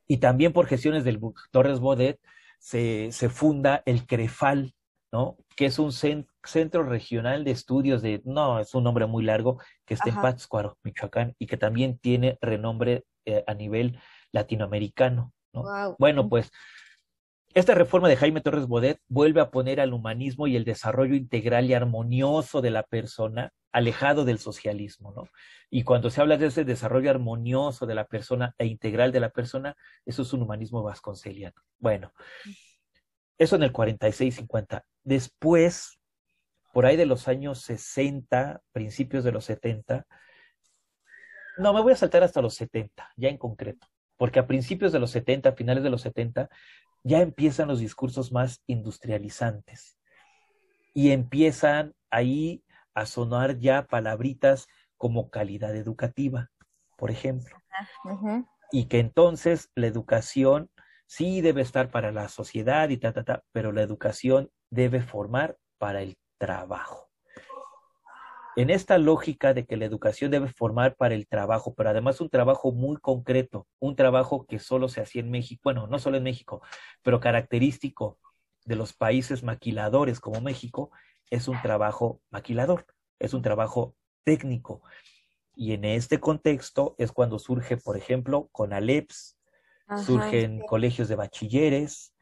y 0.07 0.19
también 0.19 0.53
por 0.53 0.67
gestiones 0.67 1.05
del 1.05 1.21
Torres 1.53 1.79
Bodet 1.79 2.19
se, 2.59 3.13
se 3.13 3.29
funda 3.29 3.83
el 3.87 4.07
CREFAL, 4.07 4.75
¿no? 5.13 5.37
Que 5.57 5.67
es 5.67 5.79
un 5.79 5.93
centro 5.93 6.83
regional 6.83 7.45
de 7.45 7.53
estudios 7.53 8.03
de, 8.03 8.21
no, 8.25 8.59
es 8.59 8.75
un 8.75 8.85
nombre 8.85 9.07
muy 9.07 9.25
largo, 9.25 9.61
que 9.87 9.95
está 9.95 10.09
en 10.09 10.21
Pátzcuaro, 10.21 10.77
Michoacán, 10.83 11.35
y 11.39 11.47
que 11.47 11.57
también 11.57 11.99
tiene 11.99 12.39
renombre 12.41 13.05
eh, 13.25 13.45
a 13.47 13.55
nivel 13.55 14.01
latinoamericano, 14.33 15.33
¿no? 15.53 15.95
Bueno, 15.99 16.29
pues 16.29 16.51
esta 17.55 17.75
reforma 17.75 18.09
de 18.09 18.17
Jaime 18.17 18.41
Torres 18.41 18.67
Bodet 18.67 19.01
vuelve 19.09 19.41
a 19.41 19.51
poner 19.51 19.81
al 19.81 19.93
humanismo 19.93 20.47
y 20.47 20.57
el 20.57 20.65
desarrollo 20.65 21.15
integral 21.15 21.67
y 21.67 21.75
armonioso 21.75 22.61
de 22.61 22.71
la 22.71 22.85
persona 22.85 23.53
alejado 23.73 24.25
del 24.25 24.39
socialismo, 24.39 25.13
¿no? 25.13 25.29
Y 25.69 25.85
cuando 25.85 26.11
se 26.11 26.21
habla 26.21 26.37
de 26.37 26.47
ese 26.47 26.65
desarrollo 26.65 27.11
armonioso 27.11 27.87
de 27.87 27.95
la 27.95 28.07
persona 28.07 28.55
e 28.59 28.67
integral 28.67 29.13
de 29.13 29.21
la 29.21 29.31
persona, 29.31 29.77
eso 30.05 30.23
es 30.23 30.33
un 30.33 30.43
humanismo 30.43 30.83
vasconceliano. 30.83 31.61
Bueno, 31.79 32.13
eso 33.39 33.57
en 33.57 33.63
el 33.63 33.73
46-50. 33.73 34.83
Después, 35.03 35.99
por 36.73 36.87
ahí 36.87 36.97
de 36.97 37.07
los 37.07 37.27
años 37.29 37.61
60, 37.63 38.61
principios 38.73 39.25
de 39.25 39.33
los 39.33 39.45
70, 39.45 40.07
no, 41.59 41.73
me 41.73 41.83
voy 41.83 41.93
a 41.93 41.97
saltar 41.97 42.23
hasta 42.23 42.43
los 42.43 42.55
70, 42.55 43.11
ya 43.17 43.29
en 43.29 43.39
concreto, 43.39 43.87
porque 44.17 44.39
a 44.39 44.47
principios 44.47 44.93
de 44.93 44.99
los 44.99 45.11
70, 45.11 45.53
finales 45.53 45.83
de 45.83 45.91
los 45.91 46.03
70, 46.03 46.49
ya 47.03 47.21
empiezan 47.21 47.69
los 47.69 47.81
discursos 47.81 48.33
más 48.33 48.63
industrializantes 48.67 49.99
y 50.95 51.11
empiezan 51.11 51.95
ahí 52.11 52.65
a 52.95 53.07
sonar 53.07 53.59
ya 53.59 53.87
palabritas 53.87 54.67
como 54.97 55.31
calidad 55.31 55.75
educativa, 55.77 56.51
por 56.97 57.11
ejemplo. 57.11 57.57
Y 58.73 58.87
que 58.87 58.99
entonces 58.99 59.71
la 59.75 59.87
educación 59.87 60.71
sí 61.07 61.41
debe 61.41 61.63
estar 61.63 61.91
para 61.91 62.13
la 62.13 62.29
sociedad 62.29 62.89
y 62.89 62.97
ta, 62.97 63.13
ta, 63.13 63.25
ta, 63.25 63.43
pero 63.53 63.73
la 63.73 63.83
educación 63.83 64.51
debe 64.71 65.01
formar 65.01 65.57
para 65.79 66.03
el 66.03 66.19
trabajo. 66.39 67.10
En 68.57 68.69
esta 68.71 68.99
lógica 68.99 69.55
de 69.55 69.65
que 69.65 69.77
la 69.77 69.85
educación 69.85 70.31
debe 70.31 70.49
formar 70.49 70.97
para 70.97 71.15
el 71.15 71.29
trabajo, 71.29 71.75
pero 71.75 71.91
además 71.91 72.21
un 72.21 72.29
trabajo 72.29 72.73
muy 72.73 72.97
concreto, 72.97 73.69
un 73.79 73.95
trabajo 73.95 74.45
que 74.47 74.59
solo 74.59 74.89
se 74.89 75.01
hacía 75.01 75.23
en 75.23 75.31
México, 75.31 75.61
bueno, 75.65 75.87
no 75.87 75.99
solo 75.99 76.17
en 76.17 76.25
México, 76.25 76.61
pero 77.03 77.21
característico 77.21 78.19
de 78.65 78.77
los 78.77 78.93
países 78.93 79.43
maquiladores 79.43 80.21
como 80.21 80.41
México, 80.41 80.91
es 81.31 81.47
un 81.47 81.61
trabajo 81.63 82.21
maquilador, 82.31 82.87
es 83.21 83.35
un 83.35 83.43
trabajo 83.43 83.95
técnico. 84.25 84.83
Y 85.55 85.73
en 85.73 85.85
este 85.85 86.19
contexto 86.19 86.97
es 86.99 87.13
cuando 87.13 87.39
surge, 87.39 87.77
por 87.77 87.97
ejemplo, 87.97 88.49
con 88.53 88.73
Aleps, 88.73 89.39
surgen 90.05 90.61
colegios 90.67 91.09
de 91.09 91.17
bachilleres 91.17 92.15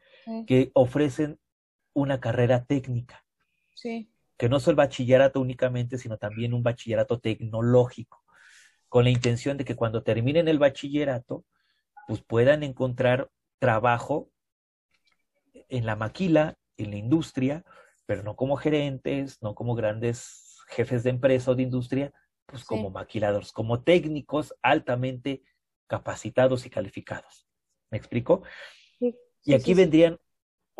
que 0.45 0.71
ofrecen 0.73 1.39
una 1.93 2.19
carrera 2.19 2.65
técnica. 2.65 3.25
Que 4.39 4.49
no 4.49 4.59
solo 4.59 4.71
el 4.71 4.77
bachillerato 4.77 5.39
únicamente, 5.41 5.97
sino 5.97 6.17
también 6.17 6.55
un 6.55 6.63
bachillerato 6.63 7.19
tecnológico, 7.19 8.23
con 8.87 9.03
la 9.03 9.11
intención 9.11 9.57
de 9.57 9.65
que 9.65 9.75
cuando 9.75 10.01
terminen 10.01 10.47
el 10.47 10.57
bachillerato, 10.57 11.45
pues 12.07 12.21
puedan 12.23 12.63
encontrar 12.63 13.29
trabajo 13.59 14.31
en 15.67 15.85
la 15.85 15.95
maquila, 15.95 16.57
en 16.77 16.91
la 16.91 16.95
industria, 16.95 17.65
pero 18.05 18.23
no 18.23 18.35
como 18.35 18.55
gerentes, 18.55 19.41
no 19.43 19.53
como 19.53 19.75
grandes 19.75 20.57
jefes 20.69 21.03
de 21.03 21.09
empresa 21.09 21.51
o 21.51 21.55
de 21.55 21.63
industria, 21.63 22.13
pues 22.45 22.63
como 22.63 22.89
maquiladores, 22.89 23.51
como 23.51 23.83
técnicos 23.83 24.55
altamente 24.61 25.43
capacitados 25.85 26.65
y 26.65 26.69
calificados. 26.69 27.45
¿Me 27.91 27.97
explico? 27.97 28.43
y 29.43 29.53
aquí 29.53 29.73
vendrían 29.73 30.19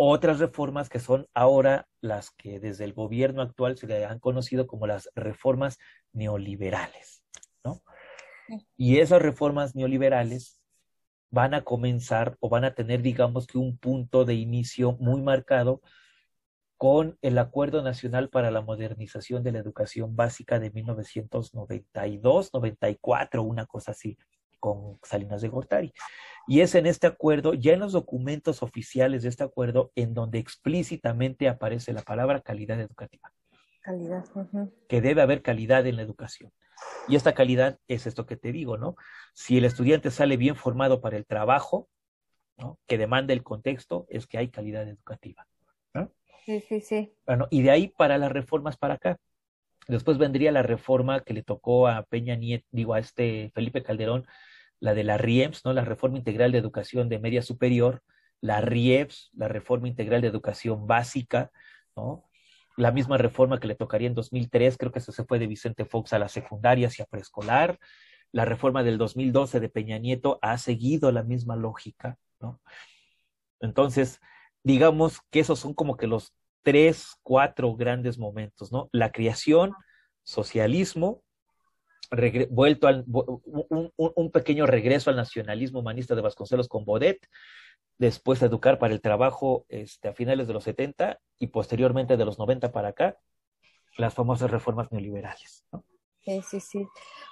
otras 0.02 0.40
reformas 0.40 0.88
que 0.88 1.00
son 1.00 1.28
ahora 1.34 1.86
las 2.00 2.32
que 2.32 2.62
desde 2.62 2.86
el 2.86 2.94
gobierno 2.94 3.42
actual 3.42 3.78
se 3.78 3.86
le 3.86 4.06
han 4.06 4.20
conocido 4.20 4.66
como 4.66 4.88
las 4.88 5.10
reformas 5.14 5.78
neoliberales, 6.14 7.22
¿no? 7.66 7.82
Y 8.78 9.00
esas 9.00 9.22
reformas 9.22 9.76
neoliberales 9.76 10.62
van 11.32 11.54
a 11.54 11.66
comenzar 11.66 12.38
o 12.40 12.48
van 12.48 12.64
a 12.64 12.76
tener, 12.76 13.02
digamos 13.02 13.46
que 13.46 13.58
un 13.58 13.78
punto 13.78 14.24
de 14.24 14.36
inicio 14.36 14.94
muy 15.02 15.22
marcado 15.22 15.82
con 16.78 17.18
el 17.22 17.38
Acuerdo 17.38 17.82
Nacional 17.82 18.30
para 18.30 18.52
la 18.52 18.62
Modernización 18.62 19.44
de 19.44 19.52
la 19.52 19.60
Educación 19.60 20.16
Básica 20.16 20.60
de 20.60 20.72
1992, 20.72 22.54
94, 22.54 23.44
una 23.44 23.66
cosa 23.66 23.92
así 23.92 24.18
con 24.60 25.00
Salinas 25.04 25.42
de 25.42 25.50
Gortari. 25.50 25.94
Y 26.48 26.62
es 26.62 26.76
en 26.76 26.86
este 26.86 27.08
acuerdo, 27.08 27.54
ya 27.54 27.74
en 27.74 27.80
los 27.80 27.92
documentos 27.92 28.64
oficiales 28.64 29.24
de 29.24 29.30
este 29.30 29.44
acuerdo, 29.44 29.92
en 29.96 30.14
donde 30.14 30.40
explícitamente 30.40 31.48
aparece 31.48 31.94
la 31.94 32.02
palabra 32.02 32.42
calidad 32.42 32.80
educativa. 32.80 33.32
Calidad. 33.82 34.26
Que 34.88 35.02
debe 35.02 35.22
haber 35.22 35.42
calidad 35.42 35.86
en 35.88 35.96
la 35.96 36.02
educación. 36.02 36.52
Y 37.08 37.16
esta 37.16 37.34
calidad 37.34 37.78
es 37.88 38.08
esto 38.08 38.26
que 38.26 38.38
te 38.38 38.52
digo, 38.52 38.78
¿no? 38.78 38.96
Si 39.34 39.58
el 39.58 39.66
estudiante 39.66 40.12
sale 40.12 40.38
bien 40.38 40.56
formado 40.56 41.02
para 41.02 41.18
el 41.18 41.26
trabajo, 41.26 41.88
¿no? 42.58 42.78
que 42.88 42.98
demanda 42.98 43.34
el 43.34 43.44
contexto 43.44 44.06
es 44.10 44.28
que 44.28 44.38
hay 44.38 44.50
calidad 44.50 44.88
educativa. 44.88 45.48
Sí, 46.46 46.62
sí, 46.62 46.82
sí. 46.82 47.14
Bueno, 47.28 47.48
y 47.52 47.62
de 47.62 47.70
ahí 47.70 47.90
para 47.90 48.18
las 48.18 48.32
reformas 48.32 48.76
para 48.76 48.96
acá. 48.96 49.18
Después 49.88 50.18
vendría 50.18 50.52
la 50.52 50.64
reforma 50.64 51.20
que 51.22 51.36
le 51.36 51.44
tocó 51.44 51.88
a 51.88 52.04
Peña 52.04 52.36
Nieto, 52.36 52.66
digo, 52.72 52.96
a 52.96 53.00
este 53.00 53.52
Felipe 53.54 53.84
Calderón, 53.84 54.26
la 54.80 54.94
de 54.94 55.04
la 55.04 55.18
RIEMS, 55.18 55.66
¿no? 55.66 55.74
La 55.74 55.86
Reforma 55.86 56.18
Integral 56.18 56.52
de 56.52 56.58
Educación 56.58 57.10
de 57.10 57.20
Media 57.20 57.42
Superior, 57.42 58.02
la 58.42 58.62
RIEPS, 58.62 59.32
la 59.34 59.48
Reforma 59.48 59.88
Integral 59.88 60.22
de 60.22 60.28
Educación 60.28 60.88
Básica, 60.88 61.52
¿no? 61.96 62.26
La 62.78 62.92
misma 62.92 63.18
reforma 63.18 63.60
que 63.60 63.68
le 63.68 63.76
tocaría 63.76 64.08
en 64.08 64.16
2003, 64.16 64.78
creo 64.78 64.92
que 64.92 65.00
eso 65.00 65.12
se 65.12 65.26
fue 65.26 65.38
de 65.38 65.48
Vicente 65.48 65.84
Fox 65.84 66.14
a 66.14 66.20
la 66.20 66.30
secundaria 66.30 66.88
hacia 66.88 67.06
preescolar. 67.06 67.78
La 68.32 68.46
reforma 68.46 68.84
del 68.84 68.98
2012 68.98 69.60
de 69.60 69.70
Peña 69.70 69.98
Nieto 69.98 70.40
ha 70.42 70.58
seguido 70.58 71.12
la 71.12 71.24
misma 71.24 71.58
lógica, 71.58 72.18
¿no? 72.40 72.62
Entonces, 73.60 74.22
digamos 74.64 75.20
que 75.30 75.42
esos 75.42 75.60
son 75.60 75.74
como 75.74 75.98
que 75.98 76.08
los 76.08 76.34
tres, 76.64 77.18
cuatro 77.22 77.76
grandes 77.76 78.18
momentos, 78.18 78.72
¿no? 78.72 78.90
La 78.94 79.12
creación, 79.12 79.74
socialismo, 80.24 81.24
vuelto 82.50 82.88
al, 82.88 83.04
un, 83.08 83.92
un, 83.96 84.32
pequeño 84.32 84.66
regreso 84.66 85.10
al 85.10 85.16
nacionalismo 85.16 85.80
humanista 85.80 86.16
de 86.16 86.22
Vasconcelos 86.22 86.68
con 86.68 86.86
Bodet, 86.86 87.20
después 87.98 88.42
educar 88.42 88.80
para 88.80 88.94
el 88.94 89.02
trabajo 89.02 89.66
este, 89.70 90.08
a 90.08 90.14
finales 90.14 90.48
de 90.48 90.54
los 90.54 90.64
70 90.64 91.20
y 91.38 91.48
posteriormente 91.48 92.18
de 92.18 92.26
los 92.26 92.40
90 92.40 92.72
para 92.72 92.90
acá, 92.90 93.18
las 93.98 94.14
famosas 94.14 94.50
reformas 94.50 94.92
neoliberales. 94.92 95.66
¿no? 95.72 95.84
Sí, 96.22 96.42
sí, 96.42 96.60
sí. 96.60 96.88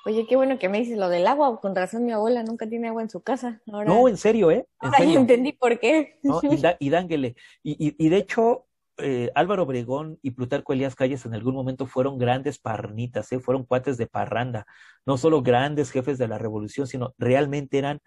Oye, 0.06 0.26
qué 0.28 0.36
bueno 0.36 0.58
que 0.58 0.70
me 0.70 0.80
dices 0.80 0.98
lo 0.98 1.10
del 1.10 1.28
agua. 1.28 1.60
Con 1.60 1.76
razón, 1.76 2.06
mi 2.06 2.12
abuela 2.12 2.44
nunca 2.44 2.68
tiene 2.68 2.88
agua 2.88 3.02
en 3.02 3.10
su 3.10 3.22
casa. 3.22 3.62
No, 3.66 4.08
en 4.08 4.18
serio, 4.18 4.52
¿eh? 4.52 4.66
En 4.82 4.92
serio. 4.98 5.20
entendí 5.20 5.54
por 5.54 5.80
qué. 5.80 6.20
¿No? 6.24 6.40
Y, 6.44 6.62
y, 6.80 6.90
dánguele. 6.90 7.36
Y, 7.64 7.96
y, 7.98 8.10
de 8.10 8.18
hecho, 8.18 8.67
eh, 8.98 9.32
Álvaro 9.36 9.64
Obregón 9.64 10.20
y 10.22 10.32
Plutarco 10.32 10.74
Elías 10.74 10.96
Calles 10.96 11.26
en 11.26 11.34
algún 11.34 11.56
momento 11.56 11.86
fueron 11.86 12.18
grandes 12.18 12.60
parnitas, 12.60 13.32
¿eh? 13.32 13.40
fueron 13.40 13.66
cuates 13.66 13.98
de 13.98 14.08
parranda. 14.08 14.66
No 15.06 15.18
solo 15.18 15.42
grandes 15.42 15.92
jefes 15.92 16.18
de 16.18 16.28
la 16.28 16.38
revolución, 16.38 16.88
sino 16.88 17.14
realmente 17.18 17.78
eran 17.78 18.02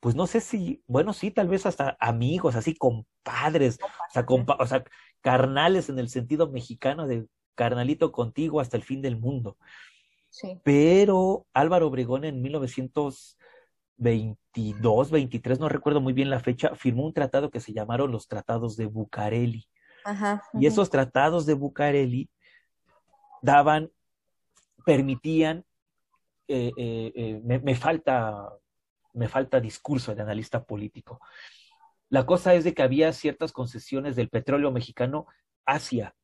pues 0.00 0.14
no 0.14 0.26
sé 0.26 0.40
si, 0.40 0.82
bueno, 0.86 1.12
sí, 1.12 1.30
tal 1.30 1.48
vez 1.48 1.66
hasta 1.66 1.98
amigos, 2.00 2.56
así 2.56 2.74
compadres, 2.74 3.78
o 3.82 4.12
sea, 4.12 4.24
o 4.58 4.66
sea, 4.66 4.82
carnales 5.20 5.90
en 5.90 5.98
el 5.98 6.08
sentido 6.08 6.50
mexicano 6.50 7.06
de 7.06 7.26
carnalito 7.54 8.10
contigo 8.10 8.60
hasta 8.60 8.78
el 8.78 8.82
fin 8.82 9.02
del 9.02 9.18
mundo. 9.18 9.58
Sí. 10.30 10.58
Pero 10.64 11.46
Álvaro 11.52 11.88
Obregón 11.88 12.24
en 12.24 12.40
1922, 12.40 15.10
23, 15.10 15.60
no 15.60 15.68
recuerdo 15.68 16.00
muy 16.00 16.14
bien 16.14 16.30
la 16.30 16.40
fecha, 16.40 16.74
firmó 16.74 17.04
un 17.04 17.12
tratado 17.12 17.50
que 17.50 17.60
se 17.60 17.74
llamaron 17.74 18.10
los 18.10 18.26
Tratados 18.26 18.76
de 18.76 18.86
Bucareli. 18.86 19.68
Ajá, 20.04 20.42
Y 20.54 20.66
esos 20.66 20.90
tratados 20.90 21.46
de 21.46 21.54
Bucareli 21.54 22.30
daban, 23.42 23.90
permitían, 24.84 25.64
eh, 26.48 26.72
eh, 26.76 27.12
eh, 27.14 27.40
me, 27.44 27.58
me, 27.60 27.74
falta 27.74 28.52
me 29.12 29.28
falta 29.28 29.60
discurso 29.60 30.14
de 30.14 30.22
analista 30.22 30.64
político. 30.64 31.20
La 32.08 32.26
cosa 32.26 32.54
es 32.54 32.64
de 32.64 32.74
que 32.74 32.82
había 32.82 33.12
ciertas 33.12 33.52
concesiones 33.52 34.16
del 34.16 34.28
petróleo 34.28 34.70
mexicano 34.70 35.26
hacia 35.64 36.14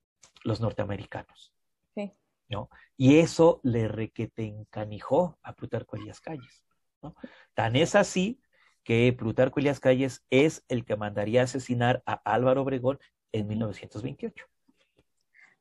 los 0.43 0.61
norteamericanos. 0.61 1.55
Sí. 1.95 2.13
¿no? 2.49 2.71
Y 2.97 3.19
eso 3.19 3.61
le 3.63 3.89
requete 3.89 4.45
encanijó 4.45 5.39
a 5.43 5.55
Plutarco 5.55 5.97
Elías 5.97 6.21
Calles. 6.21 6.65
¿no? 7.03 7.15
Tan 7.55 7.77
es 7.77 7.95
así 7.95 8.41
que 8.83 9.13
Plutarco 9.13 9.61
Elías 9.61 9.81
Calles 9.81 10.25
es 10.31 10.65
el 10.69 10.85
que 10.85 10.97
mandaría 10.97 11.43
asesinar 11.43 12.03
a 12.07 12.15
Álvaro 12.25 12.63
Obregón 12.63 12.99
en 13.33 13.47
1928. 13.49 14.47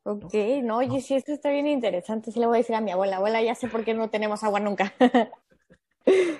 Ok, 0.04 0.34
no, 0.62 0.78
oye, 0.78 1.00
sí, 1.00 1.14
esto 1.14 1.32
está 1.32 1.50
bien 1.50 1.66
interesante. 1.66 2.30
Sí 2.30 2.38
le 2.38 2.46
voy 2.46 2.56
a 2.56 2.58
decir 2.58 2.76
a 2.76 2.80
mi 2.80 2.92
abuela, 2.92 3.16
abuela, 3.16 3.42
ya 3.42 3.56
sé 3.56 3.66
por 3.66 3.84
qué 3.84 3.92
no 3.92 4.08
tenemos 4.08 4.44
agua 4.44 4.60
nunca. 4.60 4.94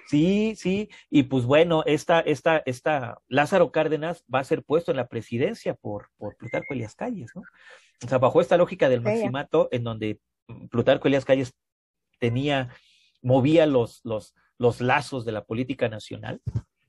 Sí, 0.07 0.55
sí, 0.57 0.89
y 1.11 1.25
pues 1.25 1.45
bueno, 1.45 1.83
esta, 1.87 2.21
esta, 2.21 2.63
esta, 2.67 3.21
Lázaro 3.27 3.73
Cárdenas 3.73 4.25
va 4.33 4.39
a 4.39 4.45
ser 4.45 4.63
puesto 4.63 4.93
en 4.93 4.97
la 4.97 5.09
presidencia 5.09 5.75
por, 5.75 6.11
por 6.17 6.37
Plutarco 6.37 6.73
Elías 6.73 6.95
Calles, 6.95 7.33
¿no? 7.35 7.43
O 8.05 8.09
sea, 8.09 8.19
bajo 8.19 8.41
esta 8.41 8.57
lógica 8.57 8.89
del 8.89 9.01
maximato, 9.01 9.69
en 9.73 9.83
donde 9.83 10.21
Plutarco 10.71 11.09
Elías 11.09 11.25
Calles 11.25 11.57
tenía, 12.21 12.69
movía 13.23 13.67
los, 13.67 14.01
los, 14.05 14.37
los 14.59 14.81
lazos 14.81 15.25
de 15.25 15.33
la 15.33 15.45
política 15.45 15.89
nacional, 15.89 16.41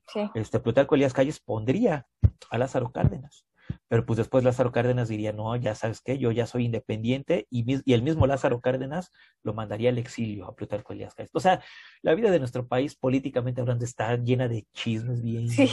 sí. 0.06 0.20
este 0.34 0.60
Plutarco 0.60 0.94
Elías 0.94 1.14
Calles 1.14 1.40
pondría 1.40 2.06
a 2.50 2.58
Lázaro 2.58 2.92
Cárdenas. 2.92 3.47
Pero 3.88 4.04
pues 4.04 4.18
después 4.18 4.44
Lázaro 4.44 4.70
Cárdenas 4.70 5.08
diría, 5.08 5.32
no, 5.32 5.56
ya 5.56 5.74
sabes 5.74 6.00
qué, 6.02 6.18
yo 6.18 6.30
ya 6.30 6.46
soy 6.46 6.66
independiente 6.66 7.46
y, 7.50 7.64
y, 7.84 7.92
el 7.94 8.02
mismo 8.02 8.26
Lázaro 8.26 8.60
Cárdenas 8.60 9.10
lo 9.42 9.54
mandaría 9.54 9.88
al 9.90 9.98
exilio 9.98 10.46
a 10.46 10.54
Plutarco 10.54 10.92
Elías 10.92 11.14
Calles. 11.14 11.30
O 11.34 11.40
sea, 11.40 11.62
la 12.02 12.14
vida 12.14 12.30
de 12.30 12.38
nuestro 12.38 12.68
país 12.68 12.94
políticamente 12.94 13.60
hablando 13.60 13.84
está 13.84 14.14
llena 14.16 14.46
de 14.46 14.66
chismes 14.72 15.22
bien 15.22 15.48
sí. 15.48 15.70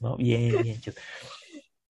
¿no? 0.00 0.16
Bien, 0.16 0.62
bien 0.62 0.80
cheos. 0.80 0.96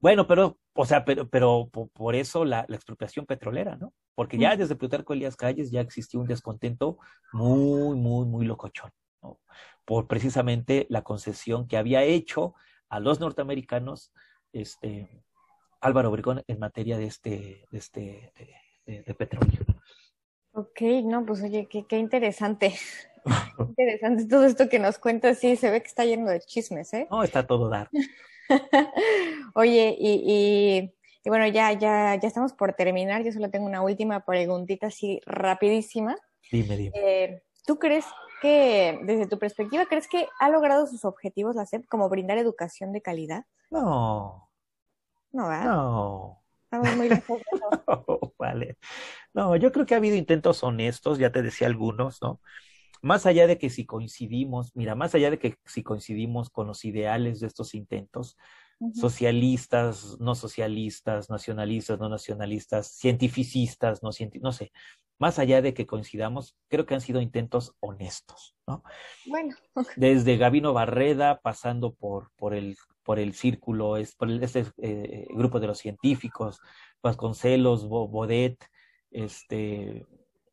Bueno, 0.01 0.27
pero, 0.27 0.59
o 0.75 0.87
sea, 0.87 1.05
pero, 1.05 1.29
pero 1.29 1.69
por, 1.71 1.91
por 1.91 2.15
eso 2.15 2.45
la, 2.45 2.65
la, 2.69 2.77
expropiación 2.77 3.27
petrolera, 3.27 3.77
¿no? 3.77 3.93
Porque 4.15 4.39
ya 4.39 4.57
desde 4.57 4.75
Plutarco 4.75 5.13
Elías 5.13 5.37
Calles 5.37 5.71
ya 5.71 5.83
existió 5.83 6.21
un 6.21 6.27
descontento 6.27 6.99
muy, 7.33 7.97
muy, 7.97 8.25
muy 8.27 8.47
locochón, 8.47 8.91
¿no? 9.23 9.41
Por 9.85 10.07
precisamente 10.07 10.87
la 10.89 11.03
concesión 11.03 11.69
que 11.69 11.77
había 11.77 12.03
hecho 12.05 12.55
a 12.89 12.99
los 12.99 13.21
norteamericanos 13.21 14.13
este, 14.53 15.09
Álvaro 15.81 16.11
Obregón 16.11 16.43
en 16.47 16.59
materia 16.59 16.99
de 16.99 17.07
este, 17.07 17.67
de 17.71 17.79
este, 17.79 18.33
de, 18.37 18.55
de, 18.87 19.03
de 19.03 19.15
petróleo. 19.15 19.61
Ok, 20.53 20.81
no, 21.05 21.25
pues 21.25 21.43
oye, 21.43 21.69
qué, 21.71 21.87
qué 21.87 21.97
interesante. 21.97 22.75
interesante 23.59 24.27
todo 24.27 24.45
esto 24.45 24.69
que 24.69 24.79
nos 24.79 24.99
cuentas, 24.99 25.39
sí, 25.39 25.57
se 25.57 25.71
ve 25.71 25.81
que 25.81 25.89
está 25.89 26.05
lleno 26.05 26.31
de 26.31 26.41
chismes, 26.41 26.93
¿eh? 26.93 27.07
No, 27.11 27.23
está 27.23 27.47
todo 27.47 27.69
dar. 27.69 27.89
oye, 29.55 29.97
y, 29.99 30.13
y, 30.27 30.95
y, 31.25 31.29
bueno, 31.29 31.47
ya, 31.47 31.73
ya, 31.73 32.17
ya 32.17 32.29
estamos 32.29 32.53
por 32.53 32.73
terminar, 32.73 33.23
yo 33.23 33.33
solo 33.33 33.51
tengo 33.51 33.67
una 33.67 33.83
última 33.83 34.25
preguntita 34.25 34.89
así 34.89 35.21
rapidísima. 35.25 36.17
Dime, 36.51 36.77
dime. 36.77 36.93
Eh, 36.95 37.43
¿Tú 37.65 37.79
crees 37.79 38.07
que, 38.41 38.99
desde 39.03 39.27
tu 39.27 39.39
perspectiva, 39.39 39.87
crees 39.87 40.09
que 40.09 40.29
ha 40.39 40.49
logrado 40.49 40.87
sus 40.87 41.05
objetivos 41.05 41.57
la 41.57 41.67
SEP, 41.67 41.87
como 41.87 42.09
brindar 42.09 42.39
educación 42.39 42.93
de 42.93 43.03
calidad? 43.03 43.45
No. 43.71 44.51
No, 45.33 45.49
¿verdad? 45.49 45.65
No. 45.65 46.43
Estamos 46.65 46.97
muy 46.97 47.09
lejos. 47.09 47.41
no, 47.89 48.35
vale. 48.39 48.77
No, 49.35 49.57
yo 49.57 49.73
creo 49.73 49.87
que 49.87 49.95
ha 49.95 49.99
habido 49.99 50.17
intentos 50.17 50.63
honestos, 50.63 51.19
ya 51.19 51.33
te 51.33 51.43
decía 51.43 51.67
algunos, 51.67 52.21
¿no? 52.23 52.41
Más 53.03 53.27
allá 53.27 53.47
de 53.47 53.59
que 53.59 53.71
si 53.71 53.87
coincidimos, 53.87 54.77
mira, 54.77 54.95
más 54.95 55.15
allá 55.15 55.31
de 55.31 55.39
que 55.39 55.57
si 55.65 55.83
coincidimos 55.83 56.51
con 56.51 56.67
los 56.67 56.85
ideales 56.85 57.41
de 57.41 57.47
estos 57.47 57.75
intentos, 57.75 58.37
uh 58.79 58.91
-huh. 58.91 58.95
socialistas, 58.95 60.19
no 60.21 60.35
socialistas, 60.35 61.31
nacionalistas, 61.31 61.99
no 61.99 62.09
nacionalistas, 62.09 62.99
cientificistas, 62.99 64.03
no 64.03 64.13
científicos, 64.13 64.45
no 64.45 64.53
sé, 64.53 64.73
más 65.21 65.39
allá 65.39 65.61
de 65.61 65.75
que 65.75 65.87
coincidamos, 65.87 66.57
creo 66.69 66.87
que 66.87 66.95
han 66.95 67.03
sido 67.03 67.21
intentos 67.21 67.77
honestos, 67.79 68.57
¿no? 68.67 68.83
Bueno. 69.27 69.55
Desde 69.97 70.39
Gabino 70.39 70.73
Barreda, 70.73 71.41
pasando 71.41 71.95
por, 71.95 72.33
por, 72.37 72.55
el, 72.55 72.77
por 73.03 73.19
el 73.19 73.35
círculo, 73.35 73.99
es, 73.99 74.17
por 74.17 74.31
el, 74.31 74.43
este 74.43 74.65
eh, 74.79 75.29
grupo 75.31 75.61
de 75.61 75.67
los 75.67 75.79
científicos, 75.79 76.59
Vasconcelos, 77.03 77.87
Bodet, 77.87 78.65
este, 79.11 80.07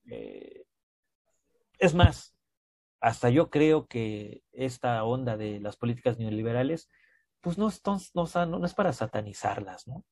eh, 0.10 0.66
es 1.80 1.96
más, 1.96 2.36
hasta 3.00 3.30
yo 3.30 3.50
creo 3.50 3.88
que 3.88 4.44
esta 4.52 5.02
onda 5.06 5.38
de 5.38 5.62
las 5.62 5.78
políticas 5.78 6.20
neoliberales, 6.20 6.90
pues 7.40 7.58
no, 7.58 7.70
no, 7.86 7.98
no, 8.14 8.46
no 8.60 8.66
es 8.66 8.74
para 8.74 8.92
satanizarlas, 8.92 9.88
¿no? 9.88 10.04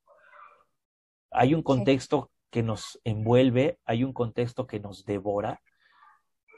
Hay 1.31 1.53
un 1.53 1.61
contexto. 1.61 2.31
Que 2.49 2.63
nos 2.63 2.99
envuelve, 3.03 3.79
hay 3.85 4.03
un 4.03 4.13
contexto 4.13 4.67
que 4.67 4.79
nos 4.79 5.05
devora, 5.05 5.61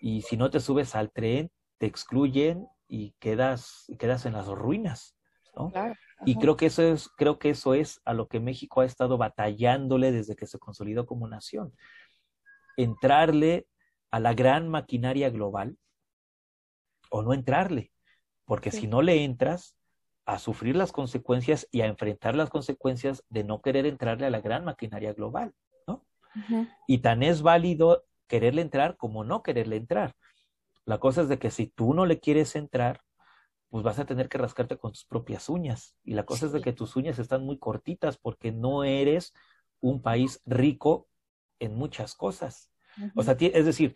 y 0.02 0.22
si 0.22 0.38
no 0.38 0.50
te 0.50 0.60
subes 0.60 0.96
al 0.96 1.12
tren, 1.12 1.52
te 1.78 1.86
excluyen 1.86 2.68
y 2.88 3.12
quedas, 3.20 3.86
quedas 3.98 4.26
en 4.26 4.34
las 4.34 4.48
ruinas, 4.48 5.16
¿no? 5.56 5.72
Claro. 5.72 5.96
Y 6.26 6.36
creo 6.36 6.56
que 6.56 6.68
eso 6.68 6.82
es, 6.82 7.10
creo 7.18 7.40
que 7.40 7.52
eso 7.52 7.74
es 7.74 8.02
a 8.06 8.14
lo 8.14 8.28
que 8.28 8.40
México 8.40 8.82
ha 8.82 8.86
estado 8.86 9.18
batallándole 9.18 10.12
desde 10.12 10.36
que 10.36 10.48
se 10.48 10.60
consolidó 10.60 11.06
como 11.06 11.28
nación. 11.28 11.74
Entrarle 12.76 13.68
a 14.12 14.20
la 14.20 14.34
gran 14.34 14.68
maquinaria 14.68 15.30
global 15.30 15.78
o 17.10 17.22
no 17.22 17.34
entrarle, 17.34 17.92
porque 18.46 18.72
sí. 18.72 18.82
si 18.82 18.88
no 18.88 19.02
le 19.02 19.24
entras, 19.24 19.76
a 20.26 20.40
sufrir 20.40 20.76
las 20.76 20.92
consecuencias 20.92 21.68
y 21.72 21.82
a 21.82 21.86
enfrentar 21.86 22.36
las 22.36 22.50
consecuencias 22.50 23.24
de 23.30 23.46
no 23.46 23.62
querer 23.62 23.86
entrarle 23.86 24.26
a 24.26 24.30
la 24.30 24.42
gran 24.42 24.66
maquinaria 24.66 25.14
global. 25.14 25.54
Uh 26.36 26.40
-huh. 26.40 26.70
Y 26.88 27.00
tan 27.00 27.24
es 27.24 27.42
válido 27.42 28.06
quererle 28.28 28.62
entrar 28.62 28.98
como 28.98 29.24
no 29.24 29.42
quererle 29.44 29.78
entrar. 29.78 30.16
La 30.86 31.00
cosa 31.00 31.22
es 31.22 31.30
de 31.30 31.40
que 31.40 31.52
si 31.52 31.68
tú 31.68 31.94
no 31.94 32.06
le 32.06 32.20
quieres 32.20 32.56
entrar, 32.56 33.02
pues 33.70 33.84
vas 33.84 34.00
a 34.00 34.06
tener 34.06 34.30
que 34.30 34.38
rascarte 34.38 34.78
con 34.78 34.92
tus 34.92 35.06
propias 35.06 35.50
uñas. 35.50 35.96
Y 36.04 36.14
la 36.14 36.26
cosa 36.26 36.46
es 36.46 36.52
de 36.54 36.62
que 36.62 36.74
tus 36.74 36.96
uñas 36.96 37.20
están 37.20 37.44
muy 37.44 37.58
cortitas 37.58 38.18
porque 38.18 38.52
no 38.52 38.84
eres 38.84 39.34
un 39.82 40.02
país 40.02 40.42
rico 40.46 41.08
en 41.60 41.76
muchas 41.76 42.16
cosas. 42.16 42.72
O 43.16 43.24
sea, 43.24 43.36
es 43.40 43.66
decir, 43.66 43.96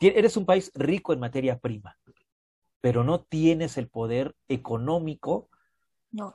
eres 0.00 0.36
un 0.36 0.44
país 0.44 0.70
rico 0.74 1.12
en 1.12 1.20
materia 1.20 1.58
prima, 1.58 1.96
pero 2.80 3.04
no 3.04 3.22
tienes 3.22 3.78
el 3.78 3.88
poder 3.88 4.34
económico 4.48 5.48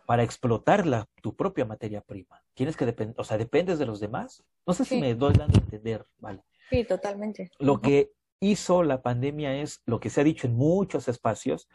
para 0.05 0.23
explotar 0.23 0.85
la, 0.85 1.07
tu 1.21 1.35
propia 1.35 1.65
materia 1.65 2.01
prima. 2.01 2.43
Tienes 2.53 2.77
que 2.77 2.85
depender, 2.85 3.15
o 3.17 3.23
sea, 3.23 3.37
dependes 3.37 3.79
de 3.79 3.85
los 3.85 3.99
demás. 3.99 4.43
No 4.65 4.73
sé 4.73 4.85
si 4.85 4.99
me 4.99 5.15
doy 5.15 5.33
dando 5.33 5.57
a 5.57 5.61
entender, 5.61 6.05
¿vale? 6.17 6.43
Sí, 6.69 6.83
totalmente. 6.85 7.51
Lo 7.59 7.81
que 7.81 8.11
hizo 8.39 8.83
la 8.83 9.01
pandemia 9.01 9.55
es 9.55 9.81
lo 9.85 9.99
que 9.99 10.09
se 10.09 10.21
ha 10.21 10.23
dicho 10.23 10.47
en 10.47 10.55
muchos 10.55 11.07
espacios, 11.07 11.67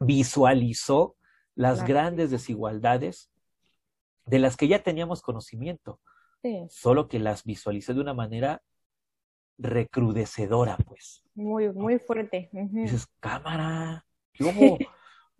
visualizó 0.00 1.16
las 1.54 1.84
grandes 1.84 2.30
desigualdades 2.30 3.30
de 4.26 4.38
las 4.38 4.56
que 4.56 4.68
ya 4.68 4.82
teníamos 4.82 5.22
conocimiento, 5.22 6.00
solo 6.68 7.08
que 7.08 7.18
las 7.18 7.44
visualizó 7.44 7.94
de 7.94 8.00
una 8.00 8.14
manera 8.14 8.62
recrudecedora, 9.56 10.76
pues. 10.76 11.22
Muy, 11.34 11.72
muy 11.72 11.98
fuerte. 11.98 12.50
Dices, 12.52 13.06
cámara, 13.20 14.04
¿cómo? 14.38 14.78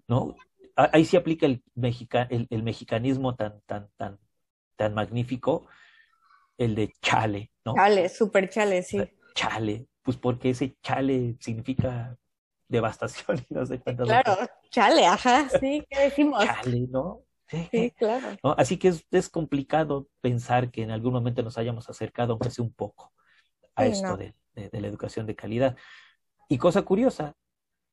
¿No? 0.09 0.35
Ahí 0.77 1.05
se 1.05 1.17
aplica 1.17 1.47
el, 1.47 1.63
el, 1.77 2.63
mexicanismo 2.63 3.37
tan, 3.37 3.61
tan, 3.63 3.89
tan, 3.97 4.19
tan 4.77 4.95
magnífico, 4.95 5.67
el 6.59 6.75
de 6.75 6.93
chale, 7.01 7.53
¿no? 7.65 7.75
Chale, 7.75 8.09
súper 8.09 8.51
chale, 8.51 8.83
sí. 8.83 9.01
Chale, 9.35 9.87
pues 10.03 10.17
porque 10.17 10.51
ese 10.51 10.77
chale 10.83 11.37
significa 11.41 12.17
devastación 12.69 13.45
y 13.49 13.55
no 13.55 13.65
sé 13.67 13.79
cuántas 13.81 14.07
Claro, 14.07 14.37
chale, 14.71 15.07
ajá, 15.07 15.49
sí, 15.61 15.87
¿qué 15.89 16.01
decimos? 16.01 16.45
Chale, 16.45 16.87
¿no? 16.89 17.23
Sí, 17.71 17.93
claro. 17.97 18.37
Así 18.57 18.79
que 18.79 18.89
es, 18.89 19.07
es, 19.11 19.29
complicado 19.29 20.09
pensar 20.21 20.71
que 20.71 20.83
en 20.83 20.91
algún 20.91 21.13
momento 21.13 21.43
nos 21.43 21.57
hayamos 21.59 21.89
acercado, 21.89 22.33
aunque 22.33 22.51
sea 22.51 22.65
un 22.65 22.73
poco, 22.73 23.13
a 23.77 23.87
esto 23.87 24.17
de, 24.17 24.35
de, 24.55 24.81
la 24.81 24.89
educación 24.89 25.27
de 25.27 25.37
calidad. 25.37 25.77
Y 26.49 26.59
cosa 26.59 26.83
curiosa, 26.83 27.37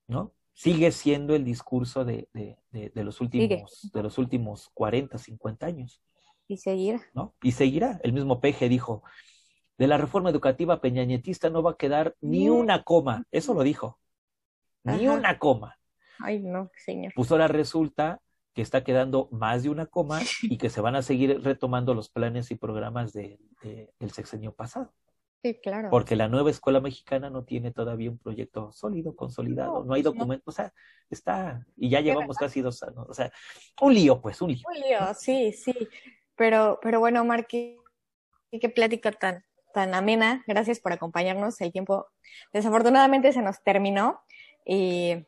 ¿no? 0.08 0.34
Sigue 0.54 0.92
siendo 0.92 1.36
el 1.36 1.44
discurso 1.44 2.06
de, 2.06 2.28
de 2.34 3.04
los, 3.04 3.22
últimos, 3.22 3.90
de 3.94 4.04
los 4.04 4.18
últimos 4.18 4.70
40, 4.74 5.18
50 5.18 5.66
años. 5.66 6.02
Y 6.48 6.58
seguirá. 6.58 7.02
¿no? 7.14 7.34
Y 7.42 7.54
seguirá. 7.54 8.00
El 8.04 8.14
mismo 8.14 8.42
Peje 8.42 8.68
dijo, 8.68 9.04
de 9.78 9.88
la 9.88 9.98
reforma 9.98 10.30
educativa 10.30 10.82
peñañetista 10.82 11.50
no 11.50 11.64
va 11.64 11.72
a 11.72 11.78
quedar 11.78 12.16
ni 12.22 12.50
una 12.50 12.84
coma. 12.84 13.24
Eso 13.32 13.54
lo 13.54 13.64
dijo. 13.64 14.00
Ni 14.84 15.08
una 15.08 15.40
coma. 15.40 15.78
Ay, 16.20 16.40
no, 16.40 16.70
señor. 16.76 17.14
Pues 17.16 17.32
ahora 17.32 17.48
resulta 17.48 18.22
que 18.54 18.62
está 18.62 18.84
quedando 18.84 19.30
más 19.32 19.64
de 19.64 19.70
una 19.70 19.86
coma 19.86 20.20
y 20.44 20.58
que 20.58 20.70
se 20.70 20.82
van 20.82 20.96
a 20.96 21.02
seguir 21.02 21.42
retomando 21.42 21.94
los 21.94 22.10
planes 22.10 22.52
y 22.52 22.56
programas 22.56 23.14
de, 23.14 23.40
del 24.00 24.12
sexenio 24.12 24.54
pasado. 24.54 24.94
Sí, 25.44 25.60
claro. 25.62 25.90
Porque 25.90 26.16
la 26.16 26.28
nueva 26.28 26.52
escuela 26.52 26.80
mexicana 26.80 27.30
no 27.30 27.44
tiene 27.44 27.72
todavía 27.72 28.12
un 28.12 28.20
proyecto 28.20 28.72
sólido, 28.72 29.16
consolidado, 29.16 29.84
no, 29.84 29.94
hay 29.94 30.04
pues 30.04 30.14
documentos, 30.14 30.48
o 30.48 30.52
sea, 30.56 30.74
está, 31.10 31.66
y 31.76 31.90
ya 31.90 32.02
llevamos 32.02 32.38
casi 32.38 32.62
dos 32.62 32.84
años, 32.84 33.06
o 33.10 33.14
sea, 33.14 33.32
un 33.82 33.94
lío, 33.94 34.22
pues, 34.22 34.40
un 34.42 34.52
lío. 34.52 34.64
Un 34.68 34.80
lío, 34.80 35.00
sí, 35.16 35.52
sí. 35.52 35.74
Pero, 36.36 36.80
pero 36.82 37.00
bueno, 37.00 37.22
Omar, 37.22 37.48
qué, 37.48 37.78
plática 38.76 39.12
tan, 39.12 39.44
tan 39.74 39.94
amena. 39.94 40.44
Gracias 40.48 40.80
por 40.80 40.92
acompañarnos. 40.92 41.60
El 41.62 41.72
tiempo, 41.72 42.08
desafortunadamente, 42.54 43.34
se 43.34 43.42
nos 43.42 43.62
terminó. 43.64 44.22
Y, 44.66 45.26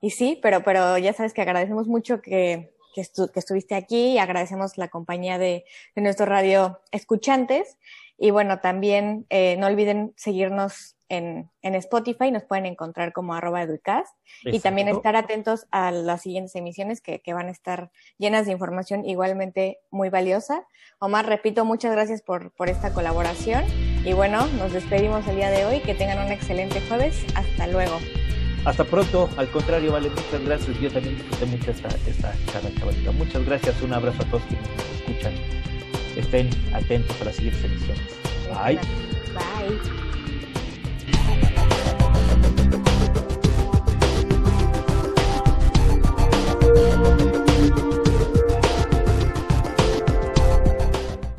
y 0.00 0.10
sí, 0.10 0.38
pero, 0.42 0.62
pero 0.62 0.98
ya 0.98 1.12
sabes 1.12 1.34
que 1.34 1.42
agradecemos 1.42 1.88
mucho 1.88 2.20
que, 2.20 2.72
que, 2.94 3.00
estuviste 3.00 3.74
aquí 3.74 4.12
y 4.12 4.18
agradecemos 4.18 4.78
la 4.78 4.88
compañía 4.88 5.38
de, 5.38 5.64
de 5.94 6.02
nuestro 6.02 6.26
radio 6.26 6.80
escuchantes. 6.92 7.76
Y 8.18 8.30
bueno, 8.30 8.60
también 8.60 9.26
eh, 9.30 9.56
no 9.58 9.66
olviden 9.66 10.12
seguirnos 10.16 10.96
en, 11.08 11.50
en, 11.62 11.74
Spotify, 11.76 12.32
nos 12.32 12.44
pueden 12.44 12.66
encontrar 12.66 13.12
como 13.12 13.34
arroba 13.34 13.62
educast 13.62 14.16
y 14.42 14.58
también 14.58 14.88
estar 14.88 15.14
atentos 15.14 15.66
a 15.70 15.92
las 15.92 16.22
siguientes 16.22 16.56
emisiones 16.56 17.00
que, 17.00 17.20
que, 17.20 17.32
van 17.32 17.46
a 17.46 17.52
estar 17.52 17.90
llenas 18.18 18.46
de 18.46 18.52
información 18.52 19.04
igualmente 19.04 19.78
muy 19.90 20.08
valiosa. 20.08 20.66
Omar, 20.98 21.26
repito, 21.26 21.64
muchas 21.64 21.92
gracias 21.92 22.22
por, 22.22 22.50
por 22.52 22.68
esta 22.68 22.92
colaboración 22.92 23.64
y 24.04 24.14
bueno, 24.14 24.46
nos 24.58 24.72
despedimos 24.72 25.26
el 25.28 25.36
día 25.36 25.50
de 25.50 25.64
hoy, 25.64 25.80
que 25.80 25.94
tengan 25.94 26.24
un 26.24 26.32
excelente 26.32 26.80
jueves, 26.88 27.24
hasta 27.34 27.66
luego. 27.68 27.98
Hasta 28.64 28.82
pronto, 28.82 29.28
al 29.36 29.48
contrario, 29.50 29.92
vale, 29.92 30.10
muchas 30.10 30.44
gracias. 30.44 30.80
Yo 30.80 30.90
también 30.90 31.16
disfruté 31.16 31.46
mucho 31.46 31.70
esta, 31.70 31.88
esta 32.08 32.34
charla, 32.50 32.70
Muchas 33.12 33.46
gracias, 33.46 33.80
un 33.80 33.92
abrazo 33.92 34.22
a 34.22 34.26
todos 34.26 34.42
quienes 34.44 34.68
nos 34.70 34.90
escuchan 35.00 35.75
estén 36.16 36.50
atentos 36.72 37.20
a 37.20 37.24
las 37.26 37.36
siguientes 37.36 37.64
emisiones. 37.64 38.02
Bye. 38.48 38.78
Bye. 39.34 40.06